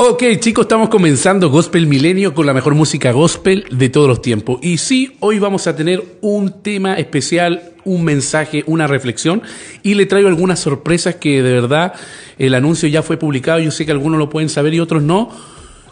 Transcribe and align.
Ok, 0.00 0.22
chicos, 0.38 0.66
estamos 0.66 0.90
comenzando 0.90 1.50
Gospel 1.50 1.88
Milenio 1.88 2.32
con 2.32 2.46
la 2.46 2.54
mejor 2.54 2.76
música 2.76 3.10
gospel 3.10 3.64
de 3.68 3.88
todos 3.88 4.06
los 4.06 4.22
tiempos. 4.22 4.60
Y 4.62 4.78
sí, 4.78 5.16
hoy 5.18 5.40
vamos 5.40 5.66
a 5.66 5.74
tener 5.74 6.04
un 6.20 6.62
tema 6.62 6.94
especial, 6.94 7.72
un 7.84 8.04
mensaje, 8.04 8.62
una 8.68 8.86
reflexión. 8.86 9.42
Y 9.82 9.94
le 9.94 10.06
traigo 10.06 10.28
algunas 10.28 10.60
sorpresas 10.60 11.16
que 11.16 11.42
de 11.42 11.52
verdad 11.52 11.94
el 12.38 12.54
anuncio 12.54 12.88
ya 12.88 13.02
fue 13.02 13.16
publicado. 13.16 13.58
Yo 13.58 13.72
sé 13.72 13.86
que 13.86 13.90
algunos 13.90 14.20
lo 14.20 14.30
pueden 14.30 14.48
saber 14.48 14.72
y 14.72 14.78
otros 14.78 15.02
no 15.02 15.30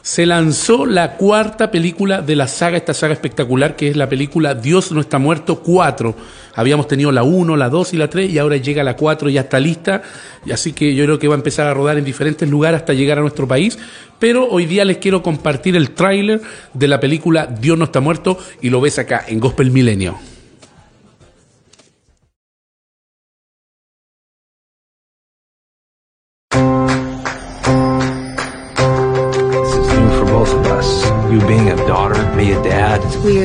se 0.06 0.24
lanzó 0.24 0.86
la 0.86 1.16
cuarta 1.16 1.72
película 1.72 2.22
de 2.22 2.36
la 2.36 2.46
saga, 2.46 2.76
esta 2.76 2.94
saga 2.94 3.12
espectacular 3.12 3.74
que 3.74 3.88
es 3.88 3.96
la 3.96 4.08
película 4.08 4.54
Dios 4.54 4.92
no 4.92 5.00
está 5.00 5.18
muerto 5.18 5.58
4. 5.64 6.14
Habíamos 6.54 6.86
tenido 6.86 7.10
la 7.10 7.24
1, 7.24 7.56
la 7.56 7.68
2 7.68 7.94
y 7.94 7.96
la 7.96 8.08
3 8.08 8.30
y 8.30 8.38
ahora 8.38 8.56
llega 8.56 8.84
la 8.84 8.94
4, 8.94 9.30
ya 9.30 9.40
está 9.40 9.58
lista. 9.58 10.02
Y 10.44 10.52
así 10.52 10.72
que 10.72 10.94
yo 10.94 11.02
creo 11.06 11.18
que 11.18 11.26
va 11.26 11.34
a 11.34 11.38
empezar 11.38 11.66
a 11.66 11.74
rodar 11.74 11.98
en 11.98 12.04
diferentes 12.04 12.48
lugares 12.48 12.82
hasta 12.82 12.94
llegar 12.94 13.18
a 13.18 13.22
nuestro 13.22 13.48
país. 13.48 13.80
Pero 14.20 14.48
hoy 14.48 14.66
día 14.66 14.84
les 14.84 14.98
quiero 14.98 15.24
compartir 15.24 15.74
el 15.74 15.90
tráiler 15.90 16.40
de 16.72 16.86
la 16.86 17.00
película 17.00 17.46
Dios 17.46 17.76
no 17.76 17.86
está 17.86 17.98
muerto 17.98 18.38
y 18.62 18.70
lo 18.70 18.80
ves 18.80 19.00
acá 19.00 19.24
en 19.26 19.40
Gospel 19.40 19.72
Milenio. 19.72 20.35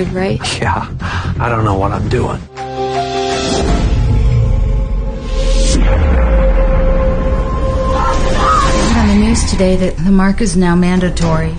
Dad. 0.04 0.08
It's 0.08 0.14
weird, 0.14 0.14
right? 0.14 0.62
Yeah, 0.62 0.88
I 1.40 1.50
don't 1.50 1.64
know 1.66 1.78
what 1.78 1.92
I'm 1.92 2.08
doing. 2.10 2.40
I 8.94 9.00
on 9.00 9.08
the 9.08 9.16
news 9.16 9.50
today 9.50 9.76
that 9.78 9.98
the 9.98 10.12
mark 10.12 10.42
is 10.42 10.56
now 10.56 10.76
mandatory. 10.76 11.52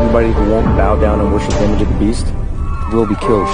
Anybody 0.00 0.32
who 0.32 0.50
won't 0.50 0.76
bow 0.76 0.96
down 1.00 1.20
and 1.20 1.32
worship 1.32 1.50
the 1.50 1.64
image 1.64 1.82
of 1.82 1.88
the 1.88 1.94
beast 1.98 2.26
will 2.92 3.06
be 3.06 3.14
killed. 3.16 3.48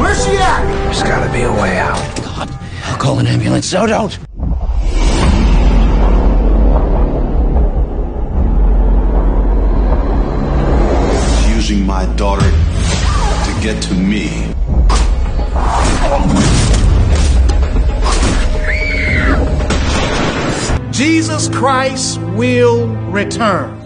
Where's 0.00 0.24
she 0.24 0.36
at? 0.36 0.64
There's 0.84 1.02
gotta 1.02 1.32
be 1.32 1.42
a 1.42 1.52
way 1.52 1.78
out. 1.78 2.16
God, 2.16 2.50
I'll 2.84 2.98
call 2.98 3.18
an 3.18 3.26
ambulance. 3.26 3.72
No, 3.72 3.86
don't. 3.86 4.25
Using 11.76 11.86
my 11.86 12.06
daughter 12.16 12.50
to 12.50 13.60
get 13.62 13.82
to 13.82 13.94
me. 13.94 14.52
Jesus 20.92 21.48
Christ 21.48 22.20
will 22.20 22.86
return. 23.10 23.85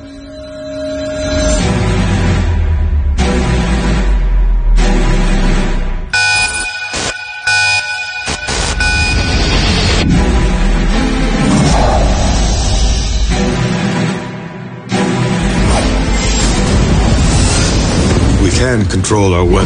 Can 18.60 18.84
control 18.84 19.32
our 19.32 19.42
weather. 19.42 19.64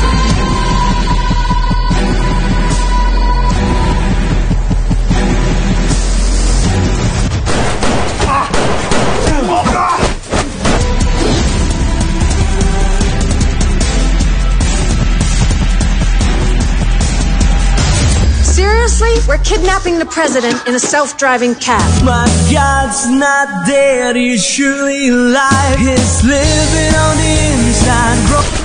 Seriously? 18.44 19.08
We're 19.26 19.38
kidnapping 19.38 19.98
the 19.98 20.06
president 20.08 20.68
in 20.68 20.76
a 20.76 20.78
self-driving 20.78 21.56
cab. 21.56 22.04
My 22.04 22.26
God's 22.52 23.10
not 23.10 23.66
dead, 23.66 24.14
he's 24.14 24.46
surely 24.46 25.08
alive. 25.08 25.78
He's 25.80 26.22
living 26.22 26.94
on 26.94 27.16
the 27.16 27.34
inside 27.66 28.63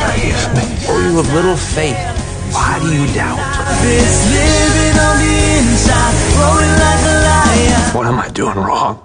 prayest 0.00 0.48
thing. 0.56 0.70
O 0.88 0.92
oh, 0.92 1.00
you 1.04 1.18
of 1.18 1.28
little 1.32 1.56
faith, 1.56 1.96
why 2.52 2.78
do 2.80 2.88
you 2.92 3.06
doubt? 3.14 3.38
Inside, 5.60 6.14
like 6.80 7.94
what 7.94 8.06
am 8.06 8.18
I 8.18 8.28
doing 8.28 8.56
wrong? 8.56 8.98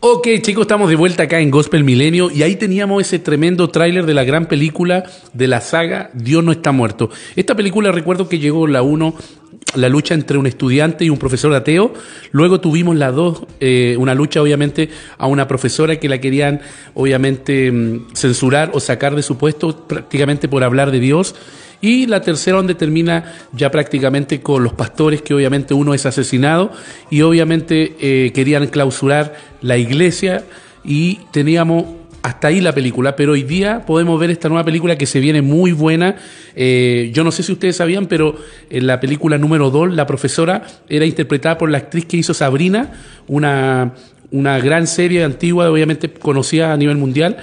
Ok 0.00 0.28
chicos, 0.40 0.62
estamos 0.62 0.88
de 0.88 0.96
vuelta 0.96 1.24
acá 1.24 1.40
en 1.40 1.50
Gospel 1.50 1.84
Milenio 1.84 2.30
y 2.30 2.42
ahí 2.42 2.56
teníamos 2.56 3.02
ese 3.02 3.18
tremendo 3.18 3.68
tráiler 3.68 4.06
de 4.06 4.14
la 4.14 4.24
gran 4.24 4.46
película 4.46 5.04
de 5.34 5.46
la 5.46 5.60
saga 5.60 6.10
Dios 6.14 6.42
no 6.42 6.52
está 6.52 6.72
muerto. 6.72 7.10
Esta 7.36 7.54
película 7.54 7.92
recuerdo 7.92 8.30
que 8.30 8.38
llegó 8.38 8.66
la 8.66 8.80
1, 8.80 9.14
la 9.74 9.88
lucha 9.88 10.14
entre 10.14 10.38
un 10.38 10.46
estudiante 10.46 11.04
y 11.04 11.10
un 11.10 11.18
profesor 11.18 11.52
ateo. 11.54 11.92
Luego 12.32 12.60
tuvimos 12.60 12.96
la 12.96 13.10
2, 13.10 13.42
eh, 13.60 13.96
una 13.98 14.14
lucha 14.14 14.40
obviamente 14.42 14.88
a 15.18 15.26
una 15.26 15.48
profesora 15.48 15.96
que 15.96 16.08
la 16.08 16.20
querían 16.20 16.60
obviamente 16.94 17.70
mm, 17.70 18.14
censurar 18.14 18.70
o 18.74 18.80
sacar 18.80 19.14
de 19.14 19.22
su 19.22 19.36
puesto 19.36 19.86
prácticamente 19.86 20.48
por 20.48 20.64
hablar 20.64 20.90
de 20.90 21.00
Dios. 21.00 21.34
Y 21.80 22.06
la 22.06 22.22
tercera 22.22 22.56
donde 22.56 22.74
termina 22.74 23.34
ya 23.52 23.70
prácticamente 23.70 24.40
con 24.40 24.64
los 24.64 24.72
pastores, 24.72 25.20
que 25.20 25.34
obviamente 25.34 25.74
uno 25.74 25.92
es 25.92 26.06
asesinado 26.06 26.72
y 27.10 27.20
obviamente 27.20 27.96
eh, 28.00 28.32
querían 28.32 28.66
clausurar 28.68 29.34
la 29.60 29.76
iglesia 29.76 30.44
y 30.82 31.16
teníamos 31.30 31.84
hasta 32.24 32.48
ahí 32.48 32.62
la 32.62 32.72
película, 32.72 33.16
pero 33.16 33.32
hoy 33.32 33.42
día 33.42 33.84
podemos 33.86 34.18
ver 34.18 34.30
esta 34.30 34.48
nueva 34.48 34.64
película 34.64 34.96
que 34.96 35.04
se 35.04 35.20
viene 35.20 35.42
muy 35.42 35.72
buena. 35.72 36.16
Eh, 36.56 37.10
yo 37.12 37.22
no 37.22 37.30
sé 37.30 37.42
si 37.42 37.52
ustedes 37.52 37.76
sabían, 37.76 38.06
pero 38.06 38.36
en 38.70 38.86
la 38.86 38.98
película 38.98 39.36
número 39.36 39.68
2, 39.68 39.92
la 39.92 40.06
profesora 40.06 40.62
era 40.88 41.04
interpretada 41.04 41.58
por 41.58 41.70
la 41.70 41.76
actriz 41.76 42.06
que 42.06 42.16
hizo 42.16 42.32
Sabrina, 42.32 42.92
una, 43.26 43.92
una 44.30 44.58
gran 44.58 44.86
serie 44.86 45.22
antigua, 45.22 45.70
obviamente 45.70 46.10
conocida 46.10 46.72
a 46.72 46.78
nivel 46.78 46.96
mundial, 46.96 47.36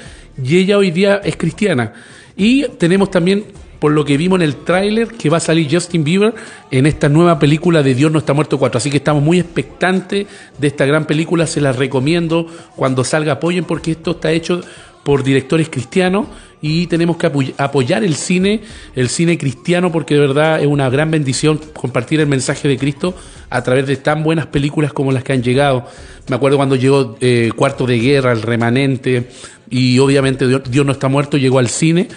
y 0.43 0.57
ella 0.57 0.79
hoy 0.79 0.89
día 0.89 1.21
es 1.23 1.37
cristiana. 1.37 1.93
Y 2.35 2.63
tenemos 2.79 3.11
también 3.11 3.43
por 3.81 3.93
lo 3.93 4.05
que 4.05 4.15
vimos 4.15 4.37
en 4.37 4.43
el 4.43 4.57
tráiler, 4.57 5.07
que 5.07 5.31
va 5.31 5.37
a 5.37 5.39
salir 5.39 5.67
Justin 5.69 6.03
Bieber 6.03 6.35
en 6.69 6.85
esta 6.85 7.09
nueva 7.09 7.39
película 7.39 7.81
de 7.81 7.95
Dios 7.95 8.11
no 8.11 8.19
está 8.19 8.31
muerto 8.31 8.59
4. 8.59 8.77
Así 8.77 8.91
que 8.91 8.97
estamos 8.97 9.23
muy 9.23 9.39
expectantes 9.39 10.27
de 10.59 10.67
esta 10.67 10.85
gran 10.85 11.05
película, 11.05 11.47
se 11.47 11.61
la 11.61 11.71
recomiendo 11.71 12.45
cuando 12.75 13.03
salga 13.03 13.33
apoyen 13.33 13.65
porque 13.65 13.89
esto 13.89 14.11
está 14.11 14.31
hecho 14.31 14.61
por 15.03 15.23
directores 15.23 15.67
cristianos 15.67 16.28
y 16.61 16.85
tenemos 16.85 17.17
que 17.17 17.31
apoyar 17.57 18.03
el 18.03 18.13
cine, 18.13 18.61
el 18.95 19.09
cine 19.09 19.39
cristiano, 19.39 19.91
porque 19.91 20.13
de 20.13 20.19
verdad 20.19 20.61
es 20.61 20.67
una 20.67 20.87
gran 20.91 21.09
bendición 21.09 21.59
compartir 21.73 22.19
el 22.19 22.27
mensaje 22.27 22.67
de 22.67 22.77
Cristo 22.77 23.16
a 23.49 23.63
través 23.63 23.87
de 23.87 23.97
tan 23.97 24.22
buenas 24.22 24.45
películas 24.45 24.93
como 24.93 25.11
las 25.11 25.23
que 25.23 25.34
han 25.34 25.41
llegado. 25.41 25.87
Me 26.27 26.35
acuerdo 26.35 26.57
cuando 26.57 26.75
llegó 26.75 27.17
eh, 27.19 27.49
Cuarto 27.55 27.87
de 27.87 27.97
Guerra, 27.97 28.31
El 28.31 28.43
Remanente, 28.43 29.27
y 29.72 29.97
obviamente 29.97 30.45
Dios 30.69 30.85
no 30.85 30.91
está 30.91 31.07
muerto, 31.07 31.37
llegó 31.37 31.57
al 31.57 31.69
cine. 31.69 32.09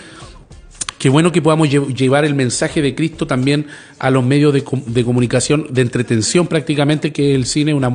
Qué 0.99 1.09
bueno 1.09 1.33
que 1.33 1.43
podamos 1.43 1.69
llevar 1.69 2.25
el 2.25 2.35
mensaje 2.35 2.81
de 2.81 2.95
Cristo 2.95 3.27
también 3.27 3.67
a 3.99 4.11
los 4.11 4.25
medios 4.25 4.55
de, 4.55 4.63
comunicación, 5.05 5.67
de 5.71 5.83
entretención 5.83 6.47
prácticamente, 6.47 7.13
que 7.13 7.33
es 7.33 7.37
el 7.37 7.47
cine, 7.47 7.75
una, 7.75 7.93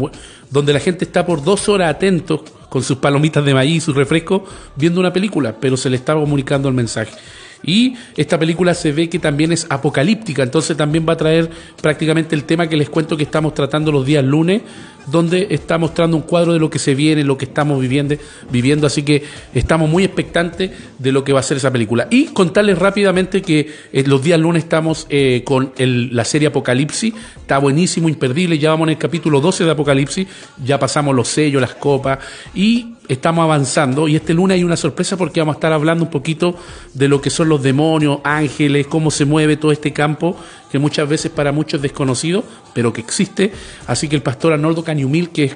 donde 0.49 0.73
la 0.73 0.79
gente 0.79 1.05
está 1.05 1.25
por 1.25 1.43
dos 1.43 1.69
horas 1.69 1.89
atentos 1.89 2.41
con 2.69 2.83
sus 2.83 2.97
palomitas 2.97 3.43
de 3.43 3.53
maíz 3.53 3.77
y 3.77 3.81
sus 3.81 3.95
refrescos 3.95 4.43
viendo 4.75 4.99
una 4.99 5.11
película, 5.11 5.55
pero 5.59 5.75
se 5.75 5.89
le 5.89 5.95
está 5.95 6.13
comunicando 6.13 6.67
el 6.67 6.75
mensaje. 6.75 7.11
Y 7.63 7.95
esta 8.15 8.39
película 8.39 8.73
se 8.73 8.91
ve 8.91 9.09
que 9.09 9.19
también 9.19 9.51
es 9.51 9.65
apocalíptica, 9.69 10.43
entonces 10.43 10.77
también 10.77 11.05
va 11.07 11.13
a 11.13 11.17
traer 11.17 11.49
prácticamente 11.81 12.35
el 12.35 12.45
tema 12.45 12.67
que 12.67 12.77
les 12.77 12.89
cuento 12.89 13.17
que 13.17 13.23
estamos 13.23 13.53
tratando 13.53 13.91
los 13.91 14.05
días 14.05 14.23
lunes, 14.23 14.61
donde 15.11 15.47
está 15.51 15.77
mostrando 15.77 16.17
un 16.17 16.23
cuadro 16.23 16.53
de 16.53 16.59
lo 16.59 16.69
que 16.69 16.79
se 16.79 16.95
viene, 16.95 17.23
lo 17.23 17.37
que 17.37 17.45
estamos 17.45 17.79
viviendo, 17.79 18.15
viviendo. 18.51 18.87
Así 18.87 19.03
que 19.03 19.23
estamos 19.53 19.89
muy 19.89 20.03
expectantes 20.03 20.71
de 20.97 21.11
lo 21.11 21.23
que 21.23 21.33
va 21.33 21.39
a 21.39 21.43
ser 21.43 21.57
esa 21.57 21.71
película. 21.71 22.07
Y 22.09 22.25
contarles 22.25 22.77
rápidamente 22.77 23.41
que 23.41 23.69
eh, 23.93 24.03
los 24.05 24.23
días 24.23 24.39
lunes 24.39 24.63
estamos 24.63 25.07
eh, 25.09 25.43
con 25.45 25.73
el- 25.77 26.15
la 26.15 26.25
serie 26.25 26.47
Apocalipsis, 26.49 27.13
está 27.37 27.57
buenísimo, 27.57 28.09
imperdible, 28.09 28.57
ya 28.59 28.69
vamos 28.71 28.87
en 28.87 28.93
el 28.93 28.97
capítulo 28.97 29.41
12 29.41 29.63
de 29.65 29.71
Apocalipsis, 29.71 30.27
ya 30.63 30.79
pasamos 30.79 31.15
los 31.15 31.27
sellos, 31.27 31.61
las 31.61 31.73
copas. 31.75 32.19
Y 32.53 32.93
estamos 33.07 33.43
avanzando. 33.43 34.07
Y 34.07 34.15
este 34.15 34.33
lunes 34.33 34.55
hay 34.55 34.63
una 34.63 34.77
sorpresa 34.77 35.17
porque 35.17 35.39
vamos 35.39 35.55
a 35.55 35.57
estar 35.57 35.73
hablando 35.73 36.03
un 36.03 36.11
poquito 36.11 36.55
de 36.93 37.07
lo 37.07 37.19
que 37.21 37.29
son 37.31 37.49
los 37.49 37.63
demonios, 37.63 38.19
ángeles, 38.23 38.85
cómo 38.87 39.09
se 39.09 39.25
mueve 39.25 39.57
todo 39.57 39.71
este 39.71 39.91
campo 39.93 40.37
que 40.71 40.79
muchas 40.79 41.07
veces 41.09 41.31
para 41.31 41.51
muchos 41.51 41.79
es 41.79 41.81
desconocido, 41.83 42.43
pero 42.73 42.93
que 42.93 43.01
existe. 43.01 43.51
Así 43.87 44.07
que 44.07 44.15
el 44.15 44.21
pastor 44.21 44.53
Arnoldo 44.53 44.83
Cañumil, 44.83 45.29
que, 45.31 45.45
es- 45.45 45.55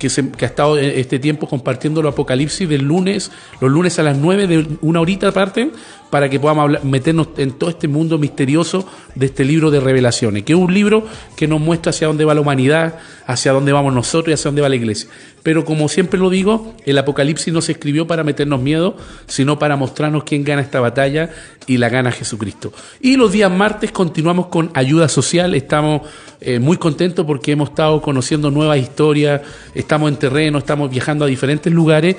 que, 0.00 0.10
se- 0.10 0.24
ha 0.40 0.44
estado 0.44 0.76
eh, 0.76 0.98
este 0.98 1.20
tiempo 1.20 1.46
compartiendo 1.46 2.02
lo 2.02 2.08
Apocalipsis 2.08 2.68
del 2.68 2.82
lunes, 2.82 3.30
los 3.60 3.70
lunes 3.70 3.98
a 4.00 4.02
las 4.02 4.16
9 4.16 4.48
de 4.48 4.66
una 4.80 5.00
horita 5.00 5.28
aparte, 5.28 5.70
para 6.10 6.28
que 6.28 6.40
podamos 6.40 6.82
meternos 6.82 7.28
en 7.36 7.52
todo 7.52 7.70
este 7.70 7.86
mundo 7.86 8.18
misterioso 8.18 8.84
de 9.14 9.26
este 9.26 9.44
libro 9.44 9.70
de 9.70 9.78
revelaciones, 9.78 10.42
que 10.42 10.54
es 10.54 10.58
un 10.58 10.74
libro 10.74 11.06
que 11.36 11.46
nos 11.46 11.60
muestra 11.60 11.90
hacia 11.90 12.08
dónde 12.08 12.24
va 12.24 12.34
la 12.34 12.40
humanidad, 12.40 12.98
hacia 13.26 13.52
dónde 13.52 13.70
vamos 13.70 13.94
nosotros 13.94 14.30
y 14.30 14.32
hacia 14.32 14.48
dónde 14.48 14.62
va 14.62 14.68
la 14.68 14.74
iglesia. 14.74 15.08
Pero 15.44 15.64
como 15.64 15.88
siempre 15.88 16.18
lo 16.18 16.28
digo, 16.28 16.74
el 16.84 16.98
Apocalipsis 16.98 17.52
no 17.54 17.60
se 17.62 17.72
escribió 17.72 18.08
para 18.08 18.24
meternos 18.24 18.60
miedo, 18.60 18.96
sino 19.28 19.58
para 19.60 19.76
mostrarnos 19.76 20.24
quién 20.24 20.42
gana 20.42 20.62
esta 20.62 20.80
batalla 20.80 21.30
y 21.68 21.76
la 21.78 21.88
gana 21.88 22.10
Jesucristo. 22.10 22.72
Y 23.00 23.16
los 23.16 23.30
días 23.30 23.50
martes 23.50 23.92
continuamos 23.92 24.46
con 24.48 24.70
ayuda 24.74 25.08
social, 25.08 25.54
estamos 25.54 26.02
eh, 26.40 26.58
muy 26.58 26.76
contentos 26.76 27.24
porque 27.24 27.52
hemos 27.52 27.70
estado 27.70 28.02
conociendo 28.02 28.50
nuevas 28.50 28.78
historias, 28.78 29.42
estamos 29.90 30.08
en 30.08 30.18
terreno, 30.18 30.58
estamos 30.58 30.88
viajando 30.88 31.24
a 31.24 31.28
diferentes 31.28 31.72
lugares, 31.72 32.14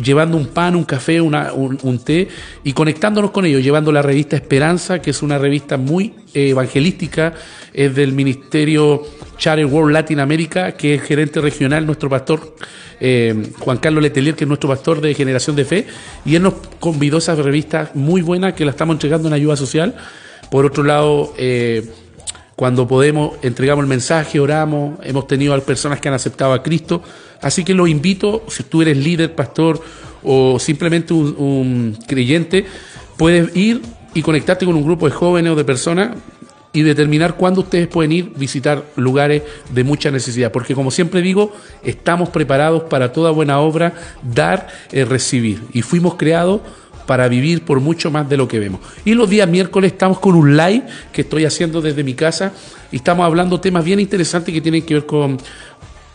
llevando 0.00 0.36
un 0.36 0.46
pan, 0.46 0.76
un 0.76 0.84
café, 0.84 1.20
una- 1.20 1.52
un, 1.52 1.98
té 1.98 2.28
y 2.62 2.72
conectándonos 2.72 3.32
con 3.32 3.44
ellos, 3.44 3.64
llevando 3.64 3.90
la 3.90 4.00
revista 4.00 4.36
Esperanza, 4.36 5.00
que 5.02 5.10
es 5.10 5.22
una 5.24 5.36
revista 5.36 5.76
muy 5.76 6.14
eh, 6.34 6.50
evangelística, 6.50 7.34
es 7.74 7.92
del 7.96 8.12
Ministerio 8.12 9.02
Charter 9.38 9.66
World 9.66 9.92
Latinoamérica, 9.92 10.76
que 10.76 10.94
es 10.94 11.02
gerente 11.02 11.40
regional, 11.40 11.84
nuestro 11.84 12.08
pastor 12.08 12.54
eh, 13.00 13.34
Juan 13.58 13.78
Carlos 13.78 14.04
Letelier, 14.04 14.36
que 14.36 14.44
es 14.44 14.48
nuestro 14.48 14.68
pastor 14.68 15.00
de 15.00 15.12
Generación 15.12 15.56
de 15.56 15.64
Fe, 15.64 15.86
y 16.24 16.36
él 16.36 16.42
nos 16.44 16.54
convidó 16.78 17.16
a 17.16 17.18
esa 17.18 17.34
revista 17.34 17.90
muy 17.94 18.22
buena 18.22 18.54
que 18.54 18.64
la 18.64 18.70
estamos 18.70 18.94
entregando 18.94 19.26
en 19.26 19.34
ayuda 19.34 19.56
social. 19.56 19.96
Por 20.48 20.64
otro 20.64 20.84
lado, 20.84 21.34
eh, 21.38 21.90
cuando 22.56 22.88
podemos, 22.88 23.34
entregamos 23.42 23.82
el 23.82 23.88
mensaje, 23.88 24.40
oramos, 24.40 24.98
hemos 25.02 25.26
tenido 25.26 25.52
a 25.52 25.60
personas 25.60 26.00
que 26.00 26.08
han 26.08 26.14
aceptado 26.14 26.54
a 26.54 26.62
Cristo. 26.62 27.02
Así 27.42 27.64
que 27.64 27.74
los 27.74 27.88
invito, 27.88 28.44
si 28.48 28.62
tú 28.62 28.80
eres 28.80 28.96
líder, 28.96 29.34
pastor 29.34 29.80
o 30.22 30.58
simplemente 30.58 31.12
un, 31.12 31.36
un 31.36 31.98
creyente, 32.06 32.64
puedes 33.18 33.54
ir 33.54 33.82
y 34.14 34.22
conectarte 34.22 34.64
con 34.64 34.74
un 34.74 34.82
grupo 34.82 35.06
de 35.06 35.12
jóvenes 35.12 35.52
o 35.52 35.54
de 35.54 35.64
personas 35.64 36.16
y 36.72 36.82
determinar 36.82 37.36
cuándo 37.36 37.62
ustedes 37.62 37.88
pueden 37.88 38.12
ir 38.12 38.32
visitar 38.36 38.84
lugares 38.96 39.42
de 39.70 39.84
mucha 39.84 40.10
necesidad. 40.10 40.52
Porque 40.52 40.74
como 40.74 40.90
siempre 40.90 41.22
digo, 41.22 41.52
estamos 41.82 42.28
preparados 42.30 42.84
para 42.84 43.12
toda 43.12 43.30
buena 43.30 43.60
obra, 43.60 43.94
dar, 44.22 44.68
eh, 44.92 45.04
recibir. 45.04 45.62
Y 45.72 45.82
fuimos 45.82 46.14
creados 46.16 46.60
para 47.06 47.28
vivir 47.28 47.62
por 47.62 47.80
mucho 47.80 48.10
más 48.10 48.28
de 48.28 48.36
lo 48.36 48.48
que 48.48 48.58
vemos. 48.58 48.80
Y 49.04 49.14
los 49.14 49.30
días 49.30 49.48
miércoles 49.48 49.92
estamos 49.92 50.18
con 50.18 50.34
un 50.34 50.56
live 50.56 50.82
que 51.12 51.22
estoy 51.22 51.44
haciendo 51.44 51.80
desde 51.80 52.04
mi 52.04 52.14
casa 52.14 52.52
y 52.92 52.96
estamos 52.96 53.24
hablando 53.24 53.60
temas 53.60 53.84
bien 53.84 54.00
interesantes 54.00 54.52
que 54.52 54.60
tienen 54.60 54.82
que 54.82 54.94
ver 54.94 55.06
con, 55.06 55.38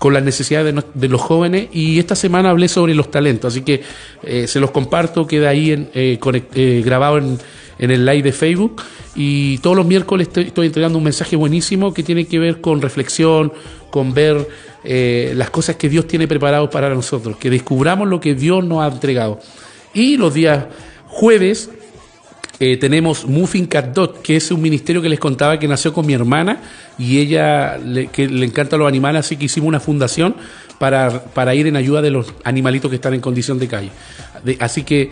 con 0.01 0.15
las 0.15 0.23
necesidades 0.23 0.73
de, 0.95 1.07
los 1.07 1.21
jóvenes 1.21 1.67
y 1.71 1.99
esta 1.99 2.15
semana 2.15 2.49
hablé 2.49 2.67
sobre 2.67 2.95
los 2.95 3.11
talentos, 3.11 3.53
así 3.53 3.61
que 3.61 3.83
eh, 4.23 4.47
se 4.47 4.59
los 4.59 4.71
comparto, 4.71 5.27
queda 5.27 5.49
ahí 5.49 5.73
en, 5.73 5.91
eh, 5.93 6.19
eh, 6.55 6.81
grabado 6.83 7.19
en, 7.19 7.37
en 7.77 7.91
el 7.91 8.03
live 8.03 8.23
de 8.23 8.31
Facebook 8.31 8.81
y 9.15 9.59
todos 9.59 9.77
los 9.77 9.85
miércoles 9.85 10.29
estoy, 10.29 10.45
estoy 10.45 10.65
entregando 10.65 10.97
un 10.97 11.03
mensaje 11.03 11.35
buenísimo 11.35 11.93
que 11.93 12.01
tiene 12.01 12.25
que 12.25 12.39
ver 12.39 12.61
con 12.61 12.81
reflexión, 12.81 13.53
con 13.91 14.11
ver 14.15 14.47
las 14.83 15.51
cosas 15.51 15.75
que 15.75 15.87
Dios 15.87 16.07
tiene 16.07 16.27
preparado 16.27 16.67
para 16.71 16.89
nosotros, 16.89 17.37
que 17.37 17.51
descubramos 17.51 18.07
lo 18.07 18.19
que 18.19 18.33
Dios 18.33 18.65
nos 18.65 18.81
ha 18.81 18.87
entregado. 18.87 19.39
Y 19.93 20.17
los 20.17 20.33
días 20.33 20.65
jueves 21.07 21.69
eh, 22.59 22.77
tenemos 22.77 23.25
Muffin 23.25 23.65
Cat 23.65 23.93
Dot, 23.93 24.21
que 24.21 24.35
es 24.35 24.51
un 24.51 24.61
ministerio 24.61 25.01
que 25.01 25.09
les 25.09 25.19
contaba 25.19 25.57
que 25.59 25.67
nació 25.67 25.93
con 25.93 26.05
mi 26.05 26.13
hermana 26.13 26.61
y 26.97 27.19
ella 27.19 27.77
le, 27.77 28.07
que 28.07 28.27
le 28.27 28.45
encanta 28.45 28.77
los 28.77 28.87
animales, 28.87 29.25
así 29.25 29.35
que 29.35 29.45
hicimos 29.45 29.67
una 29.67 29.79
fundación 29.79 30.35
para, 30.77 31.25
para 31.25 31.55
ir 31.55 31.67
en 31.67 31.75
ayuda 31.75 32.01
de 32.01 32.11
los 32.11 32.33
animalitos 32.43 32.89
que 32.89 32.95
están 32.95 33.13
en 33.13 33.21
condición 33.21 33.59
de 33.59 33.67
calle. 33.67 33.89
Así 34.59 34.83
que 34.83 35.11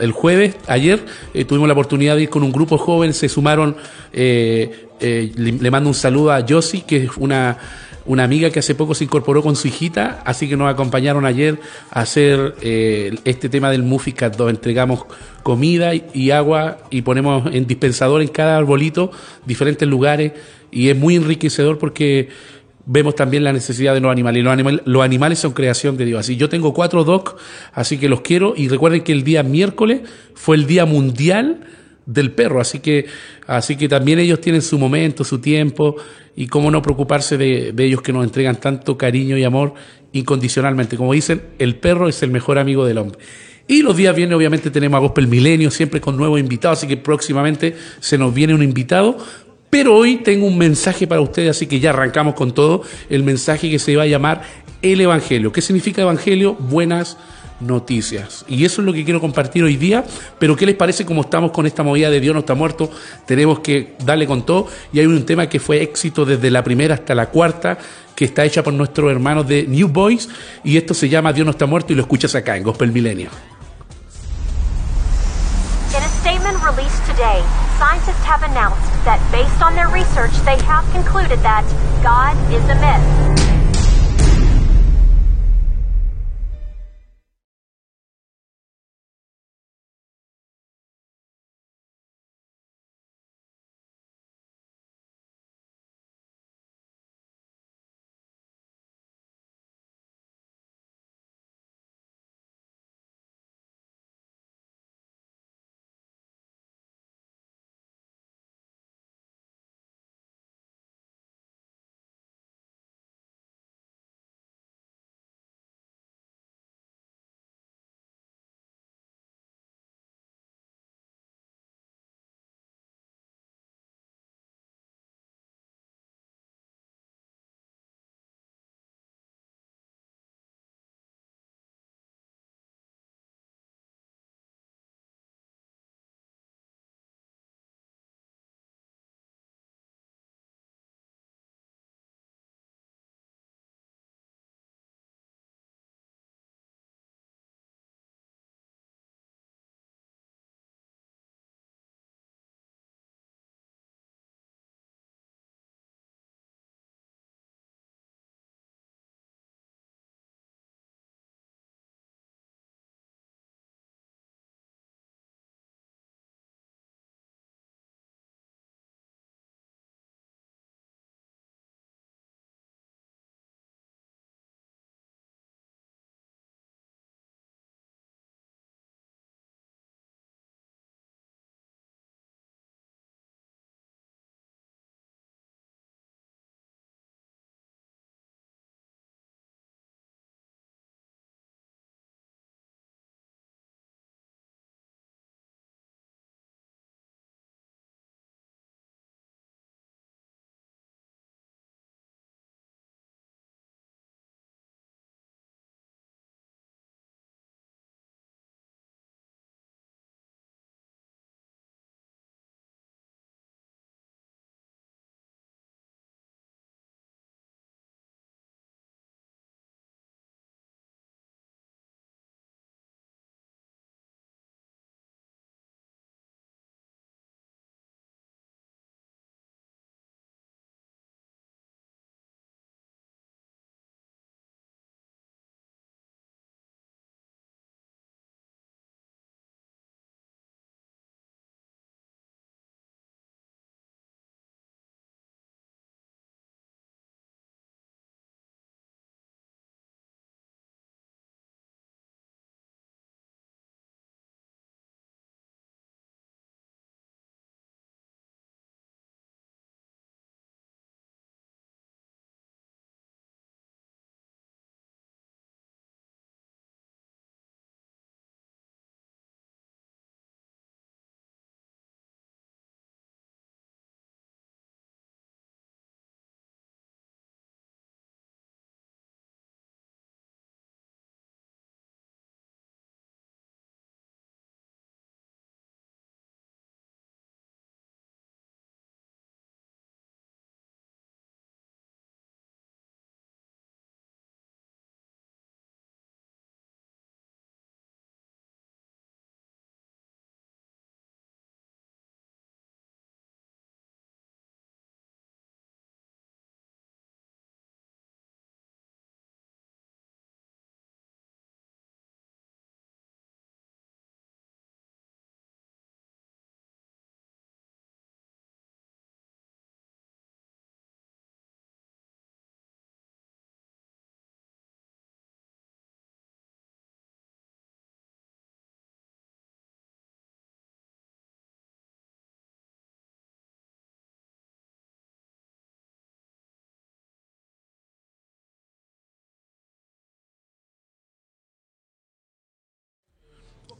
el 0.00 0.12
jueves, 0.12 0.54
ayer, 0.68 1.04
eh, 1.34 1.44
tuvimos 1.44 1.66
la 1.66 1.72
oportunidad 1.72 2.16
de 2.16 2.22
ir 2.22 2.30
con 2.30 2.42
un 2.42 2.52
grupo 2.52 2.78
joven, 2.78 3.12
se 3.12 3.28
sumaron, 3.28 3.76
eh, 4.12 4.88
eh, 5.00 5.32
le, 5.34 5.52
le 5.52 5.70
mando 5.70 5.88
un 5.88 5.94
saludo 5.94 6.32
a 6.32 6.44
Josie, 6.48 6.84
que 6.86 7.04
es 7.04 7.10
una 7.16 7.58
una 8.06 8.24
amiga 8.24 8.50
que 8.50 8.58
hace 8.58 8.74
poco 8.74 8.94
se 8.94 9.04
incorporó 9.04 9.42
con 9.42 9.56
su 9.56 9.68
hijita, 9.68 10.22
así 10.24 10.48
que 10.48 10.56
nos 10.56 10.70
acompañaron 10.70 11.24
ayer 11.24 11.58
a 11.90 12.00
hacer 12.00 12.54
eh, 12.60 13.14
este 13.24 13.48
tema 13.48 13.70
del 13.70 13.82
Muficat, 13.82 14.36
donde 14.36 14.52
entregamos 14.52 15.04
comida 15.42 15.92
y, 15.94 16.30
agua 16.30 16.78
y 16.90 17.02
ponemos 17.02 17.52
en 17.54 17.66
dispensador 17.66 18.20
en 18.22 18.28
cada 18.28 18.56
arbolito 18.56 19.10
diferentes 19.46 19.88
lugares 19.88 20.32
y 20.70 20.88
es 20.90 20.96
muy 20.96 21.16
enriquecedor 21.16 21.78
porque 21.78 22.28
vemos 22.86 23.14
también 23.14 23.44
la 23.44 23.52
necesidad 23.54 23.94
de 23.94 24.00
los 24.00 24.12
animales. 24.12 24.44
Los, 24.44 24.52
animal- 24.52 24.82
los 24.84 25.02
animales 25.02 25.38
son 25.38 25.52
creación 25.52 25.96
de 25.96 26.04
Dios. 26.04 26.20
Así 26.20 26.36
yo 26.36 26.48
tengo 26.50 26.74
cuatro 26.74 27.04
docs, 27.04 27.34
así 27.72 27.96
que 27.96 28.08
los 28.10 28.20
quiero 28.20 28.52
y 28.56 28.68
recuerden 28.68 29.02
que 29.02 29.12
el 29.12 29.24
día 29.24 29.42
miércoles 29.42 30.02
fue 30.34 30.56
el 30.56 30.66
día 30.66 30.84
mundial 30.84 31.60
del 32.06 32.32
perro, 32.32 32.60
así 32.60 32.80
que, 32.80 33.06
así 33.46 33.76
que 33.76 33.88
también 33.88 34.18
ellos 34.18 34.40
tienen 34.40 34.62
su 34.62 34.78
momento, 34.78 35.24
su 35.24 35.38
tiempo, 35.38 35.96
y 36.36 36.46
cómo 36.46 36.70
no 36.70 36.82
preocuparse 36.82 37.36
de, 37.36 37.74
ellos 37.78 38.02
que 38.02 38.12
nos 38.12 38.24
entregan 38.24 38.56
tanto 38.56 38.98
cariño 38.98 39.38
y 39.38 39.44
amor 39.44 39.74
incondicionalmente. 40.12 40.96
Como 40.96 41.12
dicen, 41.12 41.42
el 41.58 41.76
perro 41.76 42.08
es 42.08 42.22
el 42.22 42.30
mejor 42.30 42.58
amigo 42.58 42.84
del 42.84 42.98
hombre. 42.98 43.18
Y 43.66 43.82
los 43.82 43.96
días 43.96 44.14
viernes, 44.14 44.36
obviamente, 44.36 44.70
tenemos 44.70 44.98
a 44.98 45.00
Gospel 45.00 45.26
Milenio, 45.26 45.70
siempre 45.70 46.00
con 46.00 46.16
nuevos 46.16 46.38
invitados, 46.38 46.78
así 46.78 46.86
que 46.86 46.96
próximamente 46.96 47.74
se 48.00 48.18
nos 48.18 48.34
viene 48.34 48.54
un 48.54 48.62
invitado. 48.62 49.16
Pero 49.70 49.96
hoy 49.96 50.16
tengo 50.16 50.46
un 50.46 50.58
mensaje 50.58 51.06
para 51.06 51.20
ustedes, 51.20 51.50
así 51.50 51.66
que 51.66 51.80
ya 51.80 51.90
arrancamos 51.90 52.34
con 52.34 52.52
todo. 52.52 52.82
El 53.08 53.22
mensaje 53.22 53.70
que 53.70 53.78
se 53.78 53.96
va 53.96 54.02
a 54.02 54.06
llamar 54.06 54.42
el 54.82 55.00
Evangelio. 55.00 55.50
¿Qué 55.50 55.62
significa 55.62 56.02
Evangelio? 56.02 56.54
Buenas 56.54 57.16
noticias. 57.66 58.44
Y 58.48 58.64
eso 58.64 58.80
es 58.80 58.86
lo 58.86 58.92
que 58.92 59.04
quiero 59.04 59.20
compartir 59.20 59.64
hoy 59.64 59.76
día. 59.76 60.04
Pero 60.38 60.56
¿qué 60.56 60.66
les 60.66 60.76
parece 60.76 61.04
como 61.04 61.22
estamos 61.22 61.50
con 61.50 61.66
esta 61.66 61.82
movida 61.82 62.10
de 62.10 62.20
Dios 62.20 62.34
no 62.34 62.40
está 62.40 62.54
muerto? 62.54 62.90
Tenemos 63.26 63.60
que 63.60 63.94
darle 64.04 64.26
con 64.26 64.44
todo. 64.44 64.68
Y 64.92 65.00
hay 65.00 65.06
un 65.06 65.24
tema 65.24 65.48
que 65.48 65.60
fue 65.60 65.82
éxito 65.82 66.24
desde 66.24 66.50
la 66.50 66.62
primera 66.62 66.94
hasta 66.94 67.14
la 67.14 67.26
cuarta, 67.26 67.78
que 68.14 68.24
está 68.24 68.44
hecha 68.44 68.62
por 68.62 68.72
nuestros 68.72 69.10
hermanos 69.10 69.46
de 69.48 69.66
New 69.66 69.88
Boys. 69.88 70.28
Y 70.62 70.76
esto 70.76 70.94
se 70.94 71.08
llama 71.08 71.32
Dios 71.32 71.44
no 71.44 71.50
está 71.50 71.66
muerto 71.66 71.92
y 71.92 71.96
lo 71.96 72.02
escuchas 72.02 72.34
acá 72.34 72.56
en 72.56 72.62
Gospel 72.62 72.92
Milenio. 72.92 73.30
Scientists 77.76 78.24
have 78.24 78.44
announced 78.44 79.04
that 79.04 79.18
based 79.32 79.60
on 79.60 79.74
their 79.74 79.88
research, 79.88 80.30
they 80.44 80.56
have 80.62 80.88
concluded 80.92 81.40
that 81.40 81.64
God 82.04 82.36
is 82.54 82.62
a. 82.70 83.43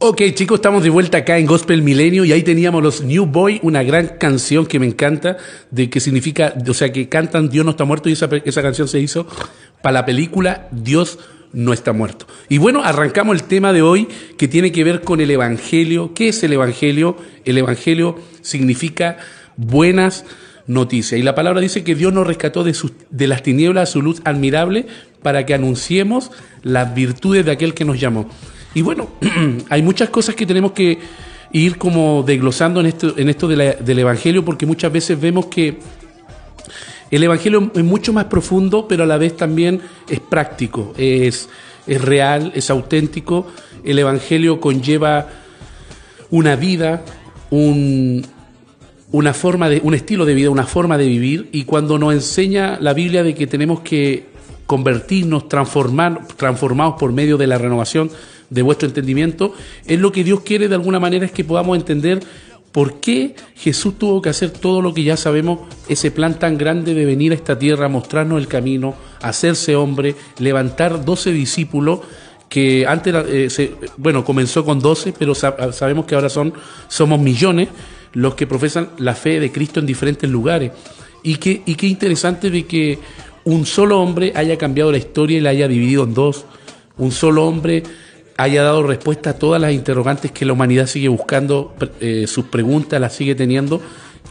Ok, 0.07 0.21
chicos, 0.35 0.59
estamos 0.59 0.83
de 0.83 0.91
vuelta 0.91 1.17
acá 1.17 1.39
en 1.39 1.47
Gospel 1.47 1.81
Milenio 1.81 2.25
y 2.25 2.31
ahí 2.31 2.43
teníamos 2.43 2.83
los 2.83 3.01
New 3.01 3.25
Boy, 3.25 3.59
una 3.63 3.81
gran 3.81 4.19
canción 4.19 4.67
que 4.67 4.77
me 4.77 4.85
encanta, 4.85 5.37
de 5.71 5.89
que 5.89 5.99
significa, 5.99 6.53
o 6.69 6.75
sea, 6.75 6.91
que 6.91 7.09
cantan 7.09 7.49
Dios 7.49 7.65
no 7.65 7.71
está 7.71 7.85
muerto 7.85 8.07
y 8.07 8.11
esa, 8.11 8.29
esa 8.45 8.61
canción 8.61 8.87
se 8.87 8.99
hizo 8.99 9.25
para 9.81 9.93
la 9.93 10.05
película 10.05 10.67
Dios 10.71 11.17
no 11.53 11.73
está 11.73 11.91
muerto. 11.91 12.27
Y 12.49 12.59
bueno, 12.59 12.83
arrancamos 12.83 13.35
el 13.35 13.45
tema 13.45 13.73
de 13.73 13.81
hoy 13.81 14.07
que 14.37 14.47
tiene 14.47 14.71
que 14.71 14.83
ver 14.83 15.01
con 15.01 15.21
el 15.21 15.31
Evangelio. 15.31 16.13
¿Qué 16.13 16.27
es 16.27 16.43
el 16.43 16.53
Evangelio? 16.53 17.17
El 17.43 17.57
Evangelio 17.57 18.19
significa 18.41 19.17
buenas 19.57 20.23
noticias. 20.67 21.19
Y 21.19 21.23
la 21.23 21.33
palabra 21.33 21.61
dice 21.61 21.83
que 21.83 21.95
Dios 21.95 22.13
nos 22.13 22.27
rescató 22.27 22.63
de, 22.63 22.75
sus, 22.75 22.91
de 23.09 23.25
las 23.25 23.41
tinieblas 23.41 23.89
su 23.89 24.03
luz 24.03 24.21
admirable 24.23 24.85
para 25.23 25.47
que 25.47 25.55
anunciemos 25.55 26.29
las 26.61 26.93
virtudes 26.93 27.43
de 27.43 27.53
aquel 27.53 27.73
que 27.73 27.85
nos 27.85 27.99
llamó. 27.99 28.29
Y 28.75 28.81
bueno, 28.81 29.07
hay 29.69 29.81
muchas 29.81 30.09
cosas 30.09 30.35
que 30.35 30.45
tenemos 30.45 30.73
que 30.73 30.99
ir 31.51 31.77
como 31.77 32.23
desglosando 32.23 32.81
en 32.81 32.87
esto, 32.87 33.17
en 33.17 33.29
esto 33.29 33.47
del 33.47 33.99
Evangelio, 33.99 34.43
porque 34.43 34.65
muchas 34.65 34.91
veces 34.91 35.19
vemos 35.19 35.45
que 35.45 35.79
el 37.09 37.23
Evangelio 37.23 37.71
es 37.73 37.83
mucho 37.83 38.11
más 38.11 38.25
profundo, 38.25 38.87
pero 38.87 39.03
a 39.03 39.07
la 39.07 39.17
vez 39.17 39.37
también 39.37 39.79
es 40.09 40.19
práctico, 40.19 40.93
es, 40.97 41.47
es 41.87 42.01
real, 42.01 42.51
es 42.53 42.69
auténtico. 42.69 43.47
El 43.85 43.97
Evangelio 43.97 44.59
conlleva 44.59 45.29
una 46.29 46.57
vida, 46.57 47.05
un, 47.51 48.25
una 49.13 49.33
forma 49.33 49.69
de, 49.69 49.79
un 49.81 49.93
estilo 49.93 50.25
de 50.25 50.33
vida, 50.33 50.49
una 50.49 50.65
forma 50.65 50.97
de 50.97 51.07
vivir, 51.07 51.47
y 51.53 51.63
cuando 51.63 51.97
nos 51.97 52.13
enseña 52.13 52.77
la 52.81 52.93
Biblia 52.93 53.23
de 53.23 53.35
que 53.35 53.47
tenemos 53.47 53.79
que 53.79 54.25
convertirnos, 54.65 55.47
transformar, 55.47 56.27
transformados 56.35 56.95
por 56.99 57.13
medio 57.13 57.37
de 57.37 57.47
la 57.47 57.57
renovación 57.57 58.09
de 58.49 58.61
vuestro 58.61 58.87
entendimiento, 58.87 59.53
es 59.85 59.99
lo 59.99 60.11
que 60.11 60.23
Dios 60.23 60.41
quiere 60.41 60.67
de 60.67 60.75
alguna 60.75 60.99
manera 60.99 61.25
es 61.25 61.31
que 61.31 61.43
podamos 61.43 61.77
entender 61.77 62.21
por 62.71 62.99
qué 62.99 63.35
Jesús 63.55 63.97
tuvo 63.97 64.21
que 64.21 64.29
hacer 64.29 64.49
todo 64.49 64.81
lo 64.81 64.93
que 64.93 65.03
ya 65.03 65.15
sabemos, 65.15 65.59
ese 65.87 66.11
plan 66.11 66.37
tan 66.37 66.57
grande 66.57 66.93
de 66.93 67.05
venir 67.05 67.31
a 67.31 67.35
esta 67.35 67.57
tierra, 67.57 67.87
mostrarnos 67.87 68.39
el 68.39 68.47
camino, 68.47 68.95
hacerse 69.21 69.77
hombre, 69.77 70.15
levantar 70.39 71.05
doce 71.05 71.31
discípulos 71.31 72.01
que 72.49 72.85
antes, 72.85 73.15
eh, 73.29 73.49
se, 73.49 73.71
bueno, 73.97 74.25
comenzó 74.25 74.65
con 74.65 74.79
doce, 74.79 75.13
pero 75.17 75.33
sabemos 75.35 76.05
que 76.05 76.15
ahora 76.15 76.29
son, 76.29 76.53
somos 76.87 77.19
millones 77.19 77.69
los 78.11 78.35
que 78.35 78.45
profesan 78.45 78.89
la 78.97 79.15
fe 79.15 79.39
de 79.39 79.51
Cristo 79.51 79.79
en 79.79 79.85
diferentes 79.85 80.29
lugares. 80.29 80.71
Y 81.23 81.33
y 81.65 81.75
qué 81.75 81.87
interesante 81.87 82.49
de 82.49 82.65
que 82.65 82.99
un 83.45 83.65
solo 83.65 84.01
hombre 84.01 84.33
haya 84.35 84.57
cambiado 84.57 84.91
la 84.91 84.97
historia 84.97 85.37
y 85.37 85.41
la 85.41 85.51
haya 85.51 85.67
dividido 85.67 86.03
en 86.03 86.13
dos. 86.13 86.45
Un 86.97 87.11
solo 87.11 87.45
hombre 87.45 87.83
haya 88.37 88.63
dado 88.63 88.83
respuesta 88.83 89.31
a 89.31 89.33
todas 89.33 89.61
las 89.61 89.71
interrogantes 89.71 90.31
que 90.31 90.45
la 90.45 90.53
humanidad 90.53 90.87
sigue 90.87 91.07
buscando, 91.07 91.73
eh, 91.99 92.25
sus 92.27 92.45
preguntas 92.45 92.99
las 92.99 93.13
sigue 93.13 93.35
teniendo, 93.35 93.81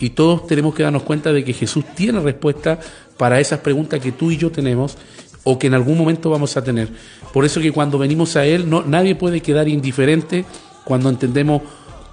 y 0.01 0.11
todos 0.11 0.47
tenemos 0.47 0.75
que 0.75 0.83
darnos 0.83 1.05
cuenta 1.05 1.33
de 1.33 1.45
que 1.45 1.53
Jesús 1.53 1.85
tiene 1.95 2.21
respuesta 2.21 2.79
para 3.17 3.41
esas 3.41 3.61
preguntas 3.61 4.01
que 4.01 4.13
tú 4.13 4.31
y 4.31 4.37
yo 4.37 4.51
tenemos 4.51 4.97
o 5.45 5.59
que 5.59 5.69
en 5.69 5.75
algún 5.75 5.97
momento 5.97 6.31
vamos 6.31 6.57
a 6.57 6.65
tener. 6.65 6.89
Por 7.33 7.45
eso 7.45 7.61
que 7.61 7.73
cuando 7.73 7.99
venimos 7.99 8.37
a 8.37 8.45
Él, 8.45 8.69
no, 8.69 8.83
nadie 8.83 9.15
puede 9.15 9.41
quedar 9.41 9.69
indiferente 9.69 10.45
cuando 10.85 11.09
entendemos 11.09 11.63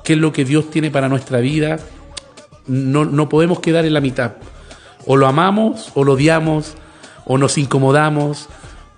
qué 0.03 0.13
es 0.13 0.19
lo 0.19 0.31
que 0.31 0.45
Dios 0.45 0.69
tiene 0.69 0.91
para 0.91 1.09
nuestra 1.09 1.39
vida. 1.39 1.79
No, 2.67 3.05
no 3.05 3.29
podemos 3.29 3.59
quedar 3.59 3.85
en 3.85 3.93
la 3.93 4.01
mitad. 4.01 4.33
O 5.05 5.17
lo 5.17 5.27
amamos, 5.27 5.91
o 5.95 6.03
lo 6.03 6.13
odiamos, 6.13 6.75
o 7.25 7.37
nos 7.37 7.57
incomodamos, 7.57 8.47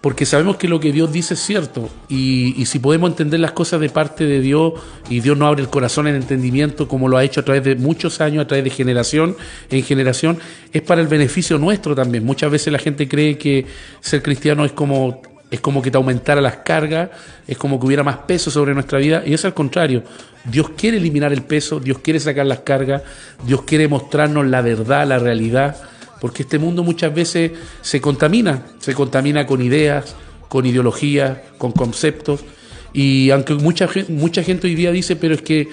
porque 0.04 0.26
sabemos 0.26 0.58
que 0.58 0.68
lo 0.68 0.82
que 0.82 0.92
Dios 0.92 1.14
dice 1.14 1.36
es 1.36 1.40
cierto 1.40 1.90
y, 2.10 2.62
y, 2.62 2.66
si 2.66 2.80
podemos 2.80 3.10
entender 3.12 3.40
las 3.40 3.54
cosas 3.54 3.80
de 3.80 3.88
parte 3.88 4.26
de 4.26 4.42
Dios 4.42 4.74
y 5.10 5.22
Dios 5.22 5.38
no 5.38 5.48
abre 5.48 5.62
el 5.62 5.70
corazón 5.70 6.08
en 6.08 6.16
entendimiento 6.16 6.90
como 6.90 7.08
lo 7.08 7.16
ha 7.16 7.24
hecho 7.24 7.40
a 7.40 7.46
través 7.46 7.64
de 7.64 7.76
muchos 7.76 8.20
años, 8.20 8.44
a 8.44 8.48
través 8.50 8.66
de 8.66 8.70
generación 8.70 9.38
en 9.70 9.82
generación, 9.82 10.40
es 10.74 10.82
para 10.82 11.00
el 11.00 11.08
beneficio 11.08 11.58
nuestro 11.58 11.96
también. 11.96 12.26
Muchas 12.26 12.52
veces 12.52 12.74
la 12.74 12.80
gente 12.80 13.08
cree 13.08 13.38
que 13.38 13.66
ser 14.02 14.22
cristiano 14.22 14.66
es 14.66 14.74
como 14.74 15.22
es 15.50 15.62
como 15.62 15.82
que 15.82 15.90
te 15.90 15.96
aumentara 15.96 16.42
las 16.42 16.58
cargas, 16.58 17.12
es 17.48 17.58
como 17.58 17.80
que 17.80 17.86
hubiera 17.86 18.04
más 18.04 18.18
peso 18.18 18.52
sobre 18.52 18.74
nuestra 18.74 19.00
vida 19.00 19.24
y 19.26 19.34
es 19.34 19.46
al 19.46 19.54
contrario. 19.54 20.04
Dios 20.44 20.72
quiere 20.76 20.98
eliminar 20.98 21.32
el 21.32 21.44
peso, 21.44 21.80
Dios 21.80 22.00
quiere 22.00 22.20
sacar 22.20 22.46
las 22.46 22.60
cargas, 22.60 23.04
Dios 23.46 23.62
quiere 23.62 23.88
mostrarnos 23.88 24.48
la 24.48 24.62
verdad, 24.62 25.08
la 25.08 25.18
realidad 25.18 25.78
porque 26.24 26.44
este 26.44 26.58
mundo 26.58 26.86
muchas 26.86 27.14
veces 27.14 27.52
se 27.82 28.00
contamina, 28.00 28.68
se 28.80 28.94
contamina 28.94 29.46
con 29.46 29.62
ideas, 29.62 30.16
con 30.48 30.66
ideologías, 30.66 31.38
con 31.58 31.74
conceptos, 31.74 32.46
y 32.94 33.30
aunque 33.32 33.56
mucha, 33.56 33.90
mucha 34.08 34.42
gente 34.42 34.68
hoy 34.68 34.76
día 34.76 34.94
dice, 34.94 35.18
pero 35.18 35.36
es 35.36 35.42
que 35.42 35.68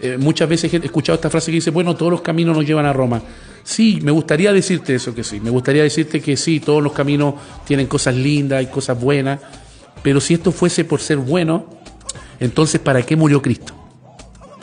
eh, 0.00 0.16
muchas 0.18 0.48
veces 0.48 0.74
he 0.74 0.78
escuchado 0.78 1.14
esta 1.14 1.30
frase 1.30 1.52
que 1.52 1.58
dice, 1.58 1.70
bueno, 1.70 1.94
todos 1.94 2.10
los 2.10 2.22
caminos 2.22 2.56
nos 2.56 2.66
llevan 2.66 2.86
a 2.86 2.92
Roma. 2.92 3.22
Sí, 3.62 4.00
me 4.02 4.10
gustaría 4.10 4.52
decirte 4.52 4.96
eso 4.96 5.14
que 5.14 5.22
sí, 5.22 5.38
me 5.38 5.50
gustaría 5.50 5.84
decirte 5.84 6.20
que 6.20 6.36
sí, 6.36 6.58
todos 6.58 6.82
los 6.82 6.92
caminos 6.92 7.34
tienen 7.64 7.86
cosas 7.86 8.16
lindas 8.16 8.64
y 8.64 8.66
cosas 8.66 9.00
buenas, 9.00 9.38
pero 10.02 10.20
si 10.20 10.34
esto 10.34 10.50
fuese 10.50 10.84
por 10.84 11.00
ser 11.00 11.18
bueno, 11.18 11.66
entonces 12.40 12.80
¿para 12.80 13.00
qué 13.02 13.14
murió 13.14 13.40
Cristo? 13.40 13.74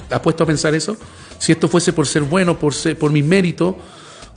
¿Has 0.09 0.19
puesto 0.19 0.43
a 0.43 0.47
pensar 0.47 0.75
eso? 0.75 0.97
Si 1.39 1.53
esto 1.53 1.69
fuese 1.69 1.93
por 1.93 2.05
ser 2.05 2.23
bueno, 2.23 2.59
por, 2.59 2.73
ser, 2.73 2.99
por 2.99 3.13
mis 3.13 3.23
méritos, 3.23 3.75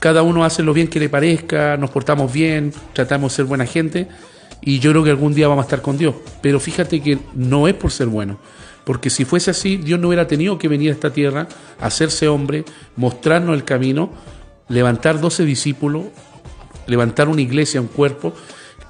cada 0.04 0.22
uno 0.22 0.44
hace 0.44 0.62
lo 0.62 0.74
bien 0.74 0.88
que 0.88 1.00
le 1.00 1.08
parezca, 1.08 1.78
nos 1.78 1.88
portamos 1.88 2.30
bien, 2.30 2.74
tratamos 2.92 3.32
de 3.32 3.36
ser 3.36 3.46
buena 3.46 3.64
gente 3.64 4.06
y 4.60 4.78
yo 4.78 4.90
creo 4.90 5.02
que 5.02 5.08
algún 5.08 5.32
día 5.32 5.48
vamos 5.48 5.62
a 5.62 5.64
estar 5.64 5.80
con 5.80 5.96
Dios. 5.96 6.14
Pero 6.42 6.60
fíjate 6.60 7.00
que 7.00 7.20
no 7.32 7.68
es 7.68 7.72
por 7.72 7.90
ser 7.90 8.08
bueno, 8.08 8.38
porque 8.84 9.08
si 9.08 9.24
fuese 9.24 9.50
así, 9.50 9.78
Dios 9.78 9.98
no 9.98 10.08
hubiera 10.08 10.26
tenido 10.26 10.58
que 10.58 10.68
venir 10.68 10.90
a 10.90 10.92
esta 10.92 11.08
tierra, 11.08 11.48
hacerse 11.80 12.28
hombre, 12.28 12.66
mostrarnos 12.96 13.56
el 13.56 13.64
camino, 13.64 14.10
levantar 14.68 15.22
doce 15.22 15.46
discípulos, 15.46 16.04
levantar 16.86 17.30
una 17.30 17.40
iglesia, 17.40 17.80
un 17.80 17.86
cuerpo 17.86 18.34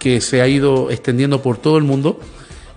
que 0.00 0.21
se 0.21 0.42
ha 0.42 0.49
ido 0.49 0.90
extendiendo 0.90 1.42
por 1.42 1.59
todo 1.59 1.78
el 1.78 1.85
mundo 1.85 2.18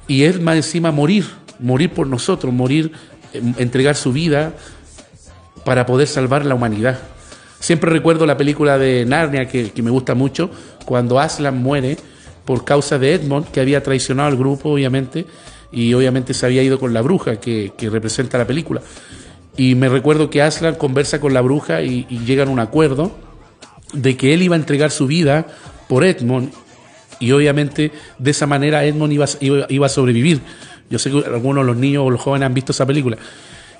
y 0.07 0.25
él 0.25 0.41
más 0.41 0.57
encima 0.57 0.91
morir, 0.91 1.25
morir 1.57 1.91
por 1.91 2.05
nosotros, 2.05 2.53
morir, 2.53 2.91
entregar 3.33 3.95
su 3.95 4.13
vida 4.13 4.53
para 5.65 5.87
poder 5.87 6.07
salvar 6.07 6.45
la 6.45 6.53
humanidad. 6.53 6.99
Siempre 7.59 7.91
recuerdo 7.91 8.25
la 8.25 8.37
película 8.37 8.77
de 8.77 9.05
Narnia, 9.05 9.47
que, 9.47 9.71
me 9.81 9.89
gusta 9.89 10.13
mucho, 10.13 10.49
cuando 10.85 11.19
Aslan 11.19 11.57
muere 11.57 11.97
por 12.45 12.63
causa 12.63 12.97
de 12.97 13.13
Edmond, 13.13 13.47
que 13.51 13.59
había 13.59 13.83
traicionado 13.83 14.29
al 14.29 14.37
grupo, 14.37 14.69
obviamente, 14.69 15.25
y 15.71 15.93
obviamente 15.93 16.33
se 16.33 16.45
había 16.45 16.63
ido 16.63 16.79
con 16.79 16.93
la 16.93 17.01
bruja 17.01 17.37
que, 17.37 17.73
representa 17.91 18.37
la 18.37 18.45
película. 18.45 18.81
Y 19.57 19.75
me 19.75 19.89
recuerdo 19.89 20.29
que 20.29 20.41
Aslan 20.41 20.75
conversa 20.75 21.19
con 21.19 21.33
la 21.33 21.41
bruja 21.41 21.81
y, 21.81 22.05
llegan 22.25 22.49
a 22.49 22.51
un 22.51 22.59
acuerdo 22.59 23.11
de 23.93 24.15
que 24.15 24.33
él 24.33 24.43
iba 24.43 24.55
a 24.55 24.59
entregar 24.59 24.91
su 24.91 25.07
vida 25.07 25.47
por 25.87 26.03
Edmond 26.03 26.51
y 27.19 27.31
obviamente 27.31 27.91
de 28.19 28.31
esa 28.31 28.45
manera 28.45 28.85
Edmond 28.85 29.13
iba, 29.13 29.25
iba, 29.39 29.85
a 29.85 29.89
sobrevivir. 29.89 30.41
Yo 30.89 30.99
sé 30.99 31.09
que 31.09 31.23
algunos 31.25 31.63
de 31.63 31.67
los 31.67 31.77
niños 31.77 32.03
o 32.05 32.11
los 32.11 32.21
jóvenes 32.21 32.45
han 32.45 32.53
visto 32.53 32.71
esa 32.71 32.85
película. 32.85 33.17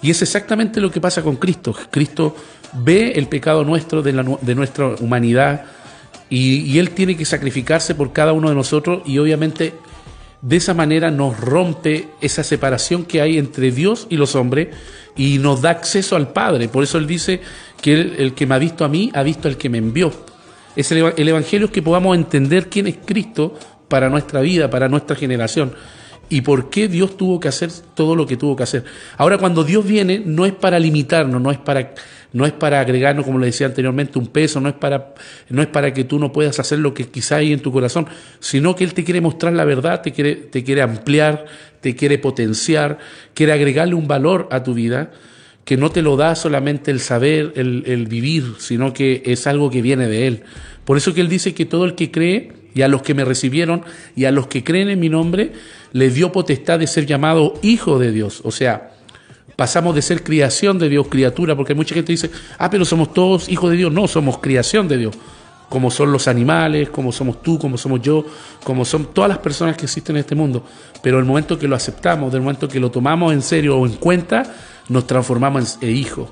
Y 0.02 0.12
es 0.12 0.22
exactamente 0.22 0.80
lo 0.80 0.92
que 0.92 1.02
pasa 1.02 1.24
con 1.24 1.38
Cristo. 1.38 1.76
Cristo 1.90 2.36
ve 2.74 3.14
el 3.16 3.28
pecado 3.28 3.64
nuestro, 3.64 4.02
de, 4.02 4.14
la, 4.14 4.24
de 4.42 4.56
nuestra 4.56 4.88
humanidad, 5.00 5.66
y, 6.30 6.78
Él 6.78 6.92
tiene 6.92 7.16
que 7.16 7.26
sacrificarse 7.26 7.96
por 7.96 8.12
cada 8.12 8.34
uno 8.34 8.50
de 8.50 8.56
nosotros 8.56 9.02
y 9.06 9.18
obviamente 9.18 9.74
de 10.42 10.58
esa 10.58 10.74
manera 10.74 11.10
nos 11.10 11.40
rompe 11.40 12.10
esa 12.22 12.44
separación 12.44 13.06
que 13.06 13.22
hay 13.22 13.38
entre 13.38 13.72
Dios 13.72 14.08
y 14.10 14.18
los 14.18 14.36
hombres 14.36 14.70
y 15.16 15.40
nos 15.40 15.62
da 15.62 15.72
acceso 15.72 16.16
al 16.16 16.34
Padre. 16.34 16.68
Por 16.68 16.84
eso 16.84 16.98
Él 16.98 17.08
dice 17.08 17.42
que 17.82 17.94
el 17.94 18.34
que 18.34 18.46
me 18.46 18.56
ha 18.56 18.60
visto 18.60 18.86
a 18.86 18.90
mí 18.90 19.10
ha 19.14 19.24
visto 19.24 19.48
al 19.48 19.58
que 19.58 19.70
me 19.70 19.78
envió. 19.78 20.12
Es 20.76 20.92
el, 20.92 21.14
el 21.16 21.30
Evangelio 21.30 21.68
es 21.68 21.72
que 21.72 21.82
podamos 21.82 22.16
entender 22.16 22.70
quién 22.70 22.88
es 22.88 22.98
Cristo 23.04 23.58
para 23.88 24.10
nuestra 24.10 24.42
vida, 24.42 24.70
para 24.70 24.90
nuestra 24.90 25.16
generación 25.16 25.74
y 26.30 26.42
por 26.42 26.70
qué 26.70 26.88
Dios 26.88 27.18
tuvo 27.18 27.40
que 27.40 27.48
hacer 27.48 27.72
todo 27.96 28.16
lo 28.16 28.26
que 28.26 28.38
tuvo 28.38 28.56
que 28.56 28.64
hacer. 28.64 28.84
Ahora, 29.18 29.38
cuando 29.38 29.64
Dios 29.64 29.86
viene, 29.86 30.22
no 30.26 30.46
es 30.46 30.54
para 30.54 30.80
limitarnos, 30.80 31.42
no 31.42 31.52
es 31.52 31.58
para 31.58 31.94
no 32.34 32.46
es 32.46 32.52
para 32.52 32.82
agregarnos, 32.82 33.26
como 33.26 33.40
le 33.40 33.48
decía 33.48 33.68
anteriormente, 33.68 34.20
un 34.20 34.28
peso, 34.28 34.60
no 34.60 34.70
es 34.70 34.76
para, 34.76 35.14
no 35.50 35.62
es 35.62 35.68
para 35.68 35.94
que 35.94 36.04
tú 36.04 36.20
no 36.20 36.32
puedas 36.32 36.60
hacer 36.60 36.80
lo 36.80 36.94
que 36.94 37.06
quizá 37.08 37.38
hay 37.38 37.54
en 37.54 37.62
tu 37.62 37.72
corazón, 37.72 38.08
sino 38.40 38.76
que 38.76 38.84
Él 38.84 38.94
te 38.94 39.04
quiere 39.04 39.22
mostrar 39.22 39.54
la 39.54 39.66
verdad, 39.66 40.02
te 40.02 40.12
quiere, 40.12 40.36
te 40.36 40.64
quiere 40.64 40.82
ampliar, 40.82 41.46
te 41.82 41.96
quiere 41.96 42.18
potenciar, 42.18 43.00
quiere 43.34 43.54
agregarle 43.54 43.96
un 43.96 44.08
valor 44.08 44.50
a 44.52 44.62
tu 44.62 44.74
vida 44.74 45.12
que 45.64 45.78
no 45.78 45.90
te 45.90 46.02
lo 46.02 46.16
da 46.16 46.36
solamente 46.36 46.92
el 46.92 47.00
saber, 47.00 47.54
el, 47.56 47.84
el 47.88 48.08
vivir, 48.08 48.54
sino 48.58 48.94
que 48.94 49.24
es 49.26 49.48
algo 49.48 49.70
que 49.70 49.82
viene 49.82 50.08
de 50.08 50.28
Él. 50.28 50.44
Por 50.86 50.96
eso 50.96 51.14
que 51.14 51.22
Él 51.22 51.28
dice 51.28 51.54
que 51.54 51.66
todo 51.66 51.84
el 51.84 51.96
que 51.96 52.10
cree, 52.10 52.54
y 52.74 52.84
a 52.84 52.88
los 52.88 53.02
que 53.02 53.14
me 53.14 53.26
recibieron, 53.26 53.84
y 54.16 54.26
a 54.26 54.32
los 54.32 54.48
que 54.48 54.64
creen 54.64 54.90
en 54.90 55.00
mi 55.00 55.10
nombre, 55.10 55.52
les 55.92 56.14
dio 56.14 56.32
potestad 56.32 56.80
de 56.80 56.88
ser 56.88 57.06
llamado 57.06 57.54
hijo 57.62 58.00
de 58.00 58.12
Dios. 58.12 58.42
O 58.44 58.52
sea, 58.52 58.92
pasamos 59.56 59.96
de 59.96 60.02
ser 60.02 60.24
creación 60.24 60.80
de 60.80 60.90
Dios, 60.90 61.08
criatura, 61.10 61.56
porque 61.56 61.74
mucha 61.74 61.96
gente 61.96 62.12
dice, 62.12 62.30
ah, 62.58 62.70
pero 62.70 62.86
somos 62.86 63.14
todos 63.14 63.50
hijos 63.50 63.72
de 63.72 63.78
Dios. 63.78 63.92
No, 63.92 64.08
somos 64.08 64.38
creación 64.40 64.88
de 64.88 64.98
Dios. 64.98 65.16
como 65.70 65.92
son 65.92 66.14
los 66.14 66.30
animales, 66.30 66.90
como 66.90 67.12
somos 67.12 67.42
tú, 67.42 67.60
como 67.60 67.78
somos 67.78 68.02
yo, 68.02 68.26
como 68.64 68.86
son 68.86 69.14
todas 69.14 69.28
las 69.28 69.40
personas 69.40 69.76
que 69.76 69.84
existen 69.84 70.16
en 70.16 70.22
este 70.22 70.34
mundo. 70.34 70.64
Pero 71.04 71.20
el 71.20 71.26
momento 71.26 71.60
que 71.60 71.68
lo 71.68 71.76
aceptamos, 71.76 72.32
del 72.32 72.42
momento 72.42 72.70
que 72.70 72.80
lo 72.80 72.90
tomamos 72.90 73.34
en 73.34 73.42
serio 73.42 73.78
o 73.78 73.86
en 73.86 73.96
cuenta, 73.96 74.44
nos 74.88 75.06
transformamos 75.08 75.78
en 75.82 75.96
hijos. 75.96 76.30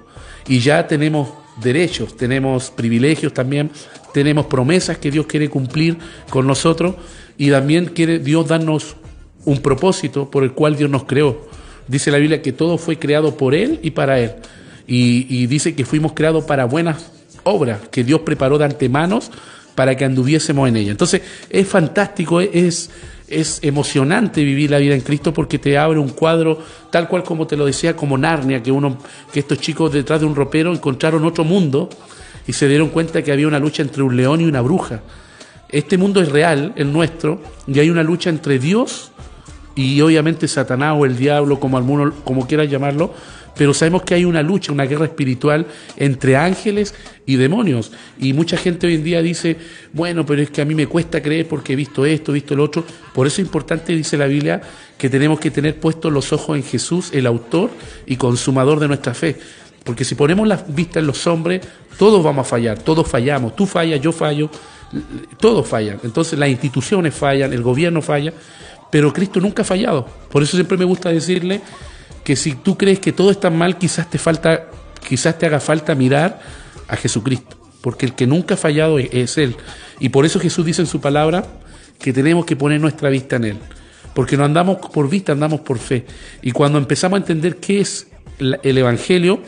Y 0.48 0.60
ya 0.60 0.88
tenemos 0.88 1.30
derechos, 1.62 2.16
tenemos 2.16 2.70
privilegios 2.70 3.34
también, 3.34 3.72
tenemos 4.14 4.46
promesas 4.46 4.98
que 4.98 5.12
Dios 5.12 5.26
quiere 5.26 5.50
cumplir 5.50 5.98
con 6.30 6.48
nosotros 6.48 6.96
y 7.38 7.50
también 7.50 7.88
quiere 7.88 8.20
Dios 8.20 8.48
darnos 8.48 8.96
un 9.46 9.60
propósito 9.60 10.30
por 10.30 10.44
el 10.44 10.52
cual 10.52 10.76
Dios 10.76 10.90
nos 10.90 11.06
creó. 11.06 11.48
Dice 11.88 12.12
la 12.12 12.18
Biblia 12.18 12.42
que 12.42 12.52
todo 12.52 12.78
fue 12.78 12.98
creado 12.98 13.38
por 13.38 13.54
Él 13.56 13.80
y 13.82 13.92
para 13.92 14.20
Él. 14.20 14.36
Y, 14.88 15.26
y 15.30 15.48
dice 15.48 15.76
que 15.76 15.86
fuimos 15.86 16.14
creados 16.14 16.44
para 16.44 16.66
buenas 16.66 17.12
obra 17.46 17.80
que 17.92 18.04
Dios 18.04 18.22
preparó 18.22 18.58
de 18.58 18.66
antemano 18.66 19.20
para 19.76 19.96
que 19.96 20.06
anduviésemos 20.06 20.68
en 20.68 20.78
ella. 20.78 20.92
Entonces 20.92 21.22
es 21.50 21.68
fantástico, 21.68 22.42
es, 22.42 22.90
es 23.28 23.60
emocionante 23.62 24.44
vivir 24.44 24.72
la 24.72 24.80
vida 24.80 24.96
en 24.96 25.02
Cristo 25.02 25.34
porque 25.34 25.60
te 25.60 25.78
abre 25.78 26.00
un 26.00 26.10
cuadro 26.10 26.60
tal 26.92 27.08
cual 27.08 27.24
como 27.24 27.48
te 27.48 27.56
lo 27.56 27.66
decía, 27.66 27.96
como 27.96 28.18
Narnia, 28.18 28.64
que, 28.64 28.72
uno, 28.72 28.98
que 29.32 29.40
estos 29.40 29.60
chicos 29.60 29.92
detrás 29.94 30.22
de 30.22 30.26
un 30.26 30.36
ropero 30.36 30.74
encontraron 30.74 31.24
otro 31.26 31.44
mundo 31.44 31.90
y 32.48 32.54
se 32.54 32.68
dieron 32.68 32.90
cuenta 32.90 33.24
que 33.24 33.32
había 33.32 33.48
una 33.48 33.60
lucha 33.60 33.84
entre 33.84 34.04
un 34.04 34.16
león 34.16 34.42
y 34.42 34.46
una 34.46 34.62
bruja. 34.62 35.02
Este 35.70 35.98
mundo 35.98 36.22
es 36.22 36.32
real, 36.32 36.74
el 36.76 36.94
nuestro, 36.94 37.42
y 37.68 37.80
hay 37.80 37.90
una 37.90 38.04
lucha 38.04 38.30
entre 38.30 38.60
Dios 38.60 39.12
y 39.76 40.00
obviamente 40.02 40.48
Satanás 40.48 40.96
o 40.98 41.06
el 41.06 41.18
diablo, 41.18 41.60
como 41.60 41.78
alguno, 41.78 42.14
como 42.24 42.48
quieras 42.48 42.70
llamarlo, 42.70 43.14
pero 43.58 43.74
sabemos 43.74 44.04
que 44.04 44.14
hay 44.14 44.26
una 44.26 44.42
lucha, 44.42 44.72
una 44.72 44.86
guerra 44.86 45.06
espiritual 45.06 45.66
entre 45.98 46.36
ángeles 46.36 46.94
y 47.26 47.38
demonios. 47.38 47.92
Y 48.20 48.34
mucha 48.34 48.58
gente 48.58 48.88
hoy 48.88 48.96
en 48.96 49.04
día 49.04 49.22
dice, 49.22 49.58
bueno, 49.94 50.26
pero 50.26 50.42
es 50.42 50.50
que 50.50 50.62
a 50.62 50.66
mí 50.66 50.76
me 50.76 50.88
cuesta 50.88 51.22
creer 51.22 51.48
porque 51.48 51.74
he 51.74 51.76
visto 51.76 52.06
esto, 52.06 52.32
he 52.32 52.36
visto 52.36 52.56
lo 52.56 52.64
otro. 52.64 52.84
Por 53.14 53.28
eso 53.28 53.42
es 53.42 53.48
importante, 53.48 53.96
dice 53.96 54.18
la 54.18 54.28
Biblia, 54.28 54.62
que 54.98 55.10
tenemos 55.10 55.40
que 55.40 55.52
tener 55.52 55.80
puestos 55.80 56.12
los 56.12 56.34
ojos 56.34 56.58
en 56.58 56.64
Jesús, 56.64 57.12
el 57.14 57.26
autor 57.26 57.70
y 58.06 58.18
consumador 58.18 58.80
de 58.80 58.88
nuestra 58.90 59.14
fe. 59.14 59.38
Porque 59.86 60.04
si 60.04 60.16
ponemos 60.16 60.48
la 60.48 60.58
vista 60.68 61.00
en 61.00 61.08
los 61.08 61.26
hombres, 61.28 61.62
todos 61.98 62.24
vamos 62.24 62.46
a 62.46 62.50
fallar, 62.50 62.80
todos 62.80 63.08
fallamos. 63.08 63.56
Tú 63.56 63.66
fallas, 63.66 64.02
yo 64.02 64.12
fallo, 64.12 64.50
todos 65.40 65.68
fallan. 65.68 66.00
Entonces 66.04 66.38
las 66.38 66.50
instituciones 66.50 67.14
fallan, 67.14 67.54
el 67.54 67.62
gobierno 67.62 68.02
falla, 68.02 68.34
pero 68.96 69.12
Cristo 69.12 69.42
nunca 69.42 69.64
ha 69.64 69.66
fallado. 69.66 70.08
Por 70.32 70.42
eso 70.42 70.56
siempre 70.56 70.78
me 70.78 70.86
gusta 70.86 71.10
decirle 71.10 71.60
que 72.24 72.38
si 72.38 72.54
tú 72.54 72.78
crees 72.78 72.98
que 72.98 73.12
todo 73.12 73.30
está 73.30 73.50
mal, 73.50 73.78
quizás 73.78 74.10
te 74.10 74.18
falta, 74.18 74.68
quizás 75.06 75.38
te 75.38 75.46
haga 75.46 75.60
falta 75.60 75.94
mirar 75.96 76.40
a 76.88 76.96
Jesucristo, 76.96 77.58
porque 77.82 78.06
el 78.06 78.14
que 78.14 78.26
nunca 78.26 78.54
ha 78.54 78.58
fallado 78.58 78.98
es, 78.98 79.38
Él. 79.38 79.58
Y 80.00 80.08
por 80.08 80.26
eso 80.26 80.40
Jesús 80.40 80.66
dice 80.66 80.82
en 80.82 80.88
su 80.88 81.02
palabra 81.02 81.44
que 82.00 82.14
tenemos 82.14 82.46
que 82.46 82.56
poner 82.56 82.80
nuestra 82.80 83.10
vista 83.10 83.36
en 83.36 83.44
Él, 83.44 83.58
porque 84.14 84.38
no 84.38 84.46
andamos 84.46 84.78
por 84.78 85.10
vista, 85.10 85.34
andamos 85.34 85.60
por 85.60 85.78
fe. 85.78 86.06
Y 86.42 86.52
cuando 86.52 86.78
empezamos 86.78 87.18
a 87.18 87.20
entender 87.20 87.58
qué 87.58 87.82
es 87.82 88.08
el 88.40 88.78
Evangelio, 88.78 89.42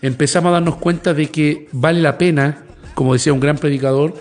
empezamos 0.00 0.50
a 0.50 0.52
darnos 0.52 0.76
cuenta 0.76 1.12
de 1.12 1.28
que 1.28 1.66
vale 1.72 2.00
la 2.00 2.18
pena, 2.18 2.62
como 2.94 3.14
decía 3.14 3.32
un 3.32 3.40
gran 3.40 3.58
predicador, 3.58 4.14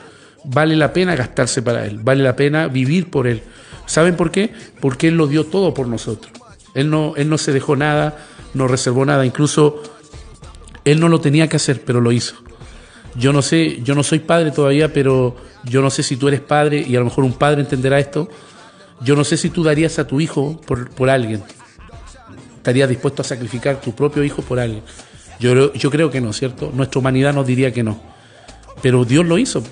vale 0.44 0.76
la 0.76 0.92
pena 0.92 1.16
gastarse 1.16 1.62
para 1.62 1.86
Él, 1.86 2.00
vale 2.02 2.24
la 2.24 2.36
pena 2.36 2.68
vivir 2.68 3.12
por 3.12 3.28
Él. 3.28 3.44
¿Saben 3.86 4.16
por 4.16 4.32
qué? 4.32 4.54
Porque 4.80 5.08
Él 5.08 5.18
lo 5.18 5.28
dio 5.28 5.46
todo 5.46 5.74
por 5.74 5.88
nosotros. 5.88 6.32
Él 6.74 6.90
no, 6.90 7.14
él 7.16 7.30
no 7.30 7.38
se 7.38 7.54
dejó 7.54 7.76
nada, 7.76 8.18
no 8.54 8.68
reservó 8.68 9.06
nada, 9.06 9.26
incluso 9.26 9.82
él 10.84 11.00
no 11.00 11.08
lo 11.08 11.20
tenía 11.22 11.48
que 11.48 11.56
hacer, 11.56 11.82
pero 11.86 12.02
lo 12.02 12.12
hizo. 12.12 12.36
Yo 13.16 13.32
no 13.32 13.42
sé, 13.42 13.82
yo 13.82 13.96
no 13.96 14.04
soy 14.04 14.20
padre 14.20 14.52
todavía, 14.52 14.92
pero 14.92 15.38
yo 15.64 15.82
no 15.82 15.90
sé 15.90 16.04
si 16.04 16.18
tú 16.18 16.28
eres 16.28 16.42
padre 16.42 16.86
y 16.86 16.96
a 16.96 17.00
lo 17.00 17.06
mejor 17.06 17.24
un 17.24 17.34
padre 17.34 17.62
entenderá 17.62 17.98
esto. 17.98 18.30
Yo 19.02 19.16
no 19.16 19.24
sé 19.24 19.38
si 19.38 19.50
tú 19.50 19.64
darías 19.64 20.00
a 20.00 20.08
tu 20.08 20.20
hijo 20.20 20.60
por, 20.68 20.90
por 20.90 21.10
alguien. 21.10 21.44
¿Estarías 22.58 22.90
dispuesto 22.90 23.22
a 23.22 23.26
sacrificar 23.26 23.80
tu 23.80 23.96
propio 23.96 24.24
hijo 24.24 24.42
por 24.42 24.60
alguien? 24.60 24.84
Yo, 25.40 25.74
yo 25.74 25.90
creo 25.90 26.12
que 26.12 26.20
no, 26.20 26.34
¿cierto? 26.34 26.72
Nuestra 26.74 27.00
humanidad 27.00 27.34
nos 27.34 27.48
diría 27.48 27.72
que 27.72 27.84
no. 27.84 28.02
Pero 28.82 29.06
Dios 29.06 29.26
lo 29.26 29.38
hizo. 29.38 29.64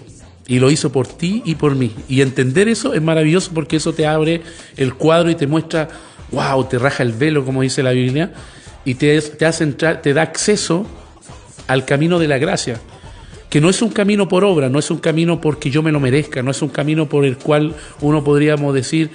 Y 0.47 0.60
lo 0.60 0.69
hizo 0.69 0.91
por 0.91 1.08
ti 1.08 1.41
y 1.45 1.56
por 1.56 1.75
mí. 1.75 1.95
Y 2.10 2.21
entender 2.21 2.67
eso 2.67 2.93
es 2.93 3.01
maravilloso 3.01 3.51
porque 3.53 3.77
eso 3.77 3.93
te 3.93 4.06
abre 4.06 4.41
el 4.75 4.93
cuadro 4.95 5.29
y 5.29 5.36
te 5.36 5.47
muestra 5.47 5.88
wow, 6.34 6.65
te 6.65 6.79
raja 6.79 7.03
el 7.03 7.13
velo, 7.13 7.45
como 7.45 7.62
dice 7.62 7.84
la 7.84 7.91
Biblia, 7.91 8.34
y 8.84 8.95
te, 8.95 9.17
hace 9.17 9.63
entrar, 9.63 10.01
te 10.01 10.13
da 10.13 10.23
acceso 10.23 10.86
al 11.67 11.86
camino 11.86 12.19
de 12.19 12.27
la 12.27 12.38
gracia, 12.38 12.82
que 13.49 13.62
no 13.62 13.69
es 13.69 13.82
un 13.82 13.89
camino 13.89 14.27
por 14.27 14.43
obra, 14.43 14.67
no 14.67 14.79
es 14.79 14.91
un 14.91 14.97
camino 14.97 15.39
porque 15.39 15.69
yo 15.69 15.84
me 15.84 15.91
lo 15.91 15.99
merezca, 15.99 16.41
no 16.41 16.51
es 16.51 16.62
un 16.62 16.69
camino 16.69 17.08
por 17.08 17.23
el 17.23 17.38
cual 17.38 17.75
uno 18.01 18.23
podríamos 18.23 18.73
decir, 18.73 19.12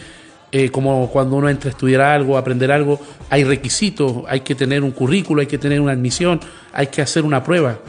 eh, 0.50 0.70
como 0.70 1.10
cuando 1.10 1.36
uno 1.36 1.48
entra 1.48 1.68
a 1.68 1.72
estudiar 1.72 2.00
algo, 2.00 2.36
a 2.36 2.40
aprender 2.40 2.72
algo, 2.72 3.00
hay 3.28 3.44
requisitos, 3.44 4.22
hay 4.28 4.40
que 4.40 4.54
tener 4.54 4.82
un 4.82 4.92
currículo, 4.92 5.40
hay 5.40 5.46
que 5.46 5.58
tener 5.58 5.80
una 5.80 5.92
admisión, 5.92 6.40
hay 6.72 6.86
que 6.86 7.02
hacer 7.02 7.24
una 7.24 7.42
prueba. 7.42 7.80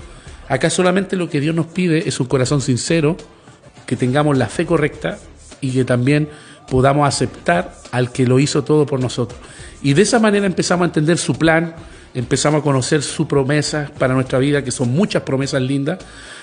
Acá 0.49 0.71
solamente 0.71 1.15
lo 1.15 1.29
que 1.29 1.39
Dios 1.39 1.55
nos 1.55 1.67
pide 1.67 2.09
es 2.09 2.19
un 2.19 2.25
corazón 2.25 2.59
sincero, 2.59 3.15
que 3.85 3.95
tengamos 3.95 4.37
la 4.37 4.47
fe 4.47 4.65
correcta 4.65 5.19
y 5.61 5.71
que 5.71 5.85
también 5.85 6.27
podamos 6.69 7.07
aceptar 7.07 7.75
al 7.91 8.11
que 8.11 8.25
lo 8.25 8.39
hizo 8.39 8.63
todo 8.63 8.85
por 8.85 8.99
nosotros. 8.99 9.39
Y 9.81 9.93
de 9.93 10.01
esa 10.01 10.19
manera 10.19 10.47
empezamos 10.47 10.83
a 10.83 10.87
entender 10.87 11.19
su 11.19 11.35
plan, 11.35 11.75
empezamos 12.15 12.61
a 12.61 12.63
conocer 12.63 13.03
su 13.03 13.27
promesa 13.27 13.91
para 13.99 14.15
nuestra 14.15 14.39
vida, 14.39 14.63
que 14.63 14.71
son 14.71 14.89
muchas 14.89 15.21
promesas 15.21 15.61
lindas. 15.61 15.99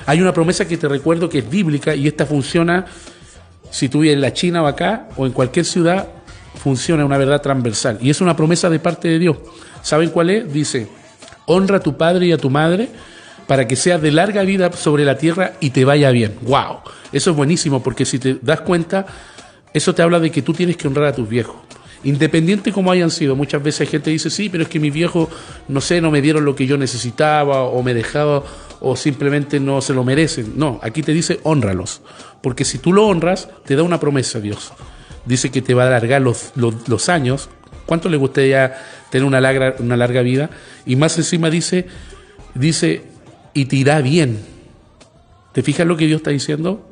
Hay 0.06 0.20
una 0.20 0.32
promesa 0.32 0.66
que 0.66 0.76
te 0.76 0.88
recuerdo 0.88 1.28
que 1.28 1.38
es 1.38 1.50
bíblica 1.50 1.94
y 1.94 2.06
esta 2.06 2.26
funciona, 2.26 2.86
si 3.70 3.88
tú 3.88 4.00
vives 4.00 4.14
en 4.14 4.20
la 4.20 4.32
China 4.32 4.62
o 4.62 4.66
acá, 4.66 5.08
o 5.16 5.26
en 5.26 5.32
cualquier 5.32 5.64
ciudad, 5.64 6.08
funciona 6.62 7.04
una 7.04 7.18
verdad 7.18 7.42
transversal. 7.42 7.98
Y 8.00 8.10
es 8.10 8.20
una 8.20 8.36
promesa 8.36 8.70
de 8.70 8.78
parte 8.78 9.08
de 9.08 9.18
Dios. 9.18 9.36
¿Saben 9.82 10.10
cuál 10.10 10.30
es? 10.30 10.52
Dice, 10.52 10.88
honra 11.46 11.78
a 11.78 11.80
tu 11.80 11.96
padre 11.96 12.26
y 12.26 12.32
a 12.32 12.38
tu 12.38 12.50
madre 12.50 12.88
para 13.46 13.66
que 13.66 13.76
seas 13.76 14.02
de 14.02 14.12
larga 14.12 14.42
vida 14.42 14.72
sobre 14.72 15.04
la 15.04 15.18
tierra 15.18 15.52
y 15.60 15.70
te 15.70 15.84
vaya 15.84 16.10
bien. 16.10 16.36
¡Wow! 16.42 16.80
Eso 17.12 17.30
es 17.30 17.36
buenísimo 17.36 17.82
porque 17.82 18.04
si 18.04 18.18
te 18.18 18.38
das 18.42 18.60
cuenta, 18.60 19.06
eso 19.72 19.94
te 19.94 20.02
habla 20.02 20.20
de 20.20 20.30
que 20.30 20.42
tú 20.42 20.52
tienes 20.52 20.76
que 20.76 20.88
honrar 20.88 21.06
a 21.06 21.12
tus 21.12 21.28
viejos. 21.28 21.56
Independiente 22.04 22.72
como 22.72 22.92
hayan 22.92 23.10
sido, 23.10 23.34
muchas 23.34 23.62
veces 23.62 23.88
gente 23.88 24.10
dice, 24.10 24.30
sí, 24.30 24.48
pero 24.48 24.62
es 24.62 24.68
que 24.68 24.78
mis 24.78 24.92
viejos, 24.92 25.28
no 25.68 25.80
sé, 25.80 26.00
no 26.00 26.10
me 26.10 26.20
dieron 26.20 26.44
lo 26.44 26.54
que 26.54 26.66
yo 26.66 26.76
necesitaba 26.76 27.62
o 27.62 27.82
me 27.82 27.94
dejaba 27.94 28.44
o 28.80 28.94
simplemente 28.96 29.58
no 29.58 29.80
se 29.80 29.94
lo 29.94 30.04
merecen. 30.04 30.52
No, 30.56 30.78
aquí 30.82 31.02
te 31.02 31.12
dice, 31.12 31.40
honralos. 31.42 32.02
Porque 32.42 32.64
si 32.64 32.78
tú 32.78 32.92
lo 32.92 33.06
honras, 33.06 33.48
te 33.64 33.76
da 33.76 33.82
una 33.82 33.98
promesa 33.98 34.40
Dios. 34.40 34.72
Dice 35.24 35.50
que 35.50 35.62
te 35.62 35.74
va 35.74 35.84
a 35.84 35.86
alargar 35.88 36.22
los, 36.22 36.52
los, 36.54 37.08
años. 37.08 37.48
¿Cuánto 37.86 38.08
le 38.08 38.16
gustaría 38.16 38.74
tener 39.10 39.26
una 39.26 39.40
larga, 39.40 39.74
una 39.80 39.96
larga 39.96 40.22
vida? 40.22 40.50
Y 40.84 40.94
más 40.94 41.16
encima 41.18 41.50
dice, 41.50 41.86
dice, 42.54 43.02
y 43.56 43.64
te 43.64 43.76
irá 43.76 44.02
bien. 44.02 44.38
¿Te 45.54 45.62
fijas 45.62 45.86
lo 45.86 45.96
que 45.96 46.06
Dios 46.06 46.18
está 46.18 46.30
diciendo? 46.30 46.86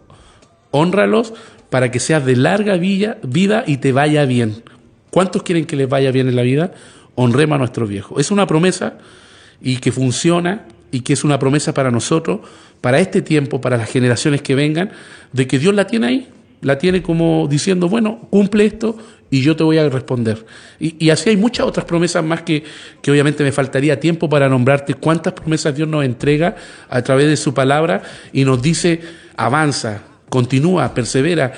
Honralos 0.71 1.35
para 1.69 1.91
que 1.91 2.01
seas 2.01 2.25
de 2.25 2.37
larga 2.37 2.77
vida 2.77 3.65
y 3.67 3.77
te 3.77 3.93
vaya 3.93 4.25
bien. 4.25 4.63
¿Cuántos 5.11 5.43
quieren 5.43 5.67
que 5.67 5.77
les 5.77 5.89
vaya 5.89 6.11
bien 6.11 6.27
en 6.27 6.37
la 6.37 6.43
vida? 6.43 6.73
Honremos 7.17 7.57
a 7.57 7.59
nuestros 7.59 7.89
viejos. 7.89 8.19
Es 8.19 8.31
una 8.31 8.47
promesa 8.47 8.95
y 9.61 9.77
que 9.77 9.93
funciona 9.93 10.67
y 10.91 11.01
que 11.01 11.13
es 11.13 11.23
una 11.23 11.39
promesa 11.39 11.75
para 11.75 11.91
nosotros, 11.91 12.41
para 12.81 12.99
este 12.99 13.21
tiempo, 13.21 13.61
para 13.61 13.77
las 13.77 13.91
generaciones 13.91 14.41
que 14.41 14.55
vengan, 14.55 14.91
de 15.33 15.47
que 15.47 15.59
Dios 15.59 15.75
la 15.75 15.87
tiene 15.87 16.07
ahí, 16.07 16.29
la 16.63 16.79
tiene 16.79 17.03
como 17.03 17.47
diciendo, 17.47 17.91
bueno, 17.91 18.27
cumple 18.31 18.65
esto 18.65 18.97
y 19.35 19.43
yo 19.43 19.57
te 19.57 19.65
voy 19.65 19.79
a 19.79 19.89
responder. 19.89 20.47
Y, 20.79 21.11
así 21.11 21.31
hay 21.31 21.37
muchas 21.37 21.67
otras 21.67 21.85
promesas 21.85 22.23
más 22.23 22.43
que, 22.43 22.63
que 23.03 23.11
obviamente 23.11 23.43
me 23.43 23.51
faltaría 23.51 23.99
tiempo 23.99 24.29
para 24.29 24.49
nombrarte 24.49 24.95
cuántas 24.95 25.33
promesas 25.33 25.75
Dios 25.75 25.89
nos 25.89 26.05
entrega 26.05 26.55
a 26.89 27.03
través 27.03 27.27
de 27.27 27.37
su 27.37 27.53
palabra 27.53 28.01
y 28.33 28.45
nos 28.45 28.63
dice, 28.63 29.01
avanza, 29.37 30.03
continúa, 30.29 30.95
persevera. 30.95 31.53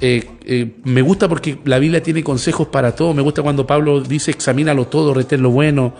Eh, 0.00 0.26
eh, 0.46 0.76
me 0.84 1.02
gusta 1.02 1.28
porque 1.28 1.58
la 1.66 1.78
Biblia 1.78 2.02
tiene 2.02 2.24
consejos 2.24 2.68
para 2.68 2.94
todo. 2.94 3.12
Me 3.12 3.20
gusta 3.20 3.42
cuando 3.42 3.66
Pablo 3.66 4.00
dice 4.00 4.30
examínalo 4.30 4.86
todo, 4.86 5.12
retén 5.12 5.42
lo 5.42 5.50
bueno. 5.50 5.92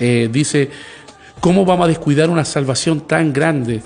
Eh, 0.00 0.28
dice, 0.32 0.68
¿cómo 1.38 1.64
vamos 1.64 1.84
a 1.84 1.88
descuidar 1.90 2.28
una 2.28 2.44
salvación 2.44 3.02
tan 3.06 3.32
grande? 3.32 3.82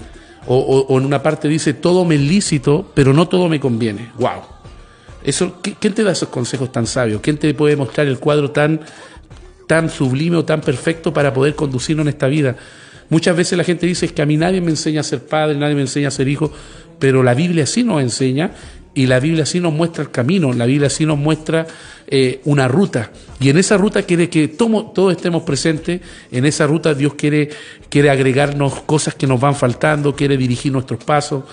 O, 0.46 0.96
en 0.98 1.04
una 1.04 1.22
parte 1.22 1.46
dice, 1.46 1.74
todo 1.74 2.06
me 2.06 2.14
es 2.14 2.22
lícito, 2.22 2.90
pero 2.94 3.12
no 3.12 3.28
todo 3.28 3.50
me 3.50 3.61
conviene. 3.61 4.12
¡Wow! 4.18 4.56
Eso, 5.27 5.57
¿Quién 5.61 5.93
te 5.93 6.03
da 6.03 6.12
esos 6.12 6.31
consejos 6.31 6.73
tan 6.73 6.87
sabios? 6.87 7.21
¿Quién 7.21 7.37
te 7.37 7.53
puede 7.53 7.77
mostrar 7.77 8.07
el 8.07 8.19
cuadro 8.19 8.53
tan, 8.53 8.81
tan 9.67 9.91
sublime 9.91 10.37
o 10.37 10.45
tan 10.47 10.62
perfecto 10.62 11.12
para 11.12 11.35
poder 11.35 11.55
conducirnos 11.55 12.05
en 12.05 12.09
esta 12.09 12.29
vida? 12.29 12.57
Muchas 13.11 13.37
veces 13.37 13.59
la 13.59 13.65
gente 13.65 13.87
dice 13.87 14.09
que 14.09 14.23
a 14.23 14.27
mí 14.27 14.37
nadie 14.37 14.61
me 14.61 14.71
enseña 14.71 15.01
a 15.01 15.05
ser 15.05 15.27
padre, 15.27 15.57
nadie 15.57 15.75
me 15.75 15.83
enseña 15.83 16.09
a 16.09 16.11
ser 16.11 16.29
hijo 16.29 16.53
pero 16.99 17.23
la 17.23 17.35
Biblia 17.35 17.67
sí 17.67 17.85
nos 17.85 18.03
enseña 18.03 18.53
y 18.95 19.07
la 19.07 19.21
Biblia 19.21 19.45
sí 19.45 19.61
nos 19.61 19.75
muestra 19.75 20.03
el 20.03 20.11
camino, 20.11 20.53
la 20.53 20.65
Biblia 20.65 20.89
sí 20.89 21.05
nos 21.05 21.19
muestra 21.19 21.67
eh, 22.07 22.41
una 22.45 22.67
ruta. 22.67 23.11
Y 23.39 23.51
en 23.51 23.59
esa 23.59 23.77
ruta 23.77 24.03
quiere 24.03 24.31
que 24.31 24.49
todos 24.49 25.12
estemos 25.12 25.43
presentes, 25.43 26.01
en 26.33 26.47
esa 26.47 26.67
ruta 26.67 26.95
Dios 26.95 27.15
quiere, 27.15 27.51
quiere 27.91 28.09
agregarnos 28.09 28.81
cosas 28.83 29.15
que 29.15 29.27
nos 29.27 29.39
van 29.39 29.55
faltando, 29.55 30.17
quiere 30.17 30.39
dirigir 30.39 30.73
nuestros 30.73 31.05
pasos, 31.05 31.45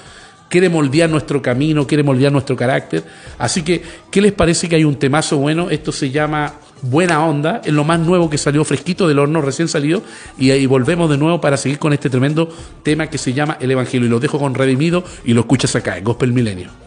quiere 0.54 0.70
moldear 0.70 1.10
nuestro 1.10 1.42
camino, 1.42 1.88
quiere 1.88 2.04
moldear 2.04 2.32
nuestro 2.32 2.56
carácter. 2.56 3.04
Así 3.40 3.64
que, 3.64 3.82
¿qué 4.12 4.22
les 4.22 4.34
parece 4.34 4.70
que 4.70 4.76
hay 4.76 4.84
un 4.84 4.98
temazo 4.98 5.40
bueno? 5.40 5.72
Esto 5.72 5.92
se 5.92 6.12
llama 6.12 6.54
Buena 6.84 7.26
Onda, 7.26 7.60
es 7.66 7.74
lo 7.74 7.84
más 7.84 8.00
nuevo 8.00 8.30
que 8.30 8.38
salió 8.38 8.64
fresquito 8.64 9.08
del 9.08 9.18
horno, 9.18 9.42
recién 9.42 9.68
salido, 9.68 10.04
y 10.38 10.52
ahí 10.52 10.68
volvemos 10.68 11.10
de 11.10 11.18
nuevo 11.18 11.42
para 11.42 11.58
seguir 11.58 11.80
con 11.80 11.92
este 11.92 12.08
tremendo 12.08 12.56
tema 12.84 13.08
que 13.08 13.18
se 13.18 13.34
llama 13.34 13.58
El 13.60 13.72
Evangelio. 13.72 14.06
Y 14.06 14.12
lo 14.12 14.20
dejo 14.20 14.38
con 14.38 14.54
Redimido 14.54 15.04
y 15.26 15.34
lo 15.34 15.42
escuchas 15.42 15.76
acá, 15.76 15.98
en 15.98 16.04
Gospel 16.04 16.32
Milenio. 16.34 16.83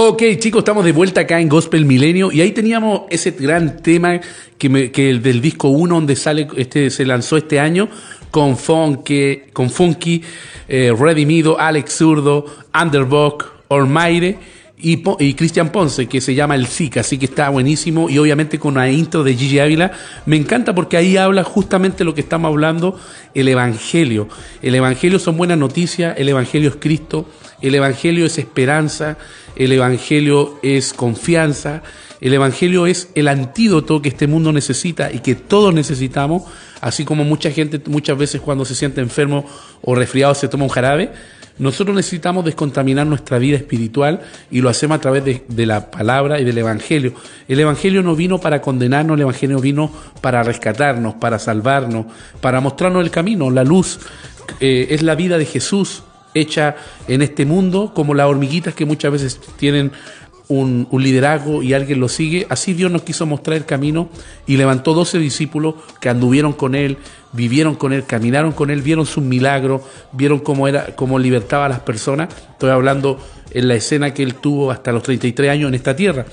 Ok, 0.00 0.22
chicos, 0.38 0.60
estamos 0.60 0.84
de 0.84 0.92
vuelta 0.92 1.22
acá 1.22 1.40
en 1.40 1.48
Gospel 1.48 1.84
Milenio 1.84 2.30
y 2.30 2.40
ahí 2.40 2.52
teníamos 2.52 3.02
ese 3.10 3.32
gran 3.32 3.82
tema 3.82 4.20
que, 4.56 4.68
me- 4.68 4.92
que 4.92 5.10
el 5.10 5.20
del 5.22 5.40
disco 5.40 5.70
1 5.70 5.92
donde 5.92 6.14
sale 6.14 6.46
este 6.56 6.88
se 6.90 7.04
lanzó 7.04 7.36
este 7.36 7.58
año 7.58 7.88
con 8.30 8.56
Funky, 8.56 9.40
con 9.52 9.70
Funky, 9.70 10.22
eh, 10.68 10.94
Redimido, 10.96 11.58
Alex 11.58 11.94
Zurdo, 11.96 12.46
Underbock, 12.80 13.44
Ormaire 13.66 14.38
y, 14.80 15.34
Cristian 15.34 15.72
Ponce, 15.72 16.06
que 16.06 16.20
se 16.20 16.34
llama 16.34 16.54
El 16.54 16.66
Zika, 16.66 17.00
así 17.00 17.18
que 17.18 17.24
está 17.24 17.48
buenísimo 17.48 18.08
y 18.08 18.18
obviamente 18.18 18.58
con 18.58 18.74
una 18.74 18.88
intro 18.90 19.24
de 19.24 19.34
Gigi 19.34 19.58
Ávila. 19.58 19.90
Me 20.26 20.36
encanta 20.36 20.74
porque 20.74 20.96
ahí 20.96 21.16
habla 21.16 21.42
justamente 21.42 22.04
lo 22.04 22.14
que 22.14 22.20
estamos 22.20 22.48
hablando, 22.48 22.98
el 23.34 23.48
Evangelio. 23.48 24.28
El 24.62 24.76
Evangelio 24.76 25.18
son 25.18 25.36
buenas 25.36 25.58
noticias, 25.58 26.14
el 26.16 26.28
Evangelio 26.28 26.70
es 26.70 26.76
Cristo, 26.76 27.28
el 27.60 27.74
Evangelio 27.74 28.24
es 28.24 28.38
esperanza, 28.38 29.18
el 29.56 29.72
Evangelio 29.72 30.60
es 30.62 30.92
confianza, 30.92 31.82
el 32.20 32.34
Evangelio 32.34 32.86
es 32.86 33.10
el 33.16 33.26
antídoto 33.26 34.00
que 34.00 34.08
este 34.10 34.28
mundo 34.28 34.52
necesita 34.52 35.12
y 35.12 35.20
que 35.20 35.34
todos 35.34 35.74
necesitamos, 35.74 36.44
así 36.80 37.04
como 37.04 37.24
mucha 37.24 37.50
gente 37.50 37.80
muchas 37.86 38.16
veces 38.16 38.40
cuando 38.40 38.64
se 38.64 38.76
siente 38.76 39.00
enfermo 39.00 39.44
o 39.82 39.94
resfriado 39.96 40.34
se 40.34 40.46
toma 40.46 40.64
un 40.64 40.70
jarabe. 40.70 41.10
Nosotros 41.58 41.96
necesitamos 41.96 42.44
descontaminar 42.44 43.06
nuestra 43.06 43.38
vida 43.38 43.56
espiritual 43.56 44.20
y 44.50 44.60
lo 44.60 44.68
hacemos 44.68 44.98
a 44.98 45.00
través 45.00 45.24
de, 45.24 45.66
la 45.66 45.90
palabra 45.90 46.40
y 46.40 46.44
del 46.44 46.58
Evangelio. 46.58 47.14
El 47.48 47.58
Evangelio 47.60 48.02
no 48.02 48.14
vino 48.14 48.38
para 48.38 48.60
condenarnos, 48.60 49.16
el 49.16 49.22
Evangelio 49.22 49.58
vino 49.58 49.90
para 50.20 50.42
rescatarnos, 50.42 51.14
para 51.14 51.38
salvarnos, 51.38 52.06
para 52.40 52.60
mostrarnos 52.60 53.04
el 53.04 53.10
camino, 53.10 53.50
la 53.50 53.64
luz. 53.64 54.00
eh, 54.60 54.88
es 54.90 55.02
la 55.02 55.14
vida 55.14 55.36
de 55.36 55.44
Jesús 55.44 56.04
hecha 56.34 56.76
en 57.06 57.22
este 57.22 57.44
mundo, 57.44 57.92
como 57.94 58.14
las 58.14 58.26
hormiguitas 58.26 58.74
que 58.74 58.84
muchas 58.84 59.12
veces 59.12 59.40
tienen 59.56 59.92
un, 60.48 60.88
liderazgo 60.92 61.62
y 61.62 61.74
alguien 61.74 62.00
lo 62.00 62.08
sigue. 62.08 62.46
Así 62.48 62.74
Dios 62.74 62.90
nos 62.90 63.02
quiso 63.02 63.26
mostrar 63.26 63.56
el 63.56 63.64
camino 63.64 64.08
y 64.46 64.56
levantó 64.56 64.94
12 64.94 65.18
discípulos 65.18 65.74
que 66.00 66.08
anduvieron 66.08 66.52
con 66.52 66.74
Él, 66.74 66.96
vivieron 67.32 67.74
con 67.76 67.92
Él, 67.92 68.04
caminaron 68.04 68.52
con 68.52 68.70
Él, 68.70 68.82
vieron 68.82 69.06
sus 69.06 69.22
milagros, 69.22 69.82
vieron 70.12 70.40
cómo, 70.40 70.66
era, 70.66 70.96
cómo 70.96 71.18
libertaba 71.18 71.66
a 71.66 71.68
las 71.68 71.80
personas. 71.80 72.28
Estoy 72.52 72.70
hablando 72.70 73.20
en 73.50 73.68
la 73.68 73.74
escena 73.74 74.12
que 74.14 74.22
Él 74.22 74.34
tuvo 74.34 74.70
hasta 74.70 74.92
los 74.92 75.02
33 75.02 75.50
años 75.50 75.68
en 75.68 75.74
esta 75.74 75.94
tierra. 75.94 76.26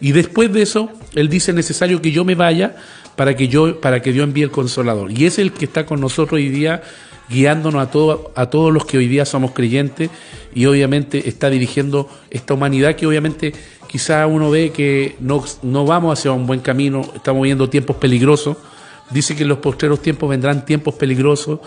Y 0.00 0.12
después 0.12 0.52
de 0.52 0.62
eso, 0.62 0.90
Él 1.14 1.28
dice, 1.28 1.50
es 1.50 1.56
necesario 1.56 2.00
que 2.00 2.12
yo 2.12 2.24
me 2.24 2.34
vaya 2.34 2.76
para 3.16 3.34
que, 3.34 3.48
yo, 3.48 3.80
para 3.80 4.00
que 4.00 4.12
Dios 4.12 4.24
envíe 4.24 4.42
el 4.42 4.50
consolador. 4.50 5.10
Y 5.10 5.24
es 5.24 5.38
el 5.38 5.52
que 5.52 5.64
está 5.64 5.86
con 5.86 6.00
nosotros 6.00 6.38
hoy 6.38 6.48
día 6.50 6.82
guiándonos 7.28 7.82
a, 7.82 7.90
todo, 7.90 8.32
a 8.34 8.46
todos 8.46 8.72
los 8.72 8.84
que 8.86 8.98
hoy 8.98 9.08
día 9.08 9.24
somos 9.24 9.52
creyentes 9.52 10.10
y 10.54 10.66
obviamente 10.66 11.28
está 11.28 11.50
dirigiendo 11.50 12.08
esta 12.30 12.54
humanidad 12.54 12.96
que 12.96 13.06
obviamente 13.06 13.52
quizá 13.88 14.26
uno 14.26 14.50
ve 14.50 14.70
que 14.70 15.16
no, 15.20 15.44
no 15.62 15.84
vamos 15.84 16.18
hacia 16.18 16.32
un 16.32 16.46
buen 16.46 16.60
camino, 16.60 17.02
estamos 17.14 17.42
viendo 17.42 17.68
tiempos 17.68 17.96
peligrosos, 17.96 18.56
dice 19.10 19.36
que 19.36 19.42
en 19.42 19.48
los 19.48 19.58
postreros 19.58 20.00
tiempos 20.00 20.28
vendrán 20.28 20.64
tiempos 20.64 20.94
peligrosos 20.94 21.60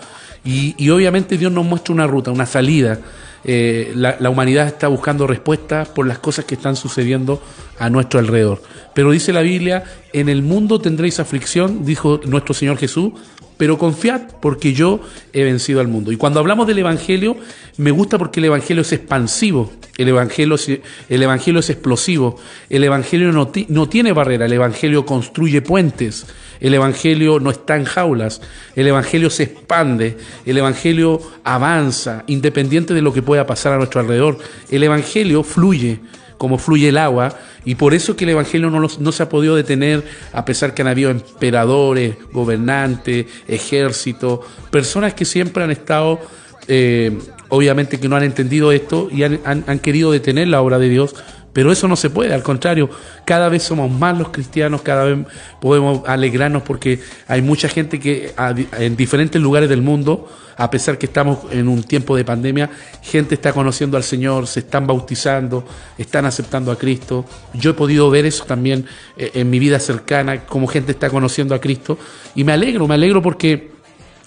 y, 0.44 0.76
y 0.78 0.90
obviamente 0.90 1.38
Dios 1.38 1.52
nos 1.52 1.66
muestra 1.66 1.94
una 1.94 2.08
ruta, 2.08 2.32
una 2.32 2.46
salida. 2.46 3.00
Eh, 3.46 3.94
la, 3.96 4.18
la 4.20 4.30
humanidad 4.30 4.68
está 4.68 4.90
buscando 4.90 5.26
respuestas 5.26 5.88
por 5.88 6.06
las 6.06 6.20
cosas 6.20 6.44
que 6.44 6.56
están 6.56 6.76
sucediendo 6.76 7.42
a 7.78 7.90
nuestro 7.90 8.20
alrededor. 8.20 8.62
Pero 8.94 9.12
dice 9.12 9.32
la 9.32 9.42
Biblia, 9.42 9.84
en 10.12 10.28
el 10.28 10.42
mundo 10.42 10.80
tendréis 10.80 11.20
aflicción, 11.20 11.86
dijo 11.86 12.20
nuestro 12.26 12.54
Señor 12.54 12.78
Jesús, 12.78 13.14
pero 13.60 13.78
confiad 13.78 14.22
porque 14.42 14.72
yo 14.72 15.02
he 15.34 15.44
vencido 15.44 15.82
al 15.82 15.90
mundo. 15.90 16.14
Y 16.14 16.16
cuando 16.16 16.40
hablamos 16.40 16.66
del 16.66 16.80
Evangelio, 16.80 17.36
me 17.76 17.92
gusta 17.92 18.18
porque 18.18 18.40
el 18.40 18.46
Evangelio 18.46 18.84
es 18.84 18.94
expansivo, 18.94 19.74
el 19.98 20.08
Evangelio, 20.08 20.56
es- 20.56 20.80
el 21.10 21.22
evangelio 21.24 21.60
es 21.60 21.70
explosivo, 21.70 22.38
el 22.70 22.86
Evangelio 22.86 23.34
no, 23.34 23.52
no 23.68 23.90
tiene 23.90 24.14
barrera, 24.14 24.46
el 24.46 24.54
Evangelio 24.54 25.06
construye 25.06 25.62
puentes, 25.62 26.26
el 26.62 26.74
Evangelio 26.74 27.42
no 27.42 27.52
está 27.52 27.76
en 27.76 27.84
jaulas, 27.84 28.42
el 28.78 28.88
Evangelio 28.88 29.30
se 29.30 29.44
expande, 29.44 30.16
el 30.46 30.58
Evangelio 30.58 31.20
avanza, 31.44 32.24
independiente 32.28 32.94
de 32.94 33.02
lo 33.02 33.12
que 33.12 33.22
pueda 33.22 33.46
pasar 33.46 33.74
a 33.74 33.78
nuestro 33.78 34.00
alrededor. 34.00 34.38
El 34.72 34.84
Evangelio 34.84 35.44
fluye 35.44 36.00
como 36.40 36.58
fluye 36.58 36.90
el 36.90 36.98
agua, 36.98 37.38
y 37.66 37.76
por 37.76 37.94
eso 37.94 38.16
que 38.16 38.24
el 38.24 38.32
Evangelio 38.32 38.72
no, 38.72 38.80
los- 38.80 39.00
no 39.00 39.12
se 39.12 39.22
ha 39.22 39.30
podido 39.30 39.56
detener, 39.56 40.04
a 40.34 40.44
pesar 40.46 40.74
que 40.74 40.82
han 40.82 40.88
habido 40.88 41.12
emperadores, 41.12 42.16
gobernantes, 42.32 43.28
ejércitos, 43.48 44.40
personas 44.72 45.14
que 45.14 45.26
siempre 45.26 45.64
han 45.64 45.70
estado, 45.72 46.20
eh, 46.68 47.18
obviamente 47.50 48.00
que 48.00 48.08
no 48.10 48.16
han 48.16 48.24
entendido 48.24 48.72
esto 48.72 49.10
y 49.12 49.24
han, 49.24 49.40
han- 49.46 49.64
han 49.68 49.80
querido 49.80 50.12
detener 50.12 50.48
la 50.48 50.62
obra 50.62 50.80
de 50.80 50.90
Dios, 50.90 51.16
pero 51.54 51.72
eso 51.72 51.88
no 51.88 51.96
se 51.96 52.10
puede, 52.10 52.34
al 52.34 52.44
contrario, 52.44 52.90
cada 53.26 53.50
vez 53.50 53.64
somos 53.64 53.92
más 53.92 54.18
los 54.18 54.30
cristianos, 54.30 54.82
cada 54.82 55.04
vez 55.04 55.18
podemos 55.60 56.08
alegrarnos 56.08 56.64
porque 56.64 57.00
hay 57.28 57.42
mucha 57.42 57.68
gente 57.68 58.00
que 58.00 58.34
en 58.78 58.96
diferentes 58.96 59.42
lugares 59.42 59.68
del 59.70 59.82
mundo, 59.82 60.28
a 60.58 60.70
pesar 60.70 60.98
que 60.98 61.08
estamos 61.08 61.40
en 61.52 61.68
un 61.68 61.84
tiempo 61.84 62.16
de 62.16 62.26
pandemia, 62.26 62.70
gente 63.02 63.36
está 63.36 63.54
conociendo 63.54 63.98
al 63.98 64.04
Señor, 64.04 64.46
se 64.46 64.60
están 64.60 64.86
bautizando, 64.86 65.66
están 65.98 66.26
aceptando 66.26 66.72
a 66.72 66.78
Cristo. 66.78 67.26
Yo 67.54 67.72
he 67.72 67.74
podido 67.74 68.10
ver 68.10 68.26
eso 68.26 68.46
también 68.46 68.86
eh, 69.18 69.32
en 69.36 69.50
mi 69.50 69.58
vida 69.58 69.80
cercana, 69.80 70.46
como 70.46 70.68
gente 70.68 70.92
está 70.92 71.10
conociendo 71.10 71.56
a 71.56 71.62
Cristo. 71.62 71.98
Y 72.36 72.44
me 72.44 72.52
alegro, 72.52 72.88
me 72.88 72.96
alegro 72.96 73.22
porque 73.22 73.72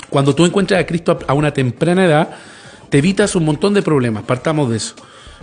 cuando 0.09 0.35
tú 0.35 0.45
encuentras 0.45 0.81
a 0.81 0.87
Cristo 0.87 1.19
a 1.27 1.35
una 1.35 1.53
temprana 1.53 2.05
edad, 2.05 2.31
te 2.89 2.99
evitas 2.99 3.35
un 3.37 3.45
montón 3.45 3.75
de 3.75 3.83
problemas, 3.83 4.25
partamos 4.25 4.71
de 4.71 4.77
eso. 4.79 4.95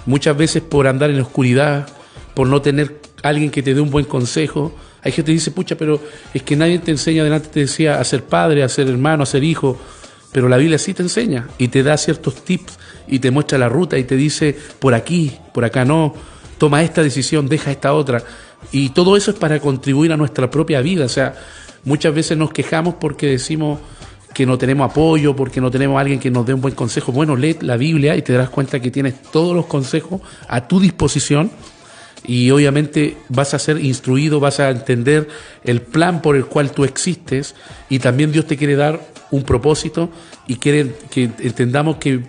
Muchas 0.06 0.36
veces 0.36 0.62
por 0.62 0.88
andar 0.88 1.10
en 1.10 1.18
la 1.18 1.24
oscuridad, 1.24 1.88
por 2.34 2.48
no 2.48 2.62
tener 2.62 3.02
alguien 3.24 3.52
que 3.52 3.62
te 3.62 3.74
dé 3.74 3.82
un 3.82 3.90
buen 3.90 4.06
consejo. 4.06 4.74
Hay 5.02 5.12
gente 5.12 5.32
que 5.32 5.34
dice, 5.34 5.52
pucha, 5.52 5.76
pero 5.76 6.02
es 6.34 6.44
que 6.44 6.56
nadie 6.56 6.80
te 6.80 6.92
enseña, 6.92 7.22
adelante 7.22 7.50
te 7.52 7.62
decía, 7.62 8.00
a 8.00 8.04
ser 8.04 8.24
padre, 8.24 8.64
a 8.64 8.70
ser 8.70 8.88
hermano, 8.88 9.24
a 9.24 9.26
ser 9.26 9.44
hijo. 9.44 9.78
Pero 10.32 10.48
la 10.48 10.58
Biblia 10.58 10.78
sí 10.78 10.94
te 10.94 11.04
enseña 11.04 11.48
y 11.58 11.70
te 11.70 11.84
da 11.84 11.98
ciertos 11.98 12.44
tips 12.44 12.78
y 13.08 13.20
te 13.20 13.32
muestra 13.32 13.58
la 13.58 13.70
ruta 13.70 13.98
y 13.98 14.04
te 14.04 14.16
dice, 14.16 14.56
por 14.80 14.94
aquí, 14.94 15.38
por 15.54 15.66
acá 15.66 15.86
no, 15.86 16.14
toma 16.58 16.84
esta 16.84 17.02
decisión, 17.02 17.48
deja 17.48 17.72
esta 17.72 17.94
otra. 17.94 18.24
Y 18.72 18.90
todo 18.90 19.18
eso 19.18 19.32
es 19.32 19.38
para 19.38 19.60
contribuir 19.60 20.12
a 20.12 20.18
nuestra 20.18 20.52
propia 20.52 20.82
vida. 20.82 21.06
O 21.06 21.10
sea, 21.10 21.36
muchas 21.84 22.14
veces 22.14 22.38
nos 22.38 22.52
quejamos 22.52 22.96
porque 22.96 23.28
decimos 23.28 23.80
que 24.34 24.46
no 24.46 24.58
tenemos 24.58 24.90
apoyo, 24.90 25.36
porque 25.36 25.60
no 25.62 25.72
tenemos 25.72 25.98
a 25.98 26.02
alguien 26.02 26.20
que 26.20 26.32
nos 26.32 26.46
dé 26.46 26.54
un 26.54 26.62
buen 26.62 26.76
consejo. 26.76 27.12
Bueno, 27.12 27.36
lee 27.36 27.58
la 27.62 27.78
Biblia 27.78 28.16
y 28.16 28.22
te 28.22 28.34
darás 28.34 28.50
cuenta 28.50 28.80
que 28.80 28.92
tienes 28.92 29.22
todos 29.32 29.56
los 29.56 29.66
consejos 29.66 30.22
a 30.48 30.68
tu 30.68 30.80
disposición 30.80 31.52
y 32.26 32.52
obviamente 32.52 33.18
vas 33.30 33.54
a 33.54 33.60
ser 33.60 33.84
instruido, 33.84 34.40
vas 34.40 34.60
a 34.60 34.70
entender 34.70 35.28
el 35.64 35.82
plan 35.82 36.22
por 36.22 36.36
el 36.36 36.46
cual 36.46 36.72
tú 36.72 36.84
existes 36.84 37.56
y 37.90 38.00
también 38.00 38.32
Dios 38.32 38.46
te 38.46 38.58
quiere 38.58 38.76
dar 38.76 39.02
un 39.32 39.44
propósito 39.44 40.10
y 40.48 40.56
quiere 40.56 40.96
que 41.10 41.24
entendamos 41.40 41.98
que 41.98 42.24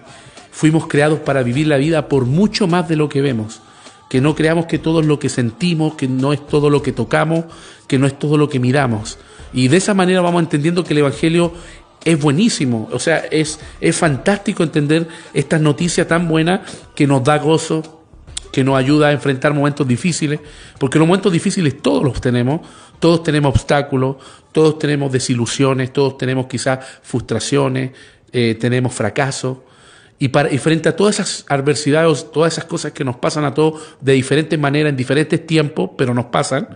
fuimos 0.50 0.86
creados 0.86 1.20
para 1.20 1.42
vivir 1.42 1.66
la 1.66 1.76
vida 1.76 2.08
por 2.08 2.26
mucho 2.26 2.66
más 2.66 2.88
de 2.88 2.96
lo 2.96 3.08
que 3.08 3.20
vemos. 3.20 3.62
Que 4.08 4.20
no 4.20 4.34
creamos 4.34 4.66
que 4.66 4.78
todo 4.78 5.00
es 5.00 5.06
lo 5.06 5.18
que 5.18 5.28
sentimos, 5.28 5.94
que 5.94 6.08
no 6.08 6.32
es 6.32 6.44
todo 6.46 6.68
lo 6.68 6.82
que 6.82 6.92
tocamos, 6.92 7.44
que 7.86 7.98
no 7.98 8.06
es 8.06 8.18
todo 8.18 8.36
lo 8.36 8.48
que 8.48 8.58
miramos. 8.58 9.18
Y 9.52 9.68
de 9.68 9.76
esa 9.76 9.94
manera 9.94 10.20
vamos 10.20 10.42
entendiendo 10.42 10.84
que 10.84 10.94
el 10.94 10.98
Evangelio 10.98 11.52
es 12.04 12.20
buenísimo. 12.20 12.88
O 12.92 12.98
sea, 12.98 13.18
es, 13.30 13.60
es 13.80 13.96
fantástico 13.96 14.62
entender 14.62 15.08
estas 15.34 15.60
noticias 15.60 16.06
tan 16.06 16.28
buenas 16.28 16.60
que 16.94 17.06
nos 17.06 17.22
da 17.24 17.38
gozo, 17.38 18.02
que 18.52 18.64
nos 18.64 18.76
ayuda 18.76 19.08
a 19.08 19.12
enfrentar 19.12 19.54
momentos 19.54 19.86
difíciles, 19.86 20.40
porque 20.78 20.98
los 20.98 21.06
momentos 21.06 21.32
difíciles 21.32 21.80
todos 21.80 22.02
los 22.02 22.20
tenemos, 22.20 22.60
todos 22.98 23.22
tenemos 23.22 23.54
obstáculos, 23.54 24.16
todos 24.52 24.78
tenemos 24.78 25.12
desilusiones, 25.12 25.92
todos 25.92 26.18
tenemos 26.18 26.46
quizás 26.46 26.84
frustraciones, 27.02 27.92
eh, 28.32 28.56
tenemos 28.58 28.92
fracasos, 28.92 29.58
y, 30.18 30.28
para, 30.28 30.52
y 30.52 30.58
frente 30.58 30.88
a 30.88 30.96
todas 30.96 31.14
esas 31.18 31.46
adversidades, 31.48 32.30
todas 32.30 32.52
esas 32.52 32.66
cosas 32.66 32.92
que 32.92 33.04
nos 33.04 33.16
pasan 33.16 33.44
a 33.44 33.54
todos 33.54 33.80
de 34.02 34.12
diferentes 34.12 34.58
maneras, 34.58 34.90
en 34.90 34.96
diferentes 34.96 35.46
tiempos, 35.46 35.90
pero 35.96 36.12
nos 36.12 36.26
pasan, 36.26 36.68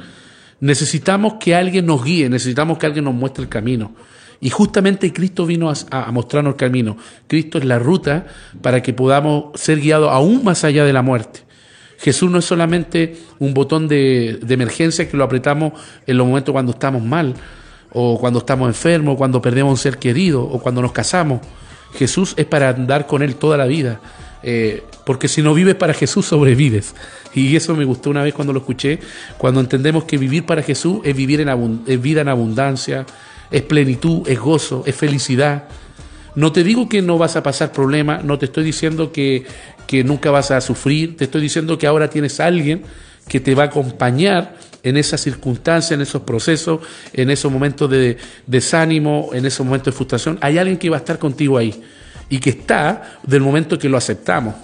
necesitamos 0.61 1.35
que 1.35 1.55
alguien 1.55 1.85
nos 1.85 2.03
guíe, 2.03 2.31
necesitamos 2.31 2.79
que 2.79 2.87
alguien 2.87 3.05
nos 3.05 3.15
muestre 3.15 3.43
el 3.43 3.51
camino. 3.51 3.93
Y 4.45 4.51
justamente 4.51 5.11
Cristo 5.11 5.47
vino 5.47 5.73
a, 5.91 6.13
mostrarnos 6.13 6.53
el 6.53 6.57
camino. 6.59 6.99
Cristo 7.27 7.57
es 7.57 7.65
la 7.65 7.79
ruta 7.79 8.27
para 8.61 8.83
que 8.83 8.93
podamos 8.93 9.59
ser 9.59 9.81
guiados 9.81 10.11
aún 10.13 10.45
más 10.45 10.65
allá 10.65 10.85
de 10.85 10.93
la 10.93 11.01
muerte. 11.01 11.41
Jesús 11.99 12.31
no 12.31 12.41
es 12.41 12.45
solamente 12.45 13.17
un 13.39 13.55
botón 13.55 13.89
de, 13.89 14.39
emergencia 14.47 15.09
que 15.09 15.17
lo 15.17 15.25
apretamos 15.25 15.73
en 16.07 16.19
los 16.19 16.27
momentos 16.27 16.53
cuando 16.53 16.73
estamos 16.73 17.03
mal, 17.03 17.33
o 17.91 18.21
cuando 18.21 18.41
estamos 18.41 18.69
enfermos, 18.69 19.17
cuando 19.17 19.41
perdemos 19.41 19.71
un 19.71 19.79
ser 19.79 19.97
querido, 19.97 20.43
o 20.43 20.61
cuando 20.61 20.83
nos 20.83 20.93
casamos. 20.93 21.41
Jesús 21.95 22.35
es 22.37 22.45
para 22.45 22.69
andar 22.69 23.07
con 23.07 23.23
Él 23.23 23.37
toda 23.37 23.57
la 23.57 23.65
vida. 23.65 23.99
Eh, 24.43 24.83
porque 25.07 25.27
si 25.27 25.41
no 25.41 25.55
vives 25.55 25.77
para 25.77 25.95
Jesús, 25.95 26.27
sobrevives. 26.27 26.95
Y 27.33 27.57
eso 27.57 27.75
me 27.75 27.87
gustó 27.87 28.11
una 28.11 28.23
vez 28.23 28.35
cuando 28.35 28.53
lo 28.53 28.59
escuché, 28.59 28.99
cuando 29.39 29.61
entendemos 29.61 30.05
que 30.05 30.19
vivir 30.19 30.45
para 30.45 30.63
Jesús 30.63 31.01
es 31.03 31.17
vivir 31.17 31.41
en 31.41 31.81
es 31.87 32.03
vida 32.03 32.21
en 32.21 32.29
abundancia, 32.29 33.07
es 33.55 33.63
plenitud, 33.63 34.29
es 34.29 34.41
gozo, 34.41 34.83
es 34.85 34.97
felicidad. 34.97 35.69
No 36.35 36.51
te 36.51 36.65
digo 36.65 36.89
que 36.89 37.03
no 37.03 37.19
vas 37.19 37.37
a 37.37 37.45
pasar 37.45 37.71
problemas, 37.71 38.25
no 38.25 38.37
te 38.37 38.47
estoy 38.47 38.65
diciendo 38.65 39.13
que, 39.13 39.47
que 39.87 40.03
nunca 40.03 40.33
vas 40.33 40.51
a 40.51 40.61
sufrir, 40.61 41.17
te 41.17 41.25
estoy 41.25 41.41
diciendo 41.41 41.79
que 41.79 41.87
ahora 41.87 42.11
tienes 42.11 42.41
a 42.41 42.47
alguien 42.47 42.83
que 43.29 43.39
te 43.39 43.55
va 43.55 43.63
a 43.63 43.67
acompañar 43.67 44.57
en 44.83 44.97
esas 44.97 45.21
circunstancias, 45.21 45.93
en 45.93 46.01
esos 46.01 46.23
procesos, 46.23 46.81
en 47.13 47.31
esos 47.31 47.53
momentos 47.53 47.89
de 47.89 48.17
desánimo, 48.45 49.31
en 49.33 49.47
esos 49.47 49.65
momentos 49.65 49.95
de 49.95 49.97
frustración. 49.97 50.37
Hay 50.41 50.59
alguien 50.59 50.77
que 50.77 50.91
va 50.91 50.97
a 50.97 50.99
estar 50.99 51.21
contigo 51.21 51.57
ahí 51.57 51.81
y 52.29 52.41
que 52.41 52.51
está 52.51 53.21
del 53.23 53.41
momento 53.41 53.79
que 53.79 53.89
lo 53.89 53.97
aceptamos 53.97 54.57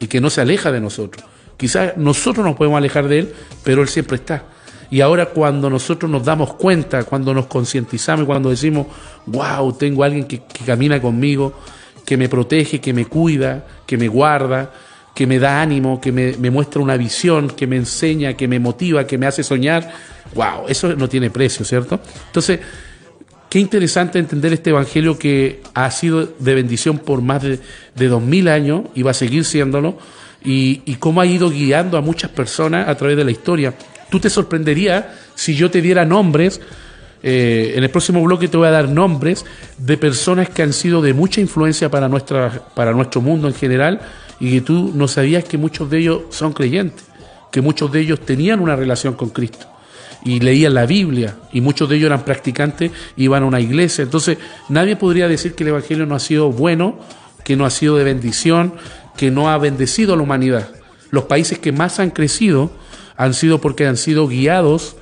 y 0.00 0.08
que 0.08 0.20
no 0.20 0.28
se 0.28 0.40
aleja 0.40 0.72
de 0.72 0.80
nosotros. 0.80 1.24
Quizás 1.56 1.96
nosotros 1.96 2.44
nos 2.44 2.56
podemos 2.56 2.78
alejar 2.78 3.06
de 3.06 3.20
él, 3.20 3.34
pero 3.62 3.80
él 3.82 3.88
siempre 3.88 4.16
está. 4.16 4.53
Y 4.90 5.00
ahora 5.00 5.26
cuando 5.26 5.70
nosotros 5.70 6.10
nos 6.10 6.24
damos 6.24 6.54
cuenta, 6.54 7.04
cuando 7.04 7.34
nos 7.34 7.46
concientizamos, 7.46 8.26
cuando 8.26 8.50
decimos, 8.50 8.86
wow, 9.26 9.72
tengo 9.72 10.04
alguien 10.04 10.24
que, 10.24 10.42
camina 10.64 11.00
conmigo, 11.00 11.54
que 12.04 12.16
me 12.16 12.28
protege, 12.28 12.80
que 12.80 12.92
me 12.92 13.06
cuida, 13.06 13.64
que 13.86 13.96
me 13.96 14.08
guarda, 14.08 14.72
que 15.14 15.26
me 15.26 15.38
da 15.38 15.62
ánimo, 15.62 16.00
que 16.00 16.12
me, 16.12 16.50
muestra 16.50 16.82
una 16.82 16.96
visión, 16.96 17.48
que 17.48 17.66
me 17.66 17.76
enseña, 17.76 18.34
que 18.34 18.48
me 18.48 18.58
motiva, 18.58 19.06
que 19.06 19.16
me 19.16 19.26
hace 19.26 19.42
soñar. 19.42 19.92
¡Wow! 20.34 20.68
Eso 20.68 20.94
no 20.96 21.08
tiene 21.08 21.30
precio, 21.30 21.64
¿cierto? 21.64 22.00
Entonces, 22.26 22.60
qué 23.48 23.60
interesante 23.60 24.18
entender 24.18 24.52
este 24.52 24.70
evangelio 24.70 25.18
que 25.18 25.62
ha 25.74 25.90
sido 25.90 26.26
de 26.38 26.54
bendición 26.54 26.98
por 26.98 27.22
más 27.22 27.42
de, 27.42 27.60
de 27.94 28.08
dos 28.08 28.22
mil 28.22 28.48
años 28.48 28.82
y 28.94 29.02
va 29.02 29.12
a 29.12 29.14
seguir 29.14 29.44
siéndolo, 29.44 29.96
y, 30.44 30.82
y 30.84 30.96
cómo 30.96 31.20
ha 31.20 31.26
ido 31.26 31.48
guiando 31.48 31.96
a 31.96 32.02
muchas 32.02 32.30
personas 32.30 32.88
a 32.88 32.94
través 32.96 33.16
de 33.16 33.24
la 33.24 33.30
historia. 33.30 33.74
Tú 34.14 34.20
te 34.20 34.30
sorprenderías 34.30 35.06
si 35.34 35.56
yo 35.56 35.72
te 35.72 35.82
diera 35.82 36.04
nombres. 36.04 36.60
Eh, 37.20 37.72
en 37.74 37.82
el 37.82 37.90
próximo 37.90 38.22
bloque 38.22 38.46
te 38.46 38.56
voy 38.56 38.68
a 38.68 38.70
dar 38.70 38.88
nombres 38.88 39.44
de 39.76 39.98
personas 39.98 40.48
que 40.50 40.62
han 40.62 40.72
sido 40.72 41.02
de 41.02 41.12
mucha 41.12 41.40
influencia 41.40 41.90
para, 41.90 42.08
nuestra, 42.08 42.62
para 42.76 42.92
nuestro 42.92 43.20
mundo 43.20 43.48
en 43.48 43.54
general 43.54 44.00
y 44.38 44.52
que 44.52 44.60
tú 44.60 44.92
no 44.94 45.08
sabías 45.08 45.42
que 45.42 45.58
muchos 45.58 45.90
de 45.90 45.98
ellos 45.98 46.22
son 46.30 46.52
creyentes, 46.52 47.06
que 47.50 47.60
muchos 47.60 47.90
de 47.90 48.02
ellos 48.02 48.20
tenían 48.20 48.60
una 48.60 48.76
relación 48.76 49.14
con 49.14 49.30
Cristo 49.30 49.66
y 50.24 50.38
leían 50.38 50.74
la 50.74 50.86
Biblia 50.86 51.34
y 51.52 51.60
muchos 51.60 51.88
de 51.88 51.96
ellos 51.96 52.06
eran 52.06 52.24
practicantes, 52.24 52.92
iban 53.16 53.42
a 53.42 53.46
una 53.46 53.58
iglesia. 53.58 54.02
Entonces 54.02 54.38
nadie 54.68 54.94
podría 54.94 55.26
decir 55.26 55.56
que 55.56 55.64
el 55.64 55.70
Evangelio 55.70 56.06
no 56.06 56.14
ha 56.14 56.20
sido 56.20 56.52
bueno, 56.52 57.00
que 57.42 57.56
no 57.56 57.66
ha 57.66 57.70
sido 57.70 57.96
de 57.96 58.04
bendición, 58.04 58.74
que 59.16 59.32
no 59.32 59.50
ha 59.50 59.58
bendecido 59.58 60.14
a 60.14 60.16
la 60.16 60.22
humanidad. 60.22 60.68
Los 61.10 61.24
países 61.24 61.58
que 61.58 61.72
más 61.72 61.98
han 61.98 62.10
crecido 62.10 62.70
han 63.16 63.34
sido 63.34 63.60
porque 63.60 63.86
han 63.86 63.96
sido 63.96 64.26
guiados 64.28 64.96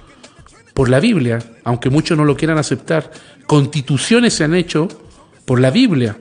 por 0.75 0.89
la 0.89 1.01
Biblia, 1.01 1.41
aunque 1.65 1.91
muchos 1.91 2.17
no 2.17 2.25
lo 2.25 2.37
quieran 2.37 2.59
aceptar. 2.59 3.11
Constituciones 3.47 4.35
se 4.35 4.45
han 4.45 4.55
hecho 4.55 4.89
por 5.45 5.61
la 5.61 5.71
Biblia. 5.71 6.17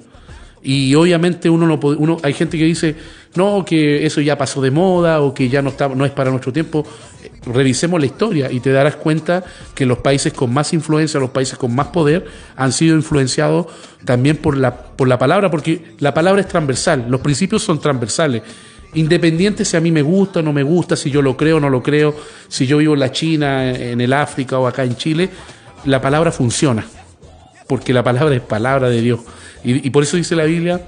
Y 0.64 0.94
obviamente 0.94 1.50
uno 1.50 1.66
no 1.66 1.80
puede, 1.80 1.98
uno 1.98 2.18
hay 2.22 2.34
gente 2.34 2.58
que 2.58 2.66
dice, 2.66 2.96
"No, 3.36 3.66
que 3.66 4.06
eso 4.06 4.22
ya 4.22 4.38
pasó 4.38 4.62
de 4.62 4.70
moda 4.70 5.22
o 5.22 5.34
que 5.34 5.50
ya 5.50 5.62
no 5.62 5.70
está 5.70 5.90
no 5.90 6.06
es 6.06 6.12
para 6.12 6.30
nuestro 6.30 6.54
tiempo." 6.54 6.86
Revisemos 7.46 8.00
la 8.00 8.06
historia 8.06 8.52
y 8.52 8.60
te 8.60 8.72
darás 8.72 8.96
cuenta 8.96 9.44
que 9.74 9.88
los 9.88 10.00
países 10.00 10.34
con 10.34 10.54
más 10.54 10.74
influencia, 10.74 11.20
los 11.20 11.32
países 11.32 11.58
con 11.58 11.74
más 11.74 11.88
poder 11.88 12.28
han 12.56 12.72
sido 12.72 12.96
influenciados 12.96 13.66
también 14.06 14.38
por 14.38 14.56
la 14.56 14.76
por 14.76 15.08
la 15.08 15.18
palabra, 15.18 15.50
porque 15.50 15.96
la 15.98 16.14
palabra 16.14 16.42
es 16.42 16.48
transversal, 16.48 17.06
los 17.10 17.22
principios 17.22 17.64
son 17.64 17.80
transversales. 17.80 18.44
Independiente 18.94 19.64
si 19.64 19.78
a 19.78 19.82
mí 19.82 19.92
me 19.92 20.02
gusta 20.02 20.40
o 20.40 20.44
no 20.44 20.52
me 20.52 20.64
gusta, 20.64 20.96
si 20.96 21.10
yo 21.10 21.22
lo 21.22 21.38
creo 21.38 21.58
o 21.58 21.60
no 21.60 21.70
lo 21.70 21.82
creo, 21.82 22.16
si 22.48 22.68
yo 22.68 22.78
vivo 22.78 22.94
en 22.94 23.00
la 23.00 23.12
China, 23.12 23.70
en 23.70 24.02
el 24.02 24.12
África 24.12 24.60
o 24.60 24.68
acá 24.68 24.84
en 24.84 24.96
Chile, 24.96 25.30
la 25.86 26.02
palabra 26.02 26.32
funciona, 26.32 26.86
porque 27.68 27.94
la 27.94 28.04
palabra 28.04 28.36
es 28.36 28.42
palabra 28.42 28.90
de 28.90 29.02
Dios. 29.02 29.22
Y, 29.64 29.88
y, 29.88 29.90
por 29.92 30.04
eso 30.04 30.18
dice 30.18 30.36
la 30.36 30.44
Biblia 30.44 30.82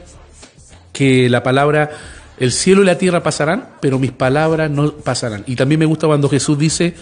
que 0.92 1.30
la 1.30 1.44
palabra, 1.44 1.92
el 2.40 2.52
cielo 2.52 2.82
y 2.84 2.86
la 2.86 2.98
tierra 2.98 3.24
pasarán, 3.24 3.70
pero 3.80 4.00
mis 4.00 4.12
palabras 4.12 4.70
no 4.70 4.92
pasarán. 4.92 5.44
Y 5.48 5.56
también 5.56 5.80
me 5.80 5.86
gusta 5.86 6.08
cuando 6.08 6.28
Jesús 6.28 6.58
dice, 6.58 6.94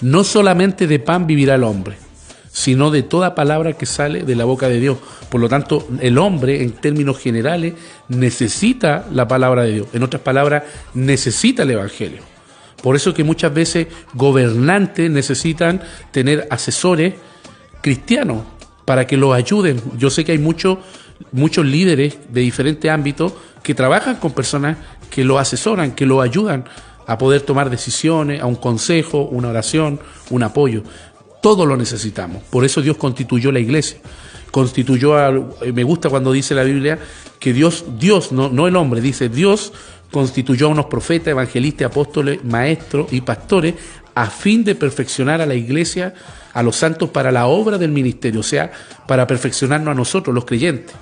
no 0.00 0.24
solamente 0.24 0.86
de 0.86 0.98
pan 0.98 1.26
vivirá 1.26 1.54
el 1.54 1.64
hombre, 1.64 1.96
sino 2.50 2.90
de 2.90 3.02
toda 3.02 3.34
palabra 3.34 3.74
que 3.74 3.86
sale 3.86 4.22
de 4.22 4.36
la 4.36 4.44
boca 4.44 4.68
de 4.68 4.80
Dios. 4.80 4.98
Por 5.30 5.40
lo 5.40 5.48
tanto, 5.48 5.86
el 6.00 6.18
hombre, 6.18 6.62
en 6.62 6.72
términos 6.72 7.18
generales, 7.18 7.74
necesita 8.08 9.06
la 9.12 9.28
palabra 9.28 9.62
de 9.62 9.72
Dios. 9.74 9.88
En 9.92 10.02
otras 10.02 10.22
palabras, 10.22 10.64
necesita 10.94 11.62
el 11.62 11.70
Evangelio. 11.72 12.22
Por 12.82 12.96
eso 12.96 13.12
que 13.12 13.24
muchas 13.24 13.52
veces 13.52 13.88
gobernantes 14.14 15.10
necesitan 15.10 15.80
tener 16.12 16.46
asesores 16.50 17.14
cristianos 17.80 18.44
para 18.84 19.06
que 19.06 19.16
los 19.16 19.34
ayuden. 19.34 19.80
Yo 19.96 20.10
sé 20.10 20.24
que 20.24 20.32
hay 20.32 20.38
muchos 20.38 20.78
muchos 21.32 21.66
líderes 21.66 22.18
de 22.28 22.40
diferentes 22.40 22.90
ámbitos 22.90 23.32
que 23.62 23.74
trabajan 23.74 24.16
con 24.16 24.32
personas 24.32 24.78
que 25.10 25.24
lo 25.24 25.38
asesoran, 25.38 25.92
que 25.92 26.06
lo 26.06 26.20
ayudan 26.20 26.64
a 27.06 27.16
poder 27.16 27.40
tomar 27.40 27.70
decisiones, 27.70 28.42
a 28.42 28.46
un 28.46 28.56
consejo, 28.56 29.22
una 29.22 29.48
oración, 29.48 29.98
un 30.30 30.42
apoyo. 30.42 30.82
Todo 31.40 31.66
lo 31.66 31.76
necesitamos. 31.76 32.42
Por 32.44 32.64
eso 32.64 32.82
Dios 32.82 32.96
constituyó 32.96 33.52
la 33.52 33.60
iglesia. 33.60 33.98
Constituyó 34.50 35.16
a, 35.16 35.30
me 35.30 35.84
gusta 35.84 36.08
cuando 36.08 36.32
dice 36.32 36.54
la 36.54 36.64
Biblia 36.64 36.98
que 37.38 37.52
Dios, 37.52 37.84
Dios, 37.98 38.32
no, 38.32 38.48
no 38.48 38.66
el 38.66 38.76
hombre, 38.76 39.00
dice 39.00 39.28
Dios 39.28 39.72
constituyó 40.10 40.66
a 40.66 40.70
unos 40.70 40.86
profetas, 40.86 41.28
evangelistas, 41.28 41.90
apóstoles, 41.90 42.42
maestros 42.44 43.12
y 43.12 43.20
pastores 43.20 43.74
a 44.14 44.26
fin 44.26 44.64
de 44.64 44.74
perfeccionar 44.74 45.40
a 45.40 45.46
la 45.46 45.54
iglesia, 45.54 46.12
a 46.52 46.62
los 46.62 46.74
santos 46.74 47.10
para 47.10 47.30
la 47.30 47.46
obra 47.46 47.78
del 47.78 47.92
ministerio, 47.92 48.40
o 48.40 48.44
sea, 48.44 48.72
para 49.06 49.28
perfeccionarnos 49.28 49.92
a 49.92 49.94
nosotros, 49.94 50.34
los 50.34 50.44
creyentes. 50.44 50.92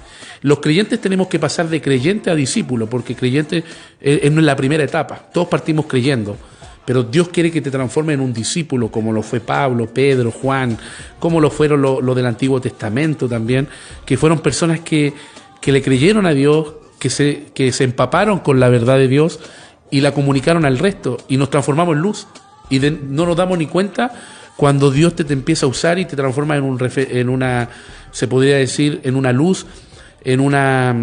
Los 0.43 0.61
creyentes 0.61 1.01
tenemos 1.01 1.29
que 1.29 1.39
pasar 1.39 1.69
de 1.71 1.81
creyente 1.81 2.31
a 2.31 2.35
discípulo, 2.35 2.91
porque 2.91 3.15
creyente 3.15 3.65
es, 4.01 4.21
es 4.23 4.33
la 4.33 4.55
primera 4.55 4.85
etapa. 4.85 5.17
Todos 5.33 5.49
partimos 5.49 5.87
creyendo, 5.87 6.37
pero 6.87 7.03
Dios 7.03 7.29
quiere 7.29 7.51
que 7.51 7.61
te 7.61 7.71
transformes 7.71 8.15
en 8.15 8.21
un 8.21 8.33
discípulo, 8.33 8.91
como 8.91 9.13
lo 9.13 9.23
fue 9.23 9.41
Pablo, 9.41 9.93
Pedro, 9.93 10.31
Juan, 10.31 10.79
como 11.19 11.41
lo 11.41 11.51
fueron 11.51 11.83
los 11.83 12.03
lo 12.03 12.15
del 12.15 12.27
Antiguo 12.27 12.61
Testamento 12.61 13.29
también, 13.29 13.69
que 14.07 14.17
fueron 14.17 14.39
personas 14.39 14.81
que, 14.81 15.13
que 15.61 15.73
le 15.73 15.83
creyeron 15.83 16.27
a 16.27 16.33
Dios, 16.33 16.75
que 16.99 17.11
se, 17.11 17.49
que 17.53 17.73
se 17.73 17.85
empaparon 17.85 18.39
con 18.39 18.61
la 18.61 18.69
verdad 18.69 18.99
de 18.99 19.09
Dios 19.09 19.41
y 19.91 20.01
la 20.01 20.13
comunicaron 20.13 20.65
al 20.65 20.79
resto, 20.79 21.19
y 21.29 21.37
nos 21.37 21.51
transformamos 21.51 21.97
en 21.97 22.03
luz. 22.03 22.27
Y 22.71 22.81
no 22.81 23.27
nos 23.27 23.37
damos 23.37 23.59
ni 23.59 23.67
cuenta 23.67 24.13
cuando 24.57 24.91
Dios 24.91 25.15
te, 25.15 25.25
te, 25.25 25.33
empieza 25.33 25.67
a 25.67 25.69
usar 25.69 25.99
y 25.99 26.05
te 26.05 26.17
transforma 26.17 26.57
en, 26.57 26.65
un, 26.65 26.79
en 26.97 27.29
una, 27.29 27.69
se 28.11 28.27
podría 28.27 28.57
decir, 28.57 29.01
en 29.05 29.15
una 29.15 29.33
luz, 29.33 29.67
en 30.25 30.41
una, 30.41 30.97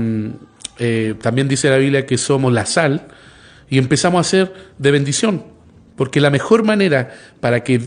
eh, 0.80 1.16
también 1.22 1.48
dice 1.48 1.70
la 1.70 1.78
Biblia 1.78 2.06
que 2.06 2.18
somos 2.18 2.52
la 2.52 2.66
sal, 2.66 3.08
y 3.70 3.78
empezamos 3.78 4.26
a 4.26 4.30
ser 4.30 4.54
de 4.78 4.92
bendición, 4.92 5.53
porque 5.96 6.22
la 6.22 6.30
mejor 6.30 6.64
manera 6.64 7.14
para 7.40 7.64
que, 7.64 7.82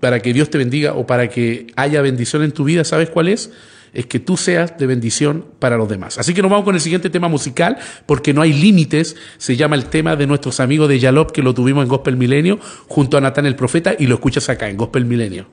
para 0.00 0.20
que 0.20 0.32
Dios 0.32 0.50
te 0.50 0.58
bendiga 0.58 0.94
o 0.94 1.06
para 1.06 1.28
que 1.28 1.66
haya 1.76 2.02
bendición 2.02 2.42
en 2.42 2.52
tu 2.52 2.64
vida, 2.64 2.84
¿sabes 2.84 3.10
cuál 3.10 3.28
es? 3.28 3.50
es 3.92 4.06
que 4.06 4.20
tú 4.20 4.36
seas 4.36 4.78
de 4.78 4.86
bendición 4.86 5.44
para 5.58 5.76
los 5.76 5.88
demás. 5.88 6.18
Así 6.18 6.34
que 6.34 6.42
nos 6.42 6.50
vamos 6.50 6.64
con 6.64 6.74
el 6.74 6.80
siguiente 6.80 7.10
tema 7.10 7.28
musical, 7.28 7.78
porque 8.06 8.32
no 8.32 8.42
hay 8.42 8.52
límites, 8.52 9.16
se 9.38 9.56
llama 9.56 9.76
el 9.76 9.86
tema 9.86 10.16
de 10.16 10.26
nuestros 10.26 10.60
amigos 10.60 10.88
de 10.88 10.98
Yalop, 10.98 11.32
que 11.32 11.42
lo 11.42 11.54
tuvimos 11.54 11.82
en 11.82 11.88
Gospel 11.88 12.16
Milenio, 12.16 12.58
junto 12.88 13.16
a 13.16 13.20
Natán 13.20 13.46
el 13.46 13.56
Profeta, 13.56 13.94
y 13.98 14.06
lo 14.06 14.14
escuchas 14.14 14.48
acá 14.48 14.68
en 14.68 14.76
Gospel 14.76 15.04
Milenio. 15.04 15.46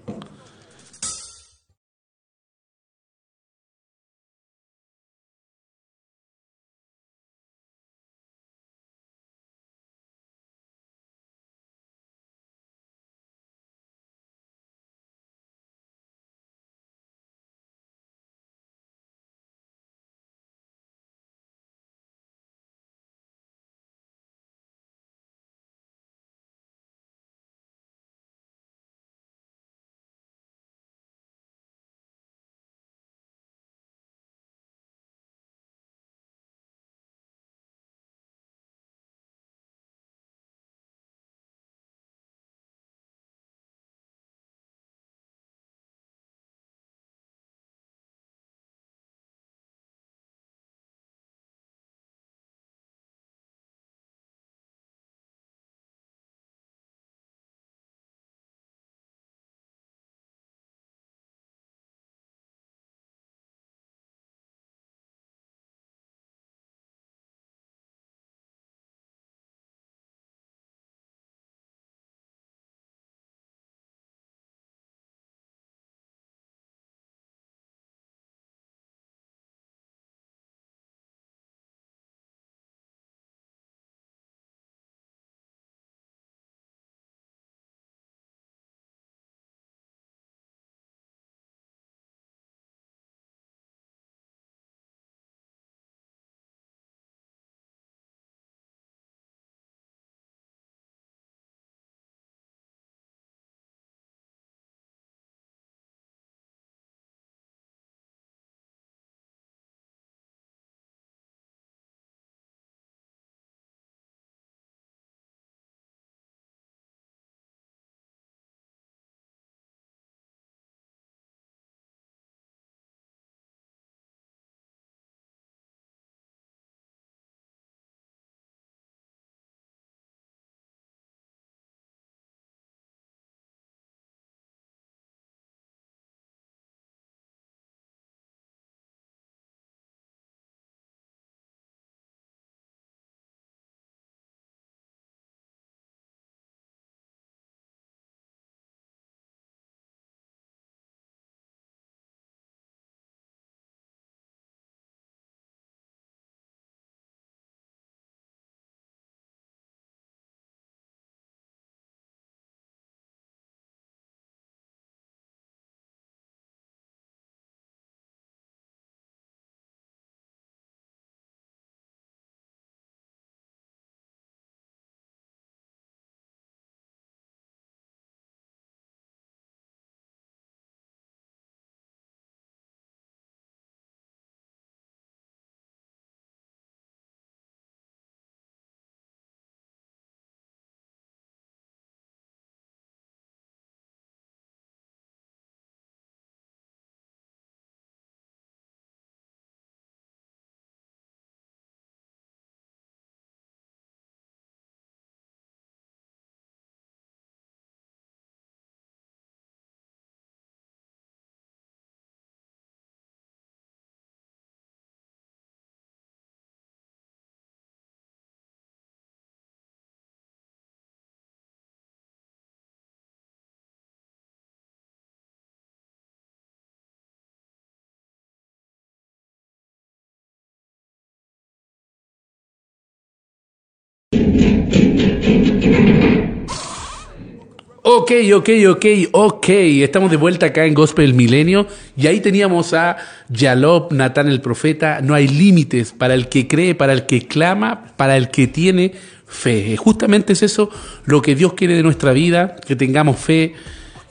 Ok, 237.90 238.12
ok, 238.36 238.50
ok, 238.70 238.86
ok. 239.12 239.50
Estamos 239.50 240.12
de 240.12 240.18
vuelta 240.18 240.48
acá 240.48 240.66
en 240.66 240.74
Gospel 240.74 241.14
Milenio. 241.14 241.68
Y 241.96 242.08
ahí 242.08 242.20
teníamos 242.20 242.74
a 242.74 242.98
Yalob, 243.30 243.94
Natán 243.94 244.28
el 244.28 244.42
profeta. 244.42 245.00
No 245.02 245.14
hay 245.14 245.28
límites 245.28 245.94
para 245.94 246.14
el 246.14 246.28
que 246.28 246.48
cree, 246.48 246.76
para 246.76 246.94
el 246.94 247.06
que 247.06 247.28
clama, 247.28 247.94
para 247.96 248.18
el 248.18 248.30
que 248.30 248.48
tiene 248.48 248.94
fe. 249.26 249.78
Justamente 249.78 250.34
es 250.34 250.44
eso 250.44 250.70
lo 251.06 251.22
que 251.22 251.36
Dios 251.36 251.54
quiere 251.54 251.76
de 251.76 251.84
nuestra 251.84 252.12
vida, 252.12 252.56
que 252.58 252.76
tengamos 252.76 253.18
fe, 253.18 253.54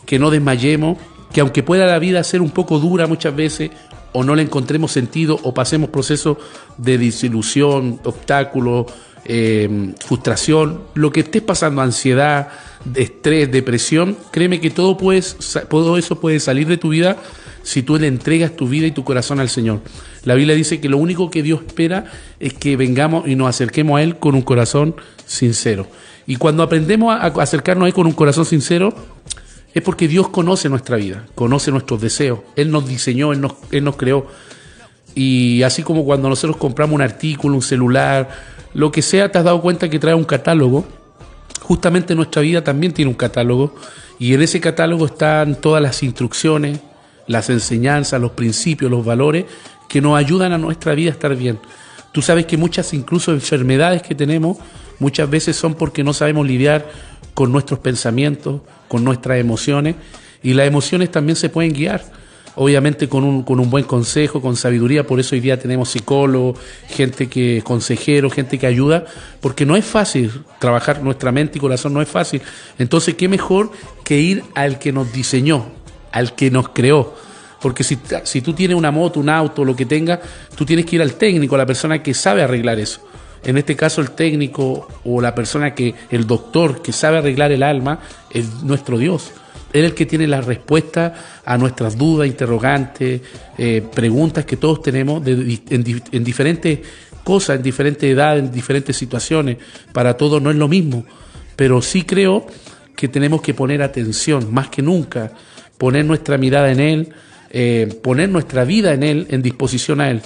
que 0.04 0.18
no 0.18 0.30
desmayemos, 0.30 0.98
que 1.32 1.40
aunque 1.40 1.62
pueda 1.62 1.86
la 1.86 1.98
vida 1.98 2.24
ser 2.24 2.40
un 2.40 2.50
poco 2.50 2.78
dura 2.78 3.06
muchas 3.06 3.36
veces, 3.36 3.70
o 4.12 4.24
no 4.24 4.34
le 4.34 4.42
encontremos 4.42 4.92
sentido, 4.92 5.38
o 5.42 5.52
pasemos 5.52 5.90
procesos 5.90 6.38
de 6.78 6.96
desilusión, 6.96 8.00
obstáculos, 8.04 8.86
eh, 9.28 9.94
frustración, 10.04 10.82
lo 10.94 11.10
que 11.10 11.20
estés 11.20 11.42
pasando, 11.42 11.82
ansiedad, 11.82 12.48
estrés, 12.94 13.50
depresión, 13.50 14.16
créeme 14.30 14.60
que 14.60 14.70
todo, 14.70 14.96
puedes, 14.96 15.36
todo 15.68 15.98
eso 15.98 16.20
puede 16.20 16.40
salir 16.40 16.66
de 16.66 16.76
tu 16.76 16.90
vida 16.90 17.16
si 17.62 17.82
tú 17.82 17.98
le 17.98 18.06
entregas 18.06 18.54
tu 18.54 18.68
vida 18.68 18.86
y 18.86 18.92
tu 18.92 19.04
corazón 19.04 19.40
al 19.40 19.48
Señor. 19.48 19.80
La 20.24 20.34
Biblia 20.34 20.54
dice 20.54 20.80
que 20.80 20.88
lo 20.88 20.98
único 20.98 21.30
que 21.30 21.42
Dios 21.42 21.62
espera 21.66 22.04
es 22.38 22.54
que 22.54 22.76
vengamos 22.76 23.26
y 23.26 23.34
nos 23.34 23.48
acerquemos 23.48 23.98
a 23.98 24.02
Él 24.02 24.18
con 24.18 24.34
un 24.34 24.42
corazón 24.42 24.94
sincero. 25.26 25.88
Y 26.26 26.36
cuando 26.36 26.62
aprendemos 26.62 27.14
a 27.14 27.26
acercarnos 27.26 27.86
a 27.86 27.88
Él 27.88 27.94
con 27.94 28.06
un 28.06 28.12
corazón 28.12 28.44
sincero, 28.44 28.94
es 29.74 29.82
porque 29.82 30.08
Dios 30.08 30.28
conoce 30.28 30.68
nuestra 30.68 30.96
vida, 30.96 31.26
conoce 31.34 31.70
nuestros 31.70 32.00
deseos. 32.00 32.40
Él 32.56 32.70
nos 32.70 32.88
diseñó, 32.88 33.32
Él 33.32 33.40
nos, 33.40 33.54
Él 33.70 33.84
nos 33.84 33.96
creó. 33.96 34.26
Y 35.14 35.62
así 35.62 35.82
como 35.82 36.04
cuando 36.04 36.28
nosotros 36.28 36.56
compramos 36.56 36.94
un 36.94 37.02
artículo, 37.02 37.56
un 37.56 37.62
celular, 37.62 38.28
lo 38.76 38.92
que 38.92 39.00
sea, 39.00 39.32
te 39.32 39.38
has 39.38 39.44
dado 39.44 39.62
cuenta 39.62 39.88
que 39.88 39.98
trae 39.98 40.12
un 40.12 40.24
catálogo. 40.24 40.84
Justamente 41.62 42.14
nuestra 42.14 42.42
vida 42.42 42.62
también 42.62 42.92
tiene 42.92 43.10
un 43.10 43.16
catálogo 43.16 43.74
y 44.18 44.34
en 44.34 44.42
ese 44.42 44.60
catálogo 44.60 45.06
están 45.06 45.58
todas 45.58 45.82
las 45.82 46.02
instrucciones, 46.02 46.80
las 47.26 47.48
enseñanzas, 47.48 48.20
los 48.20 48.32
principios, 48.32 48.90
los 48.90 49.02
valores 49.02 49.46
que 49.88 50.02
nos 50.02 50.18
ayudan 50.18 50.52
a 50.52 50.58
nuestra 50.58 50.94
vida 50.94 51.08
a 51.08 51.14
estar 51.14 51.34
bien. 51.34 51.58
Tú 52.12 52.20
sabes 52.20 52.44
que 52.44 52.58
muchas 52.58 52.92
incluso 52.92 53.32
enfermedades 53.32 54.02
que 54.02 54.14
tenemos 54.14 54.58
muchas 54.98 55.30
veces 55.30 55.56
son 55.56 55.72
porque 55.72 56.04
no 56.04 56.12
sabemos 56.12 56.46
lidiar 56.46 56.86
con 57.32 57.52
nuestros 57.52 57.80
pensamientos, 57.80 58.60
con 58.88 59.04
nuestras 59.04 59.38
emociones 59.38 59.94
y 60.42 60.52
las 60.52 60.66
emociones 60.66 61.10
también 61.10 61.36
se 61.36 61.48
pueden 61.48 61.72
guiar 61.72 62.04
obviamente 62.56 63.08
con 63.08 63.22
un, 63.22 63.42
con 63.42 63.60
un 63.60 63.70
buen 63.70 63.84
consejo, 63.84 64.40
con 64.40 64.56
sabiduría, 64.56 65.06
por 65.06 65.20
eso 65.20 65.34
hoy 65.34 65.40
día 65.40 65.58
tenemos 65.58 65.90
psicólogos, 65.90 66.58
gente 66.88 67.28
que, 67.28 67.62
consejero, 67.62 68.28
gente 68.30 68.58
que 68.58 68.66
ayuda, 68.66 69.04
porque 69.40 69.64
no 69.64 69.76
es 69.76 69.84
fácil 69.84 70.42
trabajar 70.58 71.02
nuestra 71.02 71.30
mente 71.30 71.58
y 71.58 71.60
corazón, 71.60 71.92
no 71.92 72.02
es 72.02 72.08
fácil. 72.08 72.42
Entonces, 72.78 73.14
¿qué 73.14 73.28
mejor 73.28 73.70
que 74.02 74.18
ir 74.18 74.42
al 74.54 74.78
que 74.78 74.92
nos 74.92 75.12
diseñó, 75.12 75.66
al 76.12 76.34
que 76.34 76.50
nos 76.50 76.70
creó? 76.70 77.14
Porque 77.60 77.84
si, 77.84 77.98
si 78.24 78.40
tú 78.40 78.52
tienes 78.52 78.76
una 78.76 78.90
moto, 78.90 79.20
un 79.20 79.28
auto, 79.28 79.64
lo 79.64 79.76
que 79.76 79.86
tengas, 79.86 80.20
tú 80.56 80.64
tienes 80.64 80.86
que 80.86 80.96
ir 80.96 81.02
al 81.02 81.14
técnico, 81.14 81.54
a 81.54 81.58
la 81.58 81.66
persona 81.66 82.02
que 82.02 82.14
sabe 82.14 82.42
arreglar 82.42 82.78
eso. 82.78 83.00
En 83.44 83.58
este 83.58 83.76
caso 83.76 84.00
el 84.00 84.10
técnico 84.10 84.88
o 85.04 85.20
la 85.20 85.34
persona 85.34 85.74
que, 85.74 85.94
el 86.10 86.26
doctor 86.26 86.82
que 86.82 86.92
sabe 86.92 87.18
arreglar 87.18 87.52
el 87.52 87.62
alma, 87.62 88.00
es 88.30 88.62
nuestro 88.62 88.98
Dios. 88.98 89.32
Él 89.72 89.84
es 89.84 89.90
el 89.90 89.94
que 89.94 90.06
tiene 90.06 90.26
la 90.26 90.40
respuesta 90.40 91.14
a 91.44 91.58
nuestras 91.58 91.96
dudas, 91.96 92.26
interrogantes, 92.26 93.20
eh, 93.58 93.82
preguntas 93.94 94.44
que 94.44 94.56
todos 94.56 94.82
tenemos 94.82 95.22
en, 95.26 96.24
diferentes 96.24 96.80
cosas, 97.24 97.56
en 97.56 97.62
diferentes 97.62 98.10
edades, 98.10 98.44
en 98.44 98.52
diferentes 98.52 98.96
situaciones. 98.96 99.58
Para 99.92 100.16
todos 100.16 100.40
no 100.40 100.50
es 100.50 100.56
lo 100.56 100.68
mismo, 100.68 101.04
pero 101.56 101.82
sí 101.82 102.02
creo 102.02 102.46
que 102.94 103.08
tenemos 103.08 103.42
que 103.42 103.54
poner 103.54 103.82
atención, 103.82 104.52
más 104.52 104.68
que 104.68 104.82
nunca, 104.82 105.32
poner 105.76 106.04
nuestra 106.04 106.38
mirada 106.38 106.70
en 106.70 106.80
Él, 106.80 107.08
eh, 107.50 107.98
poner 108.02 108.28
nuestra 108.28 108.64
vida 108.64 108.94
en 108.94 109.02
Él, 109.02 109.26
en 109.30 109.42
disposición 109.42 110.00
a 110.00 110.10
Él. 110.10 110.22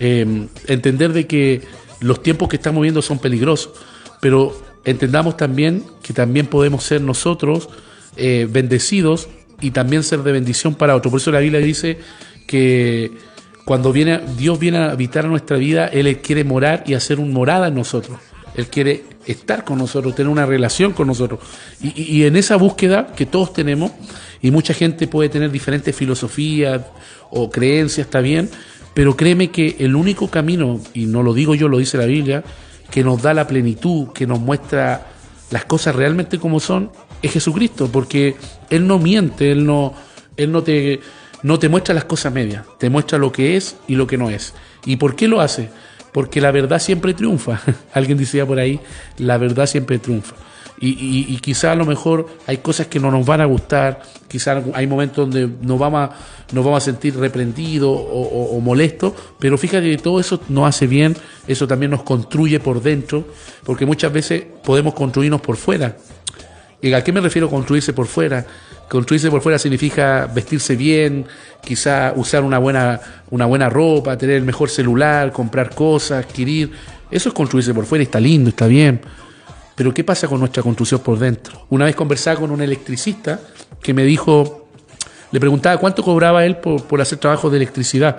Eh, 0.00 0.48
entender 0.66 1.12
de 1.12 1.26
que 1.26 1.62
los 2.00 2.22
tiempos 2.22 2.48
que 2.48 2.56
estamos 2.56 2.82
viendo 2.82 3.00
son 3.00 3.20
peligrosos, 3.20 3.72
pero 4.20 4.60
entendamos 4.84 5.36
también 5.36 5.84
que 6.02 6.12
también 6.12 6.46
podemos 6.46 6.84
ser 6.84 7.00
nosotros 7.00 7.68
eh, 8.16 8.46
bendecidos 8.50 9.28
y 9.60 9.70
también 9.70 10.02
ser 10.02 10.22
de 10.22 10.32
bendición 10.32 10.74
para 10.74 10.96
otros. 10.96 11.10
Por 11.10 11.20
eso 11.20 11.30
la 11.30 11.40
Biblia 11.40 11.60
dice 11.60 11.98
que 12.46 13.10
cuando 13.64 13.92
viene, 13.92 14.20
Dios 14.36 14.58
viene 14.58 14.78
a 14.78 14.90
habitar 14.90 15.24
nuestra 15.26 15.56
vida, 15.56 15.86
Él 15.86 16.18
quiere 16.20 16.44
morar 16.44 16.84
y 16.86 16.94
hacer 16.94 17.20
un 17.20 17.32
morada 17.32 17.68
en 17.68 17.74
nosotros. 17.74 18.18
Él 18.54 18.66
quiere 18.66 19.04
estar 19.26 19.64
con 19.64 19.78
nosotros, 19.78 20.14
tener 20.14 20.30
una 20.30 20.46
relación 20.46 20.92
con 20.92 21.06
nosotros. 21.06 21.40
Y, 21.80 22.02
y, 22.02 22.24
en 22.24 22.36
esa 22.36 22.56
búsqueda 22.56 23.12
que 23.14 23.24
todos 23.24 23.52
tenemos, 23.52 23.92
y 24.42 24.50
mucha 24.50 24.74
gente 24.74 25.06
puede 25.06 25.28
tener 25.28 25.50
diferentes 25.50 25.94
filosofías 25.94 26.82
o 27.30 27.48
creencias, 27.48 28.06
está 28.08 28.20
bien, 28.20 28.50
pero 28.94 29.16
créeme 29.16 29.50
que 29.50 29.76
el 29.78 29.94
único 29.94 30.28
camino, 30.28 30.80
y 30.92 31.06
no 31.06 31.22
lo 31.22 31.32
digo 31.32 31.54
yo, 31.54 31.68
lo 31.68 31.78
dice 31.78 31.96
la 31.96 32.06
Biblia, 32.06 32.44
que 32.90 33.02
nos 33.02 33.22
da 33.22 33.32
la 33.32 33.46
plenitud, 33.46 34.08
que 34.08 34.26
nos 34.26 34.40
muestra 34.40 35.06
las 35.50 35.64
cosas 35.64 35.96
realmente 35.96 36.38
como 36.38 36.60
son, 36.60 36.90
es 37.22 37.32
Jesucristo, 37.32 37.88
porque 37.90 38.36
Él 38.70 38.86
no 38.86 38.98
miente, 38.98 39.52
Él 39.52 39.64
no, 39.64 39.94
él 40.36 40.52
no, 40.52 40.62
te, 40.62 41.00
no 41.42 41.58
te 41.58 41.68
muestra 41.68 41.94
las 41.94 42.04
cosas 42.04 42.32
medias, 42.32 42.64
te 42.78 42.90
muestra 42.90 43.18
lo 43.18 43.32
que 43.32 43.56
es 43.56 43.76
y 43.86 43.94
lo 43.94 44.06
que 44.06 44.18
no 44.18 44.30
es. 44.30 44.54
¿Y 44.84 44.96
por 44.96 45.14
qué 45.14 45.28
lo 45.28 45.40
hace? 45.40 45.68
Porque 46.12 46.40
la 46.40 46.50
verdad 46.50 46.78
siempre 46.78 47.14
triunfa. 47.14 47.60
Alguien 47.94 48.18
decía 48.18 48.46
por 48.46 48.58
ahí, 48.58 48.80
la 49.18 49.38
verdad 49.38 49.66
siempre 49.66 49.98
triunfa. 49.98 50.34
Y, 50.80 51.26
y, 51.32 51.36
quizá 51.36 51.70
a 51.70 51.74
lo 51.76 51.84
mejor 51.84 52.26
hay 52.44 52.56
cosas 52.56 52.88
que 52.88 52.98
no 52.98 53.08
nos 53.12 53.24
van 53.24 53.40
a 53.40 53.44
gustar, 53.44 54.02
quizá 54.26 54.64
hay 54.74 54.88
momentos 54.88 55.30
donde 55.30 55.48
nos 55.60 55.78
vamos 55.78 56.10
a, 56.10 56.16
nos 56.52 56.64
vamos 56.64 56.82
a 56.82 56.84
sentir 56.84 57.16
reprendidos 57.16 57.88
o, 57.88 58.56
o 58.56 58.58
molestos, 58.58 59.12
pero 59.38 59.56
fíjate 59.56 59.88
que 59.88 59.98
todo 59.98 60.18
eso 60.18 60.40
nos 60.48 60.68
hace 60.68 60.88
bien, 60.88 61.16
eso 61.46 61.68
también 61.68 61.92
nos 61.92 62.02
construye 62.02 62.58
por 62.58 62.82
dentro, 62.82 63.28
porque 63.62 63.86
muchas 63.86 64.12
veces 64.12 64.44
podemos 64.64 64.94
construirnos 64.94 65.40
por 65.40 65.56
fuera, 65.56 65.96
¿Y 66.82 66.92
a 66.92 67.04
qué 67.04 67.12
me 67.12 67.20
refiero 67.20 67.48
construirse 67.48 67.92
por 67.92 68.08
fuera? 68.08 68.44
Construirse 68.88 69.30
por 69.30 69.40
fuera 69.40 69.56
significa 69.56 70.26
vestirse 70.26 70.74
bien, 70.74 71.24
quizá 71.62 72.12
usar 72.16 72.42
una 72.42 72.58
buena, 72.58 73.00
una 73.30 73.46
buena 73.46 73.70
ropa, 73.70 74.18
tener 74.18 74.36
el 74.36 74.42
mejor 74.42 74.68
celular, 74.68 75.30
comprar 75.30 75.72
cosas, 75.76 76.24
adquirir. 76.24 76.72
Eso 77.08 77.28
es 77.28 77.34
construirse 77.34 77.72
por 77.72 77.86
fuera, 77.86 78.02
está 78.02 78.18
lindo, 78.18 78.50
está 78.50 78.66
bien. 78.66 79.00
Pero 79.76 79.94
¿qué 79.94 80.02
pasa 80.02 80.26
con 80.26 80.40
nuestra 80.40 80.64
construcción 80.64 81.00
por 81.00 81.20
dentro? 81.20 81.66
Una 81.70 81.84
vez 81.84 81.94
conversaba 81.94 82.40
con 82.40 82.50
un 82.50 82.60
electricista 82.60 83.38
que 83.80 83.94
me 83.94 84.02
dijo, 84.02 84.68
le 85.30 85.38
preguntaba 85.38 85.78
cuánto 85.78 86.02
cobraba 86.02 86.44
él 86.44 86.56
por, 86.56 86.84
por 86.84 87.00
hacer 87.00 87.18
trabajo 87.18 87.48
de 87.48 87.58
electricidad. 87.58 88.18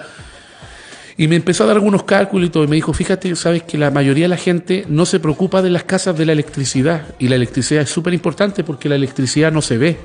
Y 1.16 1.28
me 1.28 1.36
empezó 1.36 1.64
a 1.64 1.68
dar 1.68 1.76
algunos 1.76 2.03
cálculos 2.03 2.47
y 2.47 2.51
todo. 2.51 2.64
Y 2.64 2.68
me 2.68 2.76
dijo, 2.76 2.93
fíjate, 2.93 3.36
sabes 3.36 3.64
que 3.64 3.78
la 3.78 3.91
mayoría 3.91 4.26
de 4.26 4.30
la 4.30 4.38
gente 4.38 4.86
no 4.88 5.05
se 5.05 5.20
preocupa 5.20 5.61
de 5.61 5.70
las 5.70 5.84
casas 5.84 6.18
de 6.18 6.26
la 6.26 6.32
electricidad. 6.32 7.16
Y 7.20 7.28
la 7.28 7.36
electricidad 7.36 7.84
es 7.84 7.89
súper 7.89 8.14
importante 8.14 8.64
porque 8.64 8.89
la 8.89 8.95
electricidad 8.95 9.51
no 9.51 9.61
se 9.61 9.78
ve. 9.78 9.97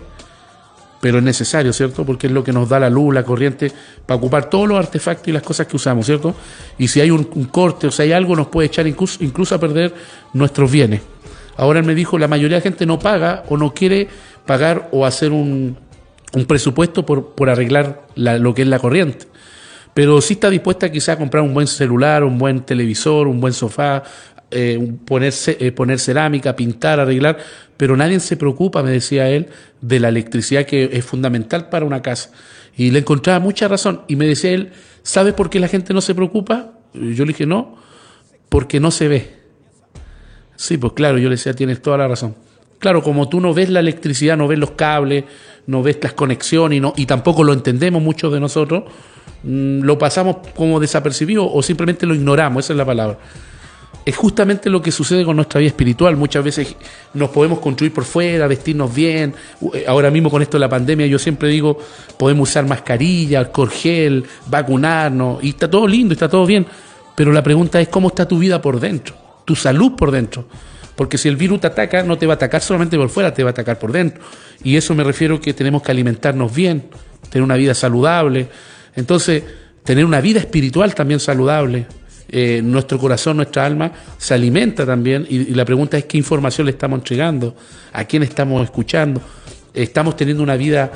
Pero 1.00 1.18
es 1.18 1.24
necesario, 1.24 1.72
¿cierto? 1.72 2.04
Porque 2.04 2.26
es 2.26 2.32
lo 2.32 2.42
que 2.42 2.52
nos 2.52 2.68
da 2.68 2.80
la 2.80 2.90
luz, 2.90 3.14
la 3.14 3.22
corriente, 3.22 3.72
para 4.04 4.18
ocupar 4.18 4.50
todos 4.50 4.68
los 4.68 4.78
artefactos 4.78 5.28
y 5.28 5.32
las 5.32 5.42
cosas 5.42 5.66
que 5.66 5.76
usamos, 5.76 6.04
¿cierto? 6.04 6.34
Y 6.76 6.88
si 6.88 7.00
hay 7.00 7.10
un, 7.10 7.24
corte 7.24 7.86
o 7.86 7.90
si 7.90 8.02
hay 8.02 8.12
algo, 8.12 8.34
nos 8.34 8.48
puede 8.48 8.66
echar 8.66 8.86
incluso, 8.86 9.22
incluso 9.22 9.54
a 9.54 9.60
perder 9.60 9.94
nuestros 10.32 10.70
bienes. 10.70 11.00
Ahora 11.56 11.78
él 11.78 11.86
me 11.86 11.94
dijo, 11.94 12.18
la 12.18 12.28
mayoría 12.28 12.56
de 12.56 12.60
la 12.60 12.64
gente 12.64 12.84
no 12.84 12.98
paga 12.98 13.44
o 13.48 13.56
no 13.56 13.72
quiere 13.72 14.08
pagar 14.44 14.88
o 14.90 15.06
hacer 15.06 15.30
un, 15.30 15.76
un 16.34 16.44
presupuesto 16.46 17.06
por, 17.06 17.30
por 17.30 17.48
arreglar 17.48 18.06
lo 18.16 18.52
que 18.54 18.62
es 18.62 18.68
la 18.68 18.80
corriente 18.80 19.26
pero 19.98 20.20
sí 20.20 20.34
está 20.34 20.48
dispuesta 20.48 20.92
quizá 20.92 21.14
a 21.14 21.18
comprar 21.18 21.42
un 21.42 21.52
buen 21.52 21.66
celular, 21.66 22.22
un 22.22 22.38
buen 22.38 22.60
televisor, 22.60 23.26
un 23.26 23.40
buen 23.40 23.52
sofá, 23.52 24.04
eh, 24.48 24.78
eh, 24.78 25.72
poner 25.72 25.98
cerámica, 25.98 26.54
pintar, 26.54 27.00
arreglar, 27.00 27.38
pero 27.76 27.96
nadie 27.96 28.20
se 28.20 28.36
preocupa, 28.36 28.80
me 28.84 28.92
decía 28.92 29.28
él, 29.28 29.48
de 29.80 29.98
la 29.98 30.10
electricidad 30.10 30.66
que 30.66 30.88
es 30.92 31.04
fundamental 31.04 31.68
para 31.68 31.84
una 31.84 32.00
casa. 32.00 32.30
Y 32.76 32.92
le 32.92 33.00
encontraba 33.00 33.40
mucha 33.40 33.66
razón. 33.66 34.02
Y 34.06 34.14
me 34.14 34.28
decía 34.28 34.52
él, 34.52 34.70
¿sabes 35.02 35.34
por 35.34 35.50
qué 35.50 35.58
la 35.58 35.66
gente 35.66 35.92
no 35.92 36.00
se 36.00 36.14
preocupa? 36.14 36.74
yo 36.94 37.24
le 37.24 37.32
dije, 37.32 37.44
no, 37.44 37.74
porque 38.50 38.78
no 38.78 38.92
se 38.92 39.08
ve. 39.08 39.34
Sí, 40.54 40.78
pues 40.78 40.92
claro, 40.92 41.18
yo 41.18 41.28
le 41.28 41.34
decía, 41.34 41.54
tienes 41.54 41.82
toda 41.82 41.98
la 41.98 42.06
razón. 42.06 42.36
Claro, 42.78 43.02
como 43.02 43.28
tú 43.28 43.40
no 43.40 43.52
ves 43.52 43.68
la 43.68 43.80
electricidad, 43.80 44.36
no 44.36 44.46
ves 44.46 44.60
los 44.60 44.70
cables, 44.70 45.24
no 45.66 45.82
ves 45.82 45.98
las 46.00 46.12
conexiones 46.12 46.76
y, 46.76 46.80
no, 46.80 46.92
y 46.96 47.06
tampoco 47.06 47.42
lo 47.42 47.52
entendemos 47.52 48.00
muchos 48.00 48.32
de 48.32 48.38
nosotros, 48.38 48.84
lo 49.42 49.98
pasamos 49.98 50.38
como 50.54 50.80
desapercibido 50.80 51.50
o 51.50 51.62
simplemente 51.62 52.06
lo 52.06 52.14
ignoramos, 52.14 52.64
esa 52.64 52.72
es 52.72 52.76
la 52.76 52.84
palabra. 52.84 53.18
Es 54.04 54.16
justamente 54.16 54.70
lo 54.70 54.80
que 54.80 54.90
sucede 54.90 55.24
con 55.24 55.36
nuestra 55.36 55.60
vida 55.60 55.68
espiritual. 55.68 56.16
Muchas 56.16 56.42
veces 56.42 56.74
nos 57.12 57.28
podemos 57.28 57.58
construir 57.58 57.92
por 57.92 58.04
fuera, 58.04 58.46
vestirnos 58.46 58.94
bien. 58.94 59.34
Eh, 59.74 59.84
ahora 59.86 60.10
mismo 60.10 60.30
con 60.30 60.40
esto 60.40 60.56
de 60.56 60.60
la 60.60 60.68
pandemia, 60.68 61.06
yo 61.06 61.18
siempre 61.18 61.48
digo, 61.48 61.78
podemos 62.16 62.48
usar 62.48 62.66
mascarilla, 62.66 63.40
alcohol 63.40 63.70
gel, 63.70 64.24
vacunarnos, 64.46 65.44
y 65.44 65.50
está 65.50 65.68
todo 65.68 65.86
lindo, 65.86 66.14
está 66.14 66.28
todo 66.28 66.46
bien. 66.46 66.66
Pero 67.14 67.32
la 67.32 67.42
pregunta 67.42 67.80
es 67.80 67.88
cómo 67.88 68.08
está 68.08 68.26
tu 68.26 68.38
vida 68.38 68.62
por 68.62 68.80
dentro, 68.80 69.14
tu 69.44 69.54
salud 69.54 69.92
por 69.94 70.10
dentro. 70.10 70.46
Porque 70.96 71.18
si 71.18 71.28
el 71.28 71.36
virus 71.36 71.60
te 71.60 71.66
ataca, 71.66 72.02
no 72.02 72.16
te 72.16 72.26
va 72.26 72.32
a 72.32 72.36
atacar 72.36 72.60
solamente 72.60 72.96
por 72.96 73.08
fuera, 73.08 73.34
te 73.34 73.44
va 73.44 73.50
a 73.50 73.52
atacar 73.52 73.78
por 73.78 73.92
dentro. 73.92 74.22
Y 74.64 74.76
eso 74.76 74.94
me 74.94 75.04
refiero 75.04 75.40
que 75.40 75.52
tenemos 75.52 75.82
que 75.82 75.92
alimentarnos 75.92 76.54
bien, 76.54 76.88
tener 77.28 77.44
una 77.44 77.56
vida 77.56 77.74
saludable. 77.74 78.48
Entonces, 78.94 79.42
tener 79.84 80.04
una 80.04 80.20
vida 80.20 80.40
espiritual 80.40 80.94
también 80.94 81.20
saludable. 81.20 81.86
Eh, 82.30 82.60
nuestro 82.62 82.98
corazón, 82.98 83.38
nuestra 83.38 83.64
alma 83.64 83.90
se 84.18 84.34
alimenta 84.34 84.84
también. 84.84 85.26
Y, 85.28 85.36
y 85.36 85.54
la 85.54 85.64
pregunta 85.64 85.96
es 85.96 86.04
qué 86.04 86.18
información 86.18 86.66
le 86.66 86.72
estamos 86.72 86.98
entregando, 86.98 87.56
a 87.92 88.04
quién 88.04 88.22
estamos 88.22 88.62
escuchando. 88.62 89.20
Estamos 89.72 90.16
teniendo 90.16 90.42
una 90.42 90.56
vida 90.56 90.90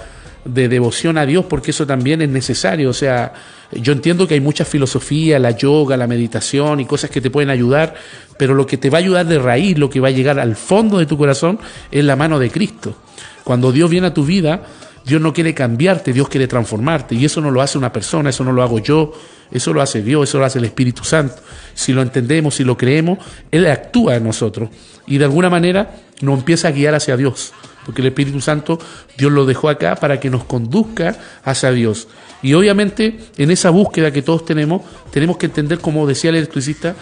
de 0.45 0.69
devoción 0.69 1.19
a 1.19 1.27
Dios 1.27 1.45
porque 1.45 1.71
eso 1.71 1.87
también 1.87 2.23
es 2.23 2.29
necesario. 2.29 2.91
O 2.91 2.95
sea, 2.95 3.33
yo 3.73 3.93
entiendo 3.93 4.27
que 4.27 4.35
hay 4.35 4.41
mucha 4.41 4.65
filosofía, 4.65 5.39
la 5.39 5.53
yoga, 5.53 5.97
la 5.97 6.07
meditación 6.07 6.81
y 6.81 6.85
cosas 6.85 7.11
que 7.11 7.21
te 7.21 7.31
pueden 7.31 7.51
ayudar, 7.51 7.95
pero 8.37 8.55
lo 8.55 8.67
que 8.67 8.77
te 8.77 8.91
va 8.91 8.99
a 8.99 9.01
ayudar 9.01 9.27
de 9.27 9.39
raíz, 9.39 9.79
lo 9.79 9.89
que 9.89 10.01
va 10.01 10.09
a 10.09 10.13
llegar 10.13 10.39
al 10.39 10.57
fondo 10.57 10.99
de 10.99 11.07
tu 11.07 11.17
corazón, 11.17 11.59
es 11.91 12.05
la 12.05 12.17
mano 12.17 12.39
de 12.39 12.51
Cristo. 12.51 12.97
Cuando 13.45 13.73
Dios 13.73 13.91
viene 13.91 14.09
a 14.09 14.15
tu 14.15 14.25
vida, 14.25 14.63
Dios 15.05 15.21
no 15.21 15.33
quiere 15.33 15.55
cambiarte, 15.55 16.13
Dios 16.13 16.29
quiere 16.29 16.47
transformarte. 16.47 17.15
Y 17.15 17.25
eso 17.25 17.41
no 17.41 17.51
lo 17.51 17.63
hace 17.63 17.79
una 17.79 17.93
persona, 17.93 18.31
eso 18.31 18.45
no 18.45 18.53
lo 18.53 18.63
hago 18.63 18.79
yo, 18.79 19.13
eso 19.51 19.73
lo 19.73 19.83
hace 19.83 20.03
Dios, 20.03 20.29
eso 20.29 20.39
lo 20.39 20.45
hace 20.45 20.59
el 20.59 20.65
Espíritu 20.65 21.05
Santo. 21.05 21.37
Si 21.75 21.93
lo 21.93 22.03
entendemos, 22.03 22.55
si 22.55 22.65
lo 22.65 22.77
creemos, 22.77 23.19
Él 23.51 23.67
actúa 23.67 24.17
en 24.17 24.25
nosotros. 24.25 24.71
Y 25.07 25.19
de 25.19 25.25
alguna 25.25 25.51
manera 25.51 25.97
nos 26.21 26.39
empieza 26.39 26.69
a 26.69 26.71
guiar 26.71 26.95
hacia 26.95 27.17
Dios 27.17 27.53
porque 27.85 28.01
el 28.01 28.09
Espíritu 28.09 28.41
Santo 28.41 28.79
Dios 29.17 29.33
lo 29.33 29.45
dejó 29.45 29.69
acá 29.69 29.97
para 29.97 30.21
que 30.21 30.31
nos 30.31 30.45
conduzca 30.45 31.17
hacia 31.45 31.71
Dios. 31.73 32.09
Y 32.43 32.55
obviamente 32.55 33.19
en 33.37 33.51
esa 33.51 33.71
búsqueda 33.71 34.13
que 34.13 34.23
todos 34.23 34.45
tenemos, 34.45 34.83
tenemos 35.11 35.37
que 35.37 35.47
entender, 35.47 35.79
como 35.79 36.07
decía 36.07 36.31
el 36.31 36.37
electricista, 36.37 36.95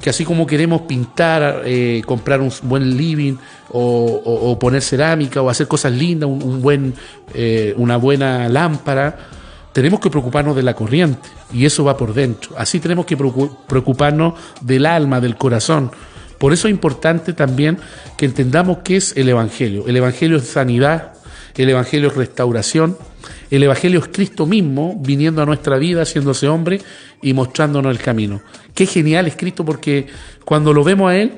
que 0.00 0.10
así 0.10 0.24
como 0.24 0.46
queremos 0.46 0.82
pintar, 0.82 1.62
eh, 1.64 2.02
comprar 2.06 2.40
un 2.40 2.52
buen 2.62 2.96
living 2.96 3.36
o, 3.70 4.56
poner 4.60 4.82
cerámica 4.82 5.42
o 5.42 5.50
hacer 5.50 5.66
cosas 5.66 5.92
lindas, 5.92 6.28
un, 6.28 6.42
un 6.42 6.62
buen, 6.62 6.94
eh, 7.34 7.74
una 7.76 7.96
buena 7.96 8.48
lámpara, 8.48 9.16
tenemos 9.72 10.00
que 10.00 10.10
preocuparnos 10.10 10.56
de 10.56 10.62
la 10.62 10.74
corriente 10.74 11.28
y 11.52 11.64
eso 11.66 11.84
va 11.84 11.96
por 11.96 12.14
dentro. 12.14 12.50
Así 12.56 12.80
tenemos 12.80 13.06
que 13.06 13.16
preocuparnos 13.16 14.34
del 14.60 14.86
alma, 14.86 15.20
del 15.20 15.36
corazón. 15.36 15.90
Por 16.38 16.52
eso 16.52 16.68
es 16.68 16.72
importante 16.72 17.32
también 17.32 17.78
que 18.16 18.26
entendamos 18.26 18.78
qué 18.84 18.96
es 18.96 19.16
el 19.16 19.28
Evangelio. 19.28 19.84
El 19.88 19.96
Evangelio 19.96 20.36
es 20.36 20.44
sanidad, 20.44 21.14
el 21.62 21.70
Evangelio 21.70 22.08
es 22.08 22.16
restauración, 22.16 22.96
el 23.50 23.62
Evangelio 23.62 24.00
es 24.00 24.08
Cristo 24.08 24.46
mismo 24.46 24.96
viniendo 25.00 25.42
a 25.42 25.46
nuestra 25.46 25.76
vida, 25.76 26.02
haciéndose 26.02 26.48
hombre 26.48 26.80
y 27.22 27.32
mostrándonos 27.32 27.90
el 27.90 27.98
camino. 27.98 28.40
Qué 28.74 28.86
genial 28.86 29.26
es 29.26 29.36
Cristo 29.36 29.64
porque 29.64 30.06
cuando 30.44 30.72
lo 30.72 30.84
vemos 30.84 31.10
a 31.10 31.16
Él, 31.16 31.32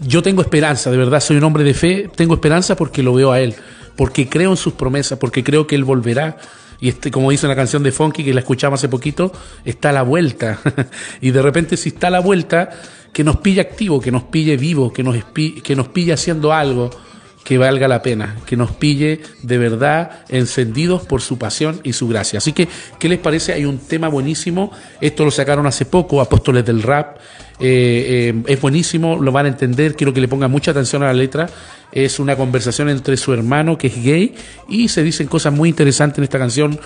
yo 0.00 0.22
tengo 0.22 0.42
esperanza, 0.42 0.90
de 0.90 0.96
verdad, 0.96 1.20
soy 1.20 1.36
un 1.36 1.44
hombre 1.44 1.64
de 1.64 1.74
fe, 1.74 2.10
tengo 2.14 2.34
esperanza 2.34 2.76
porque 2.76 3.02
lo 3.02 3.14
veo 3.14 3.32
a 3.32 3.40
Él, 3.40 3.54
porque 3.96 4.28
creo 4.28 4.50
en 4.50 4.56
sus 4.56 4.72
promesas, 4.72 5.18
porque 5.18 5.44
creo 5.44 5.66
que 5.66 5.76
Él 5.76 5.84
volverá. 5.84 6.36
Y 6.80 6.88
este, 6.88 7.10
como 7.10 7.30
dice 7.30 7.48
la 7.48 7.56
canción 7.56 7.82
de 7.82 7.90
Funky, 7.90 8.24
que 8.24 8.32
la 8.32 8.40
escuchamos 8.40 8.80
hace 8.80 8.88
poquito, 8.88 9.32
está 9.64 9.90
a 9.90 9.92
la 9.92 10.02
vuelta. 10.02 10.60
y 11.20 11.30
de 11.32 11.42
repente 11.42 11.76
si 11.76 11.90
está 11.90 12.06
a 12.06 12.10
la 12.10 12.20
vuelta, 12.20 12.70
que 13.12 13.24
nos 13.24 13.38
pille 13.38 13.60
activo, 13.60 14.00
que 14.00 14.12
nos 14.12 14.24
pille 14.24 14.56
vivo, 14.56 14.92
que 14.92 15.02
nos, 15.02 15.16
que 15.34 15.76
nos 15.76 15.88
pille 15.88 16.12
haciendo 16.12 16.52
algo 16.52 16.90
que 17.48 17.56
valga 17.56 17.88
la 17.88 18.02
pena, 18.02 18.36
que 18.44 18.58
nos 18.58 18.72
pille 18.72 19.20
de 19.40 19.56
verdad 19.56 20.20
encendidos 20.28 21.06
por 21.06 21.22
su 21.22 21.38
pasión 21.38 21.80
y 21.82 21.94
su 21.94 22.06
gracia. 22.06 22.36
Así 22.36 22.52
que, 22.52 22.68
¿qué 22.98 23.08
les 23.08 23.18
parece? 23.18 23.54
Hay 23.54 23.64
un 23.64 23.78
tema 23.78 24.08
buenísimo, 24.08 24.70
esto 25.00 25.24
lo 25.24 25.30
sacaron 25.30 25.66
hace 25.66 25.86
poco, 25.86 26.20
Apóstoles 26.20 26.66
del 26.66 26.82
Rap, 26.82 27.16
eh, 27.58 28.34
eh, 28.36 28.42
es 28.48 28.60
buenísimo, 28.60 29.16
lo 29.16 29.32
van 29.32 29.46
a 29.46 29.48
entender, 29.48 29.96
quiero 29.96 30.12
que 30.12 30.20
le 30.20 30.28
pongan 30.28 30.50
mucha 30.50 30.72
atención 30.72 31.02
a 31.02 31.06
la 31.06 31.14
letra, 31.14 31.48
es 31.90 32.18
una 32.18 32.36
conversación 32.36 32.90
entre 32.90 33.16
su 33.16 33.32
hermano 33.32 33.78
que 33.78 33.86
es 33.86 34.04
gay 34.04 34.34
y 34.68 34.88
se 34.88 35.02
dicen 35.02 35.26
cosas 35.26 35.50
muy 35.50 35.70
interesantes 35.70 36.18
en 36.18 36.24
esta 36.24 36.38
canción 36.38 36.78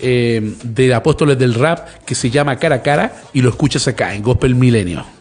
eh, 0.00 0.54
de 0.62 0.92
Apóstoles 0.92 1.38
del 1.38 1.54
Rap 1.54 2.04
que 2.04 2.14
se 2.14 2.28
llama 2.28 2.56
Cara 2.56 2.74
a 2.74 2.82
Cara 2.82 3.22
y 3.32 3.40
lo 3.40 3.48
escuchas 3.48 3.88
acá 3.88 4.14
en 4.14 4.22
Gospel 4.22 4.54
Milenio. 4.54 5.19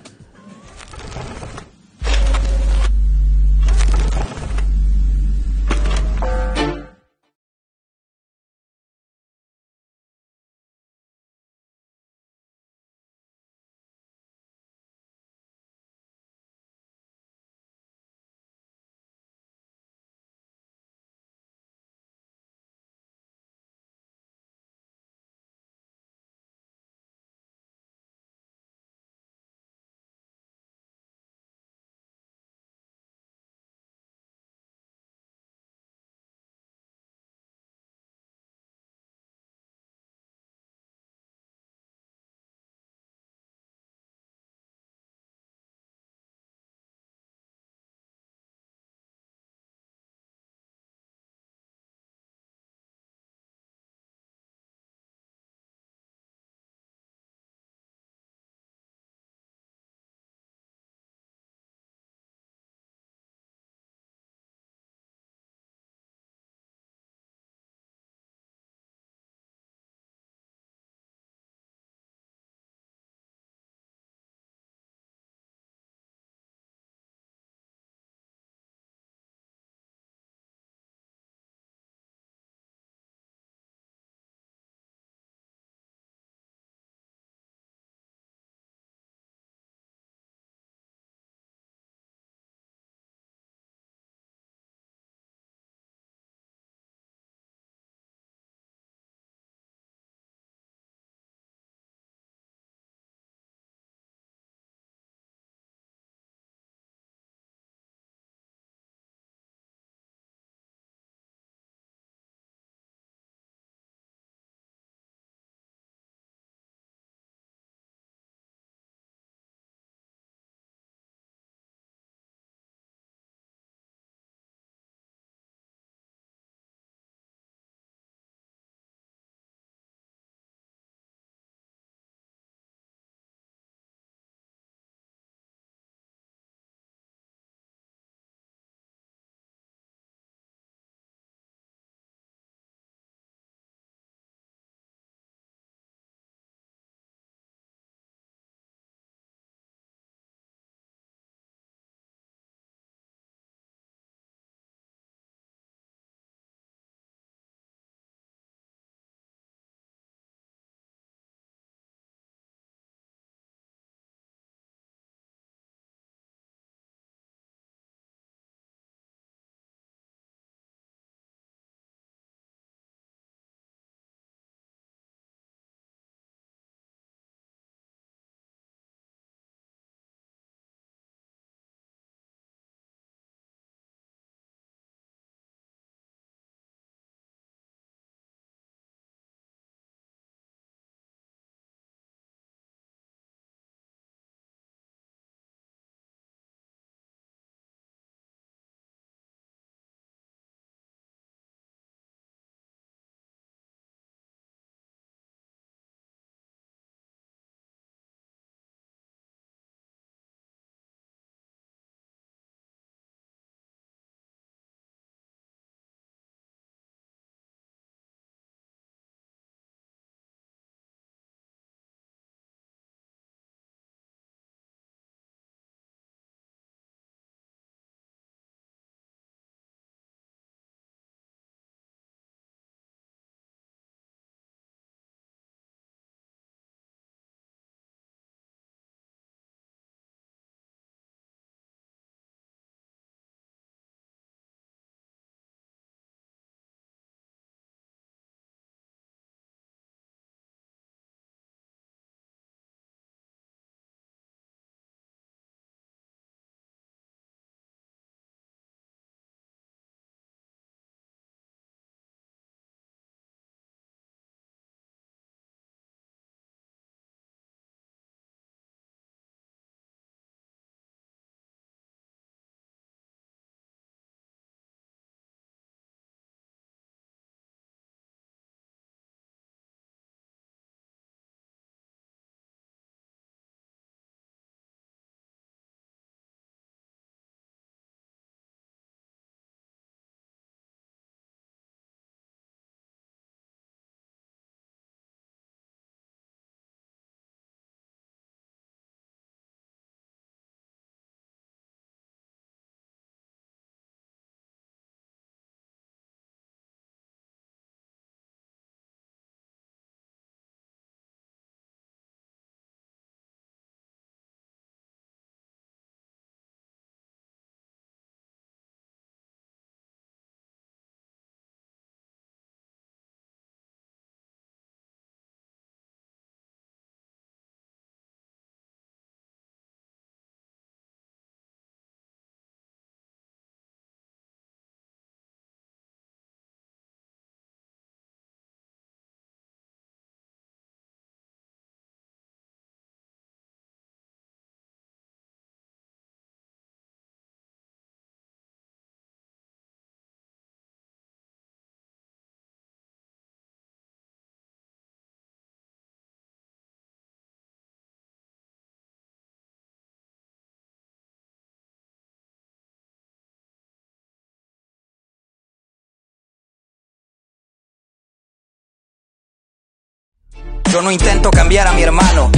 Yo 370.72 370.82
no 370.84 370.92
intento 370.92 371.32
cambiar 371.32 371.68
a 371.68 371.74
mi 371.74 371.82
hermano, 371.82 372.30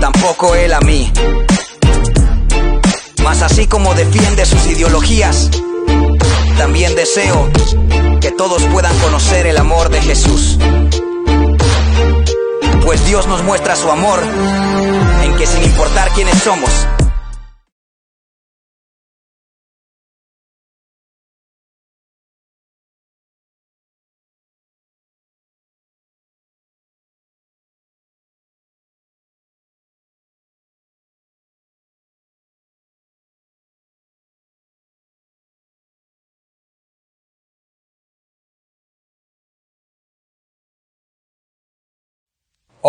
tampoco 0.00 0.54
él 0.54 0.72
a 0.74 0.80
mí. 0.80 1.10
Mas 3.24 3.42
así 3.42 3.66
como 3.66 3.94
defiende 3.94 4.44
sus 4.44 4.66
ideologías, 4.66 5.50
también 6.58 6.94
deseo 6.94 7.50
que 8.20 8.30
todos 8.32 8.62
puedan 8.64 8.96
conocer 8.98 9.46
el 9.46 9.56
amor 9.56 9.88
de 9.88 10.02
Jesús. 10.02 10.58
Pues 12.84 13.06
Dios 13.06 13.26
nos 13.26 13.42
muestra 13.44 13.76
su 13.76 13.90
amor 13.90 14.22
en 15.24 15.34
que 15.36 15.46
sin 15.46 15.62
importar 15.62 16.10
quiénes 16.10 16.38
somos, 16.42 16.70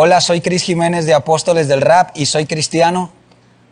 Hola, 0.02 0.22
soy 0.22 0.39
Cris 0.39 0.64
Jiménez 0.64 1.06
de 1.06 1.14
Apóstoles 1.14 1.68
del 1.68 1.82
Rap 1.82 2.12
y 2.14 2.26
soy 2.26 2.45
cristiano. 2.45 3.12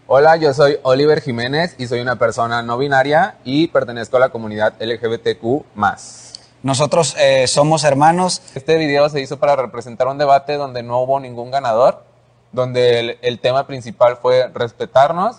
Hola, 0.08 0.36
yo 0.36 0.54
soy 0.54 0.78
Oliver 0.84 1.22
Jiménez 1.22 1.74
y 1.78 1.88
soy 1.88 2.02
una 2.02 2.18
persona 2.18 2.62
no 2.62 2.78
binaria 2.78 3.38
y 3.46 3.70
pertenezco 3.70 4.18
a 4.18 4.20
la 4.20 4.28
comunidad 4.28 4.74
LGBTQ. 4.78 5.64
Nosotros 6.64 7.16
eh, 7.18 7.48
somos 7.48 7.86
hermanos. 7.86 8.42
Este 8.56 8.76
video 8.76 9.08
se 9.08 9.22
hizo 9.22 9.40
para 9.40 9.56
representar 9.56 10.08
un 10.08 10.18
debate 10.18 10.56
donde 10.56 10.84
no 10.84 11.00
hubo 11.00 11.18
ningún 11.22 11.50
ganador, 11.50 12.04
donde 12.52 13.00
el, 13.00 13.18
el 13.22 13.40
tema 13.40 13.66
principal 13.66 14.18
fue 14.22 14.50
respetarnos. 14.54 15.38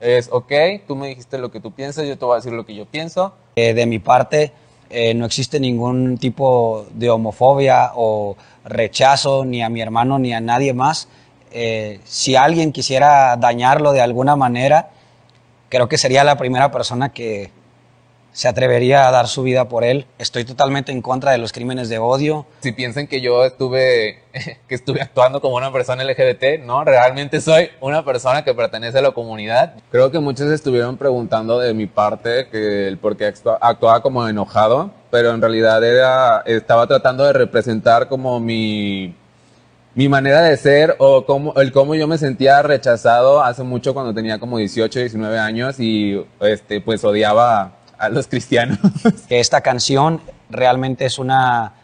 Es, 0.00 0.30
ok, 0.32 0.52
tú 0.88 0.96
me 0.96 1.08
dijiste 1.08 1.36
lo 1.36 1.50
que 1.50 1.60
tú 1.60 1.72
piensas, 1.72 2.06
yo 2.06 2.16
te 2.16 2.24
voy 2.24 2.32
a 2.32 2.36
decir 2.36 2.54
lo 2.54 2.64
que 2.64 2.74
yo 2.74 2.86
pienso. 2.86 3.34
Eh, 3.56 3.74
de 3.74 3.84
mi 3.84 3.98
parte, 3.98 4.54
eh, 4.90 5.14
no 5.14 5.24
existe 5.24 5.60
ningún 5.60 6.18
tipo 6.18 6.86
de 6.92 7.10
homofobia 7.10 7.92
o 7.94 8.36
rechazo 8.64 9.44
ni 9.44 9.62
a 9.62 9.68
mi 9.68 9.80
hermano 9.80 10.18
ni 10.18 10.32
a 10.32 10.40
nadie 10.40 10.74
más. 10.74 11.08
Eh, 11.52 12.00
si 12.04 12.36
alguien 12.36 12.72
quisiera 12.72 13.36
dañarlo 13.36 13.92
de 13.92 14.00
alguna 14.00 14.34
manera, 14.36 14.90
creo 15.68 15.88
que 15.88 15.96
sería 15.96 16.24
la 16.24 16.36
primera 16.36 16.70
persona 16.72 17.10
que 17.10 17.50
se 18.32 18.48
atrevería 18.48 19.08
a 19.08 19.10
dar 19.10 19.28
su 19.28 19.42
vida 19.42 19.68
por 19.68 19.84
él. 19.84 20.06
Estoy 20.18 20.44
totalmente 20.44 20.92
en 20.92 21.02
contra 21.02 21.32
de 21.32 21.38
los 21.38 21.52
crímenes 21.52 21.88
de 21.88 21.98
odio. 21.98 22.46
Si 22.60 22.72
piensan 22.72 23.06
que 23.06 23.20
yo 23.20 23.44
estuve, 23.44 24.20
que 24.68 24.74
estuve 24.74 25.00
actuando 25.02 25.40
como 25.40 25.56
una 25.56 25.72
persona 25.72 26.04
LGBT, 26.04 26.64
no, 26.64 26.84
realmente 26.84 27.40
soy 27.40 27.70
una 27.80 28.04
persona 28.04 28.44
que 28.44 28.54
pertenece 28.54 28.98
a 28.98 29.02
la 29.02 29.10
comunidad. 29.10 29.74
Creo 29.90 30.10
que 30.10 30.20
muchos 30.20 30.50
estuvieron 30.50 30.96
preguntando 30.96 31.58
de 31.58 31.74
mi 31.74 31.86
parte 31.86 32.48
que 32.48 32.88
el 32.88 32.98
por 32.98 33.16
qué 33.16 33.32
actuaba 33.60 34.02
como 34.02 34.26
enojado, 34.28 34.90
pero 35.10 35.30
en 35.30 35.40
realidad 35.40 35.82
era, 35.82 36.42
estaba 36.46 36.86
tratando 36.86 37.24
de 37.24 37.32
representar 37.32 38.08
como 38.08 38.38
mi, 38.38 39.14
mi 39.94 40.08
manera 40.08 40.42
de 40.42 40.56
ser 40.56 40.94
o 40.98 41.26
como, 41.26 41.54
el 41.56 41.72
cómo 41.72 41.94
yo 41.94 42.06
me 42.06 42.16
sentía 42.16 42.62
rechazado 42.62 43.42
hace 43.42 43.64
mucho 43.64 43.92
cuando 43.92 44.14
tenía 44.14 44.38
como 44.38 44.58
18, 44.58 45.00
19 45.00 45.38
años 45.38 45.80
y 45.80 46.24
este, 46.40 46.80
pues 46.80 47.02
odiaba 47.04 47.79
a 48.00 48.08
los 48.08 48.26
cristianos. 48.26 48.78
Que 49.28 49.38
esta 49.38 49.60
canción 49.60 50.20
realmente 50.48 51.04
es 51.04 51.18
una 51.18 51.74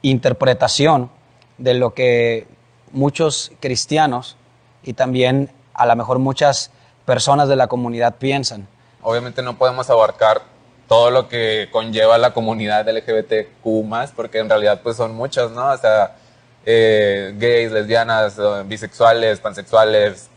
interpretación 0.00 1.10
de 1.58 1.74
lo 1.74 1.92
que 1.92 2.46
muchos 2.92 3.52
cristianos 3.60 4.36
y 4.82 4.94
también 4.94 5.50
a 5.74 5.84
lo 5.86 5.96
mejor 5.96 6.18
muchas 6.18 6.70
personas 7.04 7.48
de 7.48 7.56
la 7.56 7.66
comunidad 7.66 8.16
piensan. 8.16 8.66
Obviamente 9.02 9.42
no 9.42 9.58
podemos 9.58 9.90
abarcar 9.90 10.42
todo 10.88 11.10
lo 11.10 11.28
que 11.28 11.68
conlleva 11.72 12.18
la 12.18 12.32
comunidad 12.32 12.88
LGBTQ+, 12.88 14.12
porque 14.14 14.38
en 14.38 14.48
realidad 14.48 14.80
pues 14.82 14.96
son 14.96 15.14
muchos, 15.14 15.50
¿no? 15.52 15.70
O 15.70 15.76
sea, 15.76 16.16
eh, 16.64 17.34
gays, 17.36 17.72
lesbianas, 17.72 18.38
eh, 18.38 18.62
bisexuales, 18.66 19.40
pansexuales, 19.40 20.28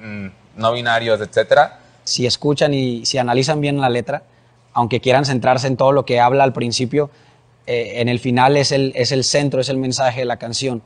mm, 0.00 0.28
no 0.56 0.72
binarios, 0.72 1.20
etcétera. 1.20 1.80
Si 2.04 2.24
escuchan 2.24 2.72
y 2.72 3.04
si 3.04 3.18
analizan 3.18 3.60
bien 3.60 3.80
la 3.80 3.88
letra, 3.88 4.22
aunque 4.76 5.00
quieran 5.00 5.24
centrarse 5.24 5.68
en 5.68 5.78
todo 5.78 5.90
lo 5.90 6.04
que 6.04 6.20
habla 6.20 6.44
al 6.44 6.52
principio, 6.52 7.08
eh, 7.66 7.94
en 8.02 8.10
el 8.10 8.18
final 8.18 8.58
es 8.58 8.72
el, 8.72 8.92
es 8.94 9.10
el 9.10 9.24
centro, 9.24 9.58
es 9.58 9.70
el 9.70 9.78
mensaje 9.78 10.20
de 10.20 10.26
la 10.26 10.36
canción, 10.36 10.82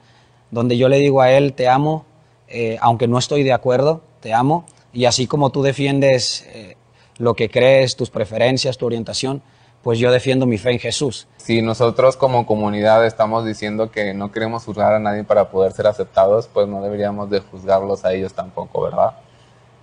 donde 0.52 0.78
yo 0.78 0.88
le 0.88 0.98
digo 0.98 1.22
a 1.22 1.32
él, 1.32 1.54
te 1.54 1.68
amo, 1.68 2.04
eh, 2.46 2.78
aunque 2.80 3.08
no 3.08 3.18
estoy 3.18 3.42
de 3.42 3.52
acuerdo, 3.52 4.02
te 4.20 4.32
amo, 4.32 4.64
y 4.92 5.06
así 5.06 5.26
como 5.26 5.50
tú 5.50 5.64
defiendes 5.64 6.46
eh, 6.54 6.76
lo 7.18 7.34
que 7.34 7.50
crees, 7.50 7.96
tus 7.96 8.10
preferencias, 8.10 8.78
tu 8.78 8.86
orientación, 8.86 9.42
pues 9.82 9.98
yo 9.98 10.12
defiendo 10.12 10.46
mi 10.46 10.56
fe 10.56 10.70
en 10.70 10.78
Jesús. 10.78 11.26
Si 11.38 11.60
nosotros 11.60 12.16
como 12.16 12.46
comunidad 12.46 13.04
estamos 13.04 13.44
diciendo 13.44 13.90
que 13.90 14.14
no 14.14 14.30
queremos 14.30 14.64
juzgar 14.64 14.94
a 14.94 15.00
nadie 15.00 15.24
para 15.24 15.50
poder 15.50 15.72
ser 15.72 15.88
aceptados, 15.88 16.46
pues 16.46 16.68
no 16.68 16.80
deberíamos 16.80 17.28
de 17.28 17.40
juzgarlos 17.40 18.04
a 18.04 18.12
ellos 18.12 18.34
tampoco, 18.34 18.82
¿verdad? 18.82 19.14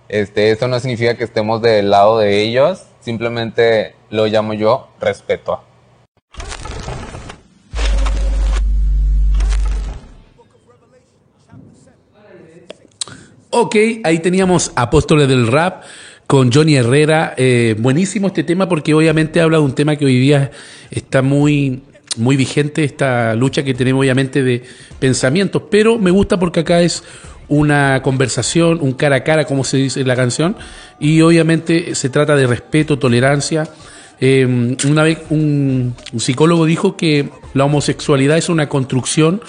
Este, 0.08 0.50
esto 0.50 0.66
no 0.66 0.80
significa 0.80 1.14
que 1.14 1.24
estemos 1.24 1.60
del 1.60 1.90
lado 1.90 2.18
de 2.18 2.40
ellos, 2.40 2.84
simplemente 3.00 3.94
lo 4.10 4.26
llamo 4.26 4.54
yo 4.54 4.88
respeto. 5.00 5.62
Ok, 13.50 13.76
ahí 14.04 14.18
teníamos 14.18 14.72
Apóstoles 14.76 15.26
del 15.26 15.46
Rap 15.46 15.82
con 16.26 16.52
Johnny 16.52 16.76
Herrera. 16.76 17.32
Eh, 17.38 17.74
buenísimo 17.78 18.26
este 18.26 18.44
tema 18.44 18.68
porque 18.68 18.92
obviamente 18.92 19.40
habla 19.40 19.56
de 19.56 19.64
un 19.64 19.74
tema 19.74 19.96
que 19.96 20.04
hoy 20.04 20.18
día 20.18 20.50
está 20.90 21.22
muy, 21.22 21.82
muy 22.18 22.36
vigente, 22.36 22.84
esta 22.84 23.34
lucha 23.34 23.62
que 23.62 23.72
tenemos 23.72 24.00
obviamente 24.00 24.42
de 24.42 24.62
pensamientos, 24.98 25.62
pero 25.70 25.98
me 25.98 26.10
gusta 26.10 26.38
porque 26.38 26.60
acá 26.60 26.82
es 26.82 27.02
una 27.48 28.02
conversación, 28.02 28.78
un 28.80 28.92
cara 28.92 29.16
a 29.16 29.24
cara, 29.24 29.44
como 29.44 29.64
se 29.64 29.78
dice 29.78 30.00
en 30.00 30.08
la 30.08 30.16
canción, 30.16 30.56
y 31.00 31.20
obviamente 31.20 31.94
se 31.94 32.10
trata 32.10 32.36
de 32.36 32.46
respeto, 32.46 32.98
tolerancia. 32.98 33.68
Eh, 34.20 34.76
una 34.86 35.02
vez 35.02 35.18
un, 35.30 35.94
un, 36.12 36.20
psicólogo 36.20 36.66
dijo 36.66 36.96
que 36.96 37.28
la 37.54 37.64
homosexualidad 37.64 38.36
es 38.36 38.48
una 38.48 38.68
construcción 38.68 39.40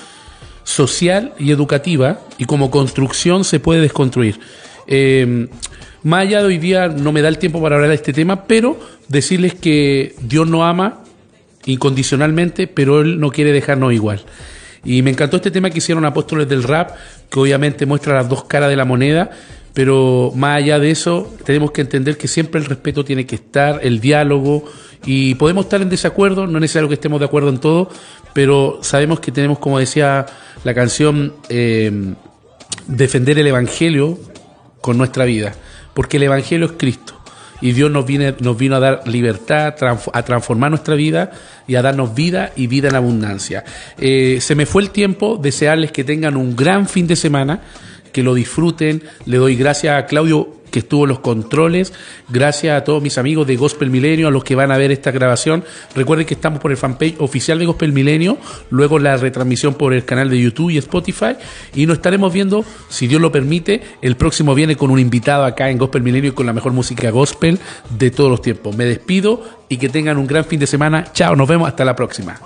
social 0.64 1.34
y 1.40 1.52
educativa, 1.52 2.20
y 2.38 2.46
como 2.46 2.72
construcción 2.72 3.44
se 3.44 3.60
puede 3.60 3.82
desconstruir. 3.82 4.40
Eh, 4.88 5.48
más 6.04 6.22
allá 6.22 6.40
de 6.40 6.48
hoy 6.48 6.58
día 6.58 6.88
no 6.88 7.12
me 7.12 7.22
da 7.22 7.28
el 7.28 7.38
tiempo 7.38 7.62
para 7.62 7.76
hablar 7.76 7.90
de 7.90 7.96
este 7.96 8.14
tema, 8.14 8.46
pero 8.46 8.80
decirles 9.08 9.54
que 9.56 10.16
Dios 10.22 10.48
no 10.48 10.66
ama 10.66 11.04
incondicionalmente, 11.66 12.68
pero 12.68 13.02
Él 13.02 13.20
no 13.20 13.32
quiere 13.32 13.52
dejarnos 13.52 13.94
igual. 13.94 14.22
Y 14.86 15.02
me 15.02 15.12
encantó 15.12 15.38
este 15.38 15.52
tema 15.52 15.70
que 15.70 15.80
hicieron 15.80 16.06
Apóstoles 16.06 16.48
del 16.48 16.64
Rap, 16.64 16.92
que 17.30 17.40
obviamente 17.40 17.86
muestra 17.86 18.16
las 18.16 18.30
dos 18.30 18.46
caras 18.46 18.70
de 18.70 18.76
la 18.76 18.86
moneda, 18.86 19.32
pero 19.74 20.32
más 20.36 20.58
allá 20.58 20.80
de 20.80 20.92
eso, 20.92 21.32
tenemos 21.46 21.72
que 21.72 21.82
entender 21.82 22.18
que 22.18 22.28
siempre 22.28 22.60
el 22.60 22.66
respeto 22.66 23.06
tiene 23.06 23.26
que 23.26 23.36
estar, 23.36 23.80
el 23.84 24.00
diálogo, 24.00 24.66
y 25.06 25.36
podemos 25.36 25.66
estar 25.66 25.82
en 25.82 25.90
desacuerdo, 25.90 26.48
no 26.48 26.58
es 26.58 26.62
necesario 26.62 26.88
que 26.88 26.96
estemos 26.96 27.20
de 27.20 27.26
acuerdo 27.26 27.50
en 27.50 27.60
todo, 27.60 27.90
pero 28.34 28.80
sabemos 28.82 29.20
que 29.20 29.32
tenemos, 29.32 29.60
como 29.60 29.80
decía 29.80 30.26
la 30.64 30.74
canción, 30.74 31.34
eh, 31.50 32.14
defender 32.88 33.40
el 33.40 33.48
Evangelio 33.48 34.18
con 34.82 34.98
nuestra 34.98 35.26
vida, 35.26 35.54
porque 35.94 36.18
el 36.18 36.24
Evangelio 36.24 36.66
es 36.66 36.74
Cristo 36.74 37.19
y 37.62 37.74
Dios 37.74 37.92
nos, 37.92 38.06
viene, 38.06 38.36
nos 38.40 38.58
vino 38.58 38.76
a 38.76 38.80
dar 38.80 39.08
libertad, 39.08 39.76
a 40.14 40.24
transformar 40.24 40.70
nuestra 40.72 40.96
vida 40.96 41.32
y 41.68 41.76
a 41.76 41.82
darnos 41.82 42.16
vida 42.16 42.52
y 42.56 42.68
vida 42.68 42.90
en 42.90 42.96
abundancia. 42.96 43.64
Eh, 43.98 44.40
se 44.42 44.56
me 44.56 44.66
fue 44.66 44.82
el 44.84 44.92
tiempo, 44.92 45.38
desearles 45.42 45.92
que 45.92 46.04
tengan 46.04 46.38
un 46.38 46.56
gran 46.56 46.88
fin 46.88 47.08
de 47.08 47.16
semana, 47.16 47.62
que 48.12 48.24
lo 48.24 48.34
disfruten. 48.34 49.04
Le 49.26 49.38
doy 49.38 49.56
gracias 49.56 49.98
a 49.98 50.06
Claudio 50.06 50.59
que 50.70 50.80
estuvo 50.80 51.06
los 51.06 51.20
controles. 51.20 51.94
Gracias 52.30 52.78
a 52.78 52.84
todos 52.84 53.02
mis 53.02 53.18
amigos 53.18 53.48
de 53.48 53.56
Gospel 53.56 53.90
Milenio, 53.90 54.28
a 54.28 54.32
los 54.32 54.44
que 54.44 54.56
van 54.56 54.72
a 54.72 54.78
ver 54.78 54.92
esta 54.92 55.12
grabación. 55.12 55.64
Recuerden 55.96 56.26
que 56.26 56.34
estamos 56.34 56.60
por 56.60 56.72
el 56.72 56.78
fanpage 56.78 57.16
oficial 57.20 57.60
de 57.60 57.66
Gospel 57.66 57.92
Milenio, 57.92 58.38
luego 58.70 59.00
la 59.00 59.18
retransmisión 59.18 59.74
por 59.74 59.94
el 59.94 60.06
canal 60.06 60.30
de 60.30 60.40
YouTube 60.40 60.70
y 60.72 60.78
Spotify. 60.78 61.36
Y 61.76 61.86
nos 61.86 61.98
estaremos 61.98 62.32
viendo, 62.32 62.64
si 62.90 63.08
Dios 63.08 63.22
lo 63.22 63.32
permite, 63.32 63.82
el 64.02 64.16
próximo 64.16 64.56
viene 64.56 64.76
con 64.76 64.92
un 64.92 65.00
invitado 65.00 65.46
acá 65.46 65.70
en 65.70 65.78
Gospel 65.78 66.04
Milenio 66.04 66.36
con 66.36 66.46
la 66.46 66.54
mejor 66.54 66.74
música 66.74 67.10
gospel 67.10 67.60
de 67.98 68.12
todos 68.12 68.30
los 68.30 68.42
tiempos. 68.42 68.76
Me 68.76 68.86
despido 68.86 69.44
y 69.68 69.78
que 69.78 69.90
tengan 69.90 70.18
un 70.18 70.28
gran 70.28 70.46
fin 70.46 70.60
de 70.60 70.68
semana. 70.68 71.12
Chao, 71.14 71.36
nos 71.36 71.48
vemos 71.48 71.68
hasta 71.68 71.86
la 71.86 71.96
próxima. 71.96 72.40